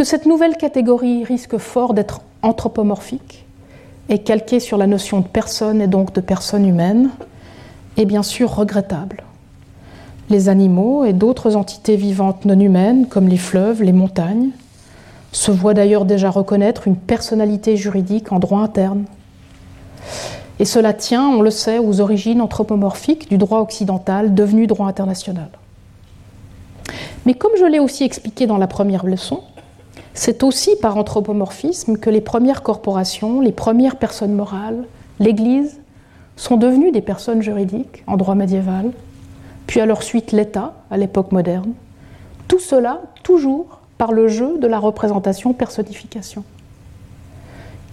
[0.00, 3.39] que cette nouvelle catégorie risque fort d'être anthropomorphique
[4.10, 7.10] et calquée sur la notion de personne et donc de personne humaine
[7.96, 9.22] est bien sûr regrettable.
[10.28, 14.50] Les animaux et d'autres entités vivantes non humaines, comme les fleuves, les montagnes,
[15.32, 19.04] se voient d'ailleurs déjà reconnaître une personnalité juridique en droit interne.
[20.58, 25.50] Et cela tient, on le sait, aux origines anthropomorphiques du droit occidental devenu droit international.
[27.26, 29.40] Mais comme je l'ai aussi expliqué dans la première leçon,
[30.20, 34.84] c'est aussi par anthropomorphisme que les premières corporations, les premières personnes morales,
[35.18, 35.80] l'Église,
[36.36, 38.90] sont devenues des personnes juridiques en droit médiéval,
[39.66, 41.72] puis à leur suite l'État à l'époque moderne.
[42.48, 46.44] Tout cela toujours par le jeu de la représentation-personnification.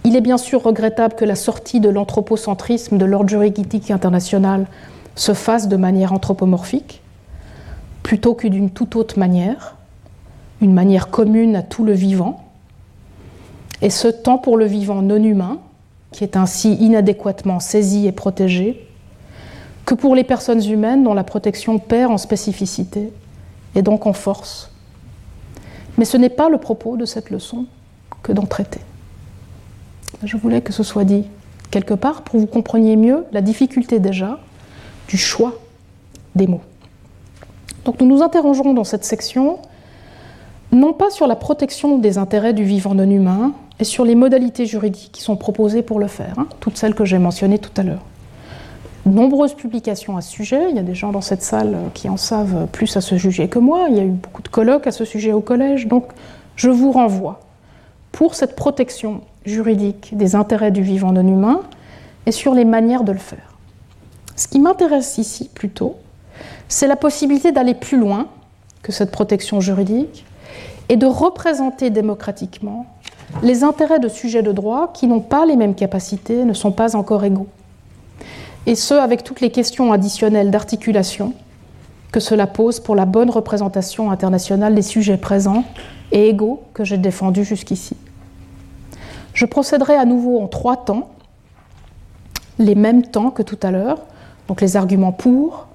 [0.03, 4.67] Il est bien sûr regrettable que la sortie de l'anthropocentrisme de l'ordre juridique international
[5.15, 7.01] se fasse de manière anthropomorphique,
[8.03, 9.76] plutôt que d'une toute autre manière,
[10.61, 12.43] une manière commune à tout le vivant,
[13.81, 15.59] et ce tant pour le vivant non humain,
[16.11, 18.87] qui est ainsi inadéquatement saisi et protégé,
[19.85, 23.13] que pour les personnes humaines dont la protection perd en spécificité
[23.75, 24.71] et donc en force.
[25.97, 27.65] Mais ce n'est pas le propos de cette leçon
[28.23, 28.81] que d'en traiter.
[30.23, 31.25] Je voulais que ce soit dit
[31.71, 34.39] quelque part pour que vous compreniez mieux la difficulté déjà
[35.07, 35.53] du choix
[36.35, 36.61] des mots.
[37.85, 39.59] Donc nous nous interrogerons dans cette section
[40.77, 44.65] non pas sur la protection des intérêts du vivant non humain et sur les modalités
[44.65, 47.83] juridiques qui sont proposées pour le faire, hein, toutes celles que j'ai mentionnées tout à
[47.83, 48.05] l'heure.
[49.05, 52.17] Nombreuses publications à ce sujet, il y a des gens dans cette salle qui en
[52.17, 54.91] savent plus à ce sujet que moi, il y a eu beaucoup de colloques à
[54.91, 56.05] ce sujet au collège, donc
[56.55, 57.39] je vous renvoie
[58.11, 61.61] pour cette protection juridique des intérêts du vivant non humain
[62.25, 63.55] et sur les manières de le faire.
[64.35, 65.95] Ce qui m'intéresse ici plutôt,
[66.67, 68.27] c'est la possibilité d'aller plus loin
[68.83, 70.25] que cette protection juridique
[70.89, 72.85] et de représenter démocratiquement
[73.43, 76.95] les intérêts de sujets de droit qui n'ont pas les mêmes capacités, ne sont pas
[76.95, 77.47] encore égaux.
[78.65, 81.33] Et ce, avec toutes les questions additionnelles d'articulation
[82.11, 85.63] que cela pose pour la bonne représentation internationale des sujets présents
[86.11, 87.97] et égaux que j'ai défendus jusqu'ici.
[89.33, 91.09] Je procéderai à nouveau en trois temps,
[92.59, 93.99] les mêmes temps que tout à l'heure,
[94.47, 95.67] donc les arguments pour,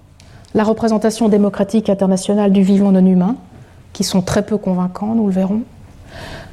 [0.55, 3.37] la représentation démocratique internationale du vivant non humain,
[3.93, 5.62] qui sont très peu convaincants, nous le verrons,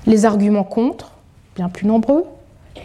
[0.05, 1.11] les arguments contre,
[1.55, 2.25] bien plus nombreux,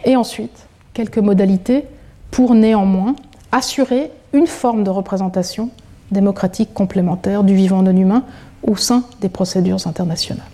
[0.03, 1.85] et ensuite quelques modalités
[2.31, 3.15] pour néanmoins
[3.51, 5.69] assurer une forme de représentation
[6.11, 8.23] démocratique complémentaire du vivant non humain
[8.63, 10.45] au sein des procédures internationales.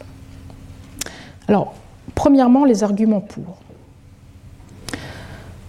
[1.47, 1.73] Alors,
[2.15, 3.57] premièrement, les arguments pour.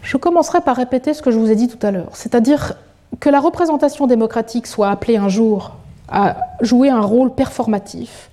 [0.02, 2.74] Je commencerai par répéter ce que je vous ai dit tout à l'heure, c'est-à-dire
[3.20, 5.76] que la représentation démocratique soit appelée un jour
[6.08, 8.30] à jouer un rôle performatif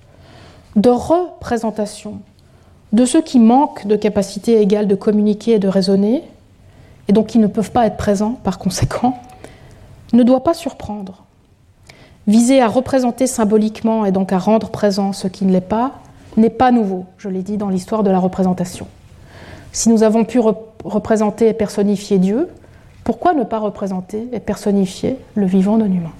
[0.75, 2.19] de représentation
[2.91, 6.23] de ceux qui manquent de capacité égale de communiquer et de raisonner,
[7.07, 9.17] et donc qui ne peuvent pas être présents par conséquent,
[10.13, 11.23] ne doit pas surprendre.
[12.27, 15.93] Viser à représenter symboliquement et donc à rendre présent ce qui ne l'est pas
[16.37, 18.87] n'est pas nouveau, je l'ai dit, dans l'histoire de la représentation.
[19.71, 20.39] Si nous avons pu
[20.83, 22.49] représenter et personnifier Dieu,
[23.03, 26.11] pourquoi ne pas représenter et personnifier le vivant non humain?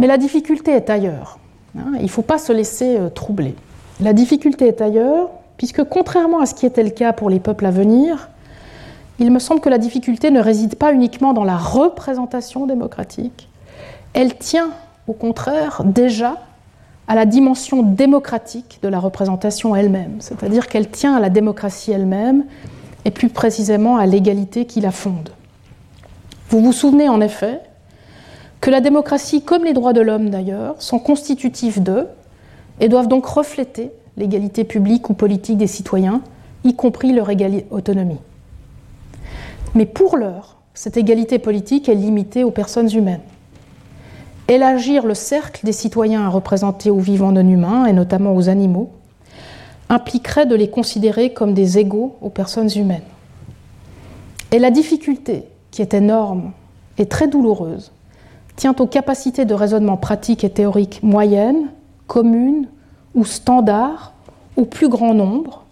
[0.00, 1.38] Mais la difficulté est ailleurs.
[1.78, 1.92] Hein.
[1.96, 3.54] il ne faut pas se laisser euh, troubler.
[4.00, 5.28] La difficulté est ailleurs,
[5.58, 8.30] puisque contrairement à ce qui était le cas pour les peuples à venir,
[9.18, 13.50] il me semble que la difficulté ne réside pas uniquement dans la représentation démocratique,
[14.14, 14.70] elle tient
[15.06, 16.38] au contraire déjà
[17.06, 22.44] à la dimension démocratique de la représentation elle-même, c'est-à-dire qu'elle tient à la démocratie elle-même
[23.04, 25.28] et plus précisément à l'égalité qui la fonde.
[26.48, 27.60] Vous vous souvenez en effet
[28.60, 32.06] que la démocratie, comme les droits de l'homme d'ailleurs, sont constitutifs d'eux
[32.78, 36.20] et doivent donc refléter l'égalité publique ou politique des citoyens,
[36.64, 37.30] y compris leur
[37.70, 38.20] autonomie.
[39.74, 43.20] Mais pour l'heure, cette égalité politique est limitée aux personnes humaines.
[44.48, 48.90] Élargir le cercle des citoyens à représenter aux vivants non humains, et notamment aux animaux,
[49.88, 53.02] impliquerait de les considérer comme des égaux aux personnes humaines.
[54.52, 56.52] Et la difficulté, qui est énorme
[56.98, 57.92] et très douloureuse,
[58.60, 61.68] tient aux capacités de raisonnement pratique et théorique moyennes,
[62.06, 62.68] communes
[63.14, 64.12] ou standards
[64.54, 65.64] au plus grand nombre,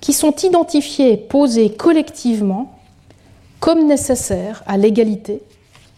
[0.00, 2.78] qui sont identifiées et posées collectivement
[3.60, 5.42] comme nécessaires à l'égalité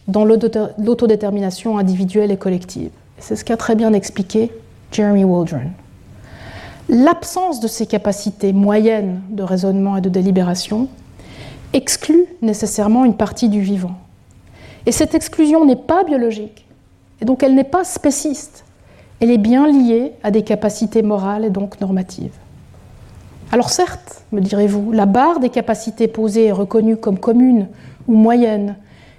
[0.09, 2.91] dans l'autodétermination individuelle et collective.
[3.19, 4.51] C'est ce qu'a très bien expliqué
[4.91, 5.71] Jeremy Waldron.
[6.89, 10.89] L'absence de ces capacités moyennes de raisonnement et de délibération
[11.71, 13.95] exclut nécessairement une partie du vivant.
[14.87, 16.65] Et cette exclusion n'est pas biologique,
[17.21, 18.63] et donc elle n'est pas spéciste,
[19.19, 22.37] elle est bien liée à des capacités morales et donc normatives.
[23.51, 27.67] Alors certes, me direz-vous, la barre des capacités posées et reconnues comme communes
[28.07, 28.77] ou moyennes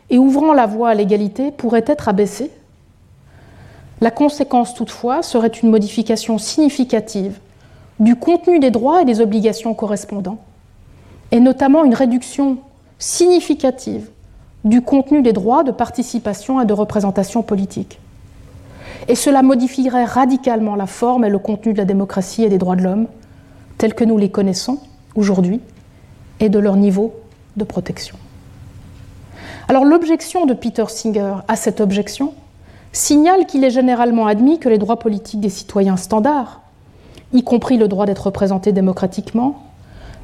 [0.09, 2.51] et ouvrant la voie à l'égalité pourrait être abaissée.
[4.01, 7.41] La conséquence toutefois serait une modification significative
[8.01, 10.39] du contenu des droits et des obligations correspondants,
[11.31, 12.57] et notamment une réduction
[12.99, 14.09] significative
[14.65, 18.01] du contenu des droits de participation et de représentation politique.
[19.07, 22.77] Et cela modifierait radicalement la forme et le contenu de la démocratie et des droits
[22.77, 23.07] de l'homme,
[23.79, 24.79] tels que nous les connaissons
[25.15, 25.61] aujourd'hui,
[26.41, 27.15] et de leur niveau
[27.57, 28.17] de protection.
[29.69, 32.35] Alors l'objection de Peter Singer à cette objection
[32.93, 36.61] signale qu'il est généralement admis que les droits politiques des citoyens standards
[37.33, 39.63] y compris le droit d'être représenté démocratiquement,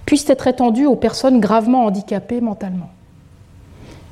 [0.07, 2.89] puissent être étendus aux personnes gravement handicapées mentalement.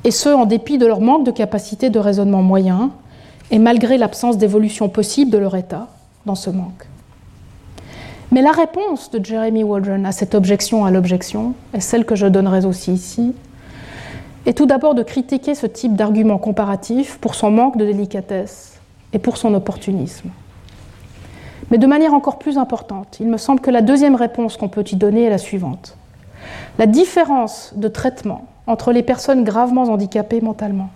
[0.03, 2.91] Et ce, en dépit de leur manque de capacité de raisonnement moyen
[3.51, 5.87] et malgré l'absence d'évolution possible de leur état
[6.25, 6.87] dans ce manque.
[8.31, 12.25] Mais la réponse de Jeremy Waldron à cette objection à l'objection, est celle que je
[12.25, 13.33] donnerai aussi ici,
[14.45, 18.79] est tout d'abord de critiquer ce type d'argument comparatif pour son manque de délicatesse
[19.13, 20.29] et pour son opportunisme.
[21.71, 24.83] Mais de manière encore plus importante, il me semble que la deuxième réponse qu'on peut
[24.91, 25.95] y donner est la suivante.
[26.77, 30.89] La différence de traitement entre les personnes gravement handicapées mentalement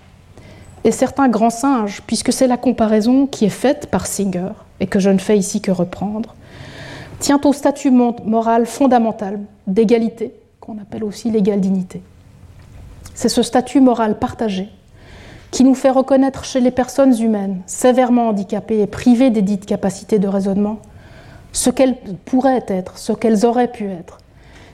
[0.84, 5.00] et certains grands singes, puisque c'est la comparaison qui est faite par Singer et que
[5.00, 6.36] je ne fais ici que reprendre,
[7.20, 12.02] tient au statut moral fondamental d'égalité, qu'on appelle aussi l'égale dignité.
[13.16, 14.70] C'est ce statut moral partagé
[15.52, 20.20] qui nous fait reconnaître chez les personnes humaines sévèrement handicapées et privées des dites capacités
[20.20, 20.80] de raisonnement
[21.52, 24.20] ce qu'elles pourraient être, ce qu'elles auraient pu être.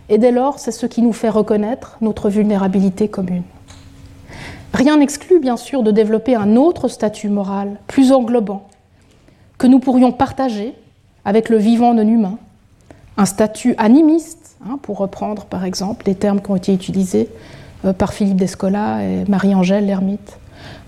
[0.09, 3.43] Et dès lors, c'est ce qui nous fait reconnaître notre vulnérabilité commune.
[4.73, 8.67] Rien n'exclut bien sûr de développer un autre statut moral, plus englobant,
[9.57, 10.73] que nous pourrions partager
[11.25, 12.37] avec le vivant non humain,
[13.17, 17.29] un statut animiste, hein, pour reprendre par exemple les termes qui ont été utilisés
[17.85, 20.39] euh, par Philippe Descola et Marie-Angèle Lermite,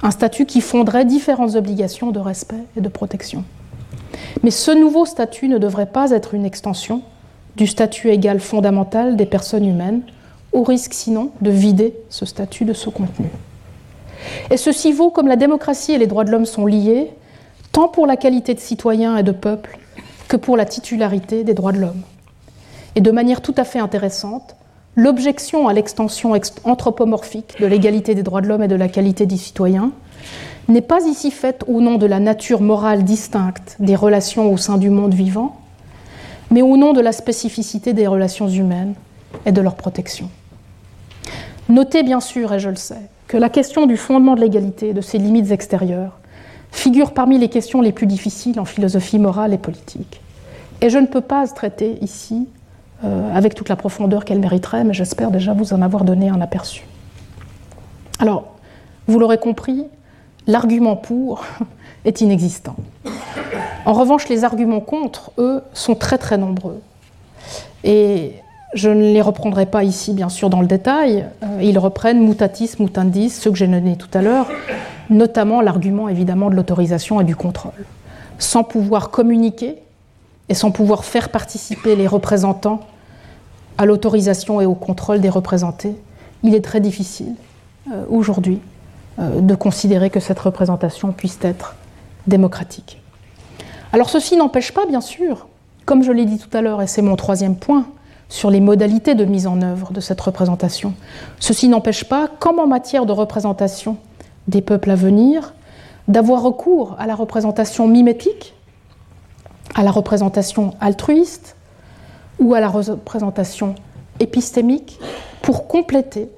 [0.01, 3.43] un statut qui fonderait différentes obligations de respect et de protection.
[4.43, 7.01] Mais ce nouveau statut ne devrait pas être une extension
[7.57, 10.01] du statut égal fondamental des personnes humaines,
[10.51, 13.27] au risque sinon de vider ce statut de ce contenu.
[14.49, 17.11] Et ceci vaut comme la démocratie et les droits de l'homme sont liés,
[17.71, 19.77] tant pour la qualité de citoyen et de peuple
[20.27, 22.01] que pour la titularité des droits de l'homme.
[22.95, 24.55] Et de manière tout à fait intéressante,
[24.95, 26.33] l'objection à l'extension
[26.63, 29.91] anthropomorphique de l'égalité des droits de l'homme et de la qualité des citoyens
[30.67, 34.77] n'est pas ici faite au nom de la nature morale distincte des relations au sein
[34.77, 35.57] du monde vivant,
[36.55, 38.93] mais au nom de la spécificité des relations humaines
[39.45, 40.29] et de leur protection.
[41.67, 44.93] Notez bien sûr, et je le sais, que la question du fondement de l'égalité et
[44.93, 46.17] de ses limites extérieures
[46.71, 50.21] figure parmi les questions les plus difficiles en philosophie morale et politique.
[50.79, 52.47] Et je ne peux pas traiter ici
[53.03, 56.39] euh, avec toute la profondeur qu'elle mériterait, mais j'espère déjà vous en avoir donné un
[56.39, 56.85] aperçu.
[58.19, 58.55] Alors,
[59.07, 59.83] vous l'aurez compris,
[60.47, 61.43] l'argument pour
[62.05, 62.75] est inexistant.
[63.85, 66.81] En revanche, les arguments contre, eux, sont très très nombreux.
[67.83, 68.33] Et
[68.73, 71.25] je ne les reprendrai pas ici, bien sûr, dans le détail.
[71.43, 74.47] Euh, ils reprennent mutatis mutandis, ceux que j'ai nommés tout à l'heure,
[75.09, 77.85] notamment l'argument évidemment de l'autorisation et du contrôle.
[78.39, 79.75] Sans pouvoir communiquer
[80.49, 82.81] et sans pouvoir faire participer les représentants
[83.77, 85.95] à l'autorisation et au contrôle des représentés,
[86.43, 87.35] il est très difficile
[87.91, 88.59] euh, aujourd'hui
[89.19, 91.75] euh, de considérer que cette représentation puisse être
[92.27, 93.01] démocratique.
[93.93, 95.47] Alors ceci n'empêche pas, bien sûr,
[95.85, 97.85] comme je l'ai dit tout à l'heure, et c'est mon troisième point,
[98.27, 100.93] sur les modalités de mise en œuvre de cette représentation.
[101.39, 103.97] Ceci n'empêche pas, comme en matière de représentation
[104.47, 105.53] des peuples à venir,
[106.07, 108.53] d'avoir recours à la représentation mimétique,
[109.75, 111.55] à la représentation altruiste
[112.39, 113.75] ou à la représentation
[114.19, 114.99] épistémique
[115.41, 116.29] pour compléter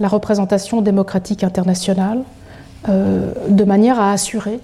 [0.00, 2.22] la représentation démocratique internationale
[2.88, 4.60] euh, de manière à assurer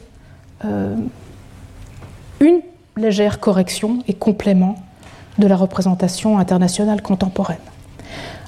[0.64, 2.60] une
[2.96, 4.76] légère correction et complément
[5.38, 7.58] de la représentation internationale contemporaine.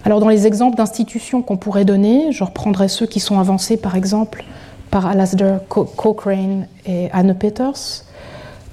[0.04, 3.96] Alors dans les exemples d'institutions qu'on pourrait donner, je reprendrai ceux qui sont avancés par
[3.96, 4.44] exemple
[4.90, 8.04] par Alasdair Cochrane et Anne Peters,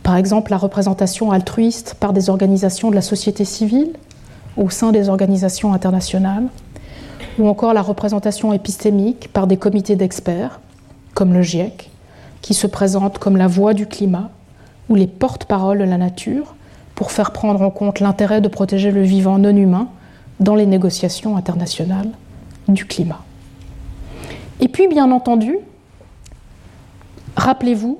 [0.01, 3.93] par exemple la représentation altruiste par des organisations de la société civile
[4.55, 6.47] au sein des organisations internationales,
[7.38, 10.59] ou encore la représentation épistémique par des comités d'experts,
[11.14, 11.91] comme le GIEC,
[12.41, 14.30] qui se présentent comme la voix du climat
[14.89, 16.55] ou les porte-paroles de la nature
[16.95, 19.89] pour faire prendre en compte l'intérêt de protéger le vivant non humain
[20.39, 22.09] dans les négociations internationales
[22.68, 23.23] du climat.
[24.59, 25.57] Et puis, bien entendu,
[27.35, 27.99] rappelez-vous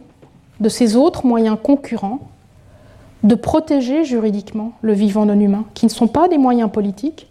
[0.60, 2.20] de ces autres moyens concurrents
[3.24, 7.28] de protéger juridiquement le vivant non humain, qui ne sont pas des moyens politiques,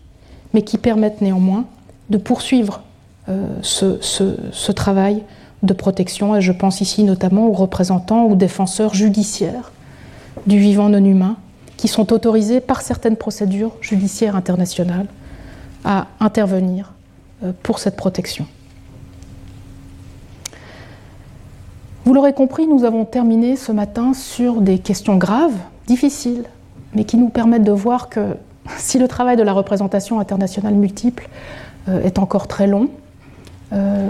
[0.53, 1.65] mais qui permettent néanmoins
[2.11, 2.83] de poursuivre
[3.29, 5.23] euh, ce, travail
[5.67, 6.37] de protection.
[6.37, 9.73] Et je pense ici notamment aux représentants ou défenseurs judiciaires
[10.47, 11.37] du vivant non humain
[11.77, 15.07] qui sont autorisés par certaines procédures judiciaires internationales
[15.85, 16.93] à intervenir
[17.45, 18.47] euh, pour cette protection.
[22.05, 25.57] Vous l'aurez compris, nous avons terminé ce matin sur des questions graves,
[25.87, 26.45] difficiles,
[26.95, 28.37] mais qui nous permettent de voir que
[28.79, 31.29] si le travail de la représentation internationale multiple
[31.89, 32.89] euh, est encore très long.
[33.73, 34.09] Euh,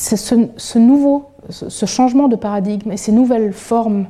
[0.00, 4.06] ce, nouveau, ce changement de paradigme et ces nouvelles formes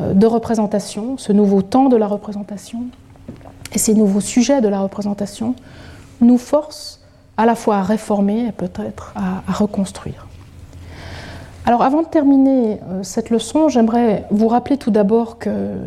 [0.00, 2.84] euh, de représentation, ce nouveau temps de la représentation
[3.74, 5.54] et ces nouveaux sujets de la représentation
[6.20, 7.00] nous forcent
[7.36, 10.26] à la fois à réformer et peut-être à, reconstruire.
[11.64, 15.78] Alors avant de terminer cette leçon, j'aimerais vous rappeler tout d'abord qu'un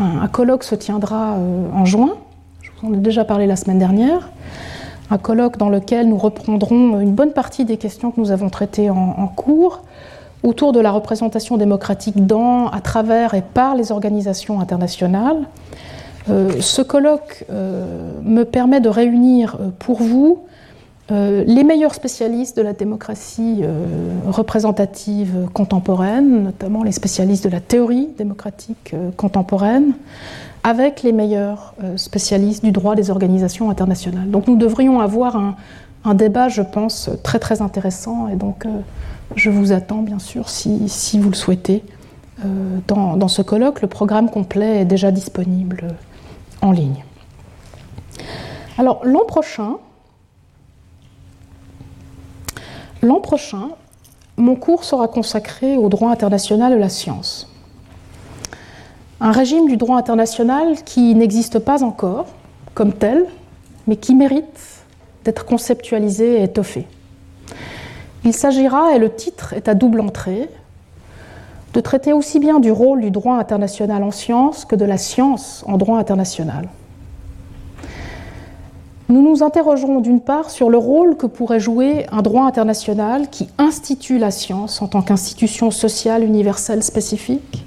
[0.00, 1.36] un colloque se tiendra
[1.72, 2.14] en juin,
[2.62, 4.30] je vous en ai déjà parlé la semaine dernière,
[5.10, 8.90] un colloque dans lequel nous reprendrons une bonne partie des questions que nous avons traitées
[8.90, 9.82] en, cours
[10.42, 15.46] autour de la représentation démocratique dans, à travers et par les organisations internationales.
[16.30, 20.40] Euh, ce colloque euh, me permet de réunir euh, pour vous
[21.10, 23.62] les meilleurs spécialistes de la démocratie
[24.26, 29.92] représentative contemporaine, notamment les spécialistes de la théorie démocratique contemporaine,
[30.64, 34.28] avec les meilleurs spécialistes du droit des organisations internationales.
[34.30, 35.36] Donc nous devrions avoir
[36.04, 38.66] un, débat, je pense, très très intéressant et donc
[39.36, 41.84] je vous attends bien sûr si, vous le souhaitez
[42.88, 43.82] dans, dans, ce colloque.
[43.82, 45.88] Le programme complet est déjà disponible
[46.62, 47.04] en ligne.
[48.76, 49.76] Alors l'an prochain,
[53.04, 53.68] L'an prochain,
[54.38, 57.53] mon cours sera consacré au droit international de la science.
[59.20, 62.26] Un régime du droit international qui n'existe pas encore
[62.74, 63.26] comme tel,
[63.86, 64.84] mais qui mérite
[65.24, 66.86] d'être conceptualisé et étoffé.
[68.24, 70.48] Il s'agira, et le titre est à double entrée,
[71.74, 75.64] de traiter aussi bien du rôle du droit international en science que de la science
[75.66, 76.68] en droit international.
[79.08, 83.48] Nous nous interrogerons d'une part sur le rôle que pourrait jouer un droit international qui
[83.58, 87.64] institue la science en tant qu'institution sociale universelle spécifique,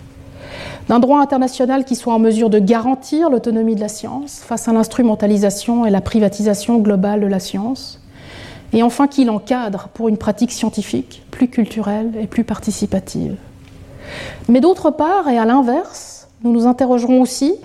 [0.88, 4.74] d'un droit international qui soit en mesure de garantir l'autonomie de la science face à
[4.74, 8.00] l'instrumentalisation et la privatisation globale de la science,
[8.74, 13.36] et enfin qui l'encadre pour une pratique scientifique plus culturelle et plus participative.
[14.48, 17.56] Mais d'autre part, et à l'inverse, nous nous interrogerons aussi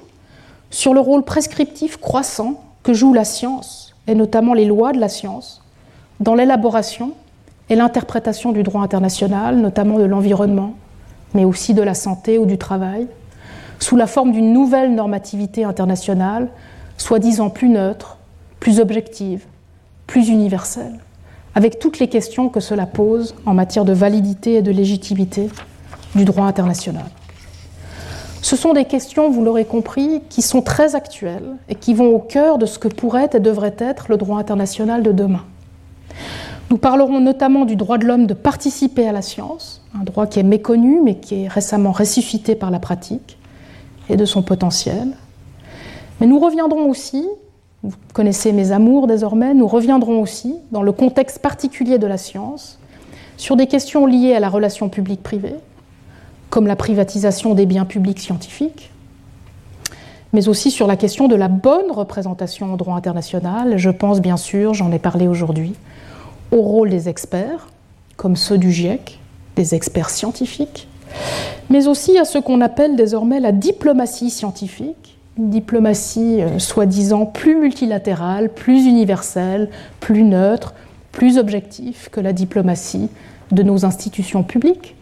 [0.71, 5.09] sur le rôle prescriptif croissant que joue la science, et notamment les lois de la
[5.09, 5.63] science,
[6.19, 7.13] dans l'élaboration
[7.69, 10.75] et l'interprétation du droit international, notamment de l'environnement,
[11.35, 13.07] mais aussi de la santé ou du travail,
[13.79, 16.49] sous la forme d'une nouvelle normativité internationale,
[16.99, 18.19] soi-disant plus neutre,
[18.61, 19.45] plus objective,
[20.07, 20.99] plus universelle,
[21.55, 25.49] avec toutes les questions que cela pose en matière de validité et de légitimité
[26.15, 27.07] du droit international.
[28.43, 32.19] Ce sont des questions, vous l'aurez compris, qui sont très actuelles et qui vont au
[32.19, 35.45] cœur de ce que pourrait et devrait être le droit international de demain.
[36.73, 40.39] Nous parlerons notamment du droit de l'homme de participer à la science, un droit qui
[40.39, 43.37] est méconnu mais qui est récemment ressuscité par la pratique,
[44.09, 45.09] et de son potentiel.
[46.19, 47.29] Mais nous reviendrons aussi,
[47.83, 52.79] vous connaissez mes amours désormais, nous reviendrons aussi, dans le contexte particulier de la science,
[53.37, 55.57] sur des questions liées à la relation publique-privée,
[56.49, 58.91] comme la privatisation des biens publics scientifiques,
[60.33, 63.77] mais aussi sur la question de la bonne représentation au droit international.
[63.77, 65.75] Je pense bien sûr, j'en ai parlé aujourd'hui,
[66.53, 67.69] au rôle des experts,
[68.17, 69.19] comme ceux du GIEC,
[69.57, 70.87] des experts scientifiques,
[71.71, 77.57] mais aussi à ce qu'on appelle désormais la diplomatie scientifique, une diplomatie euh, soi-disant plus
[77.57, 80.75] multilatérale, plus universelle, plus neutre,
[81.11, 83.09] plus objective que la diplomatie
[83.51, 84.95] de nos institutions publiques,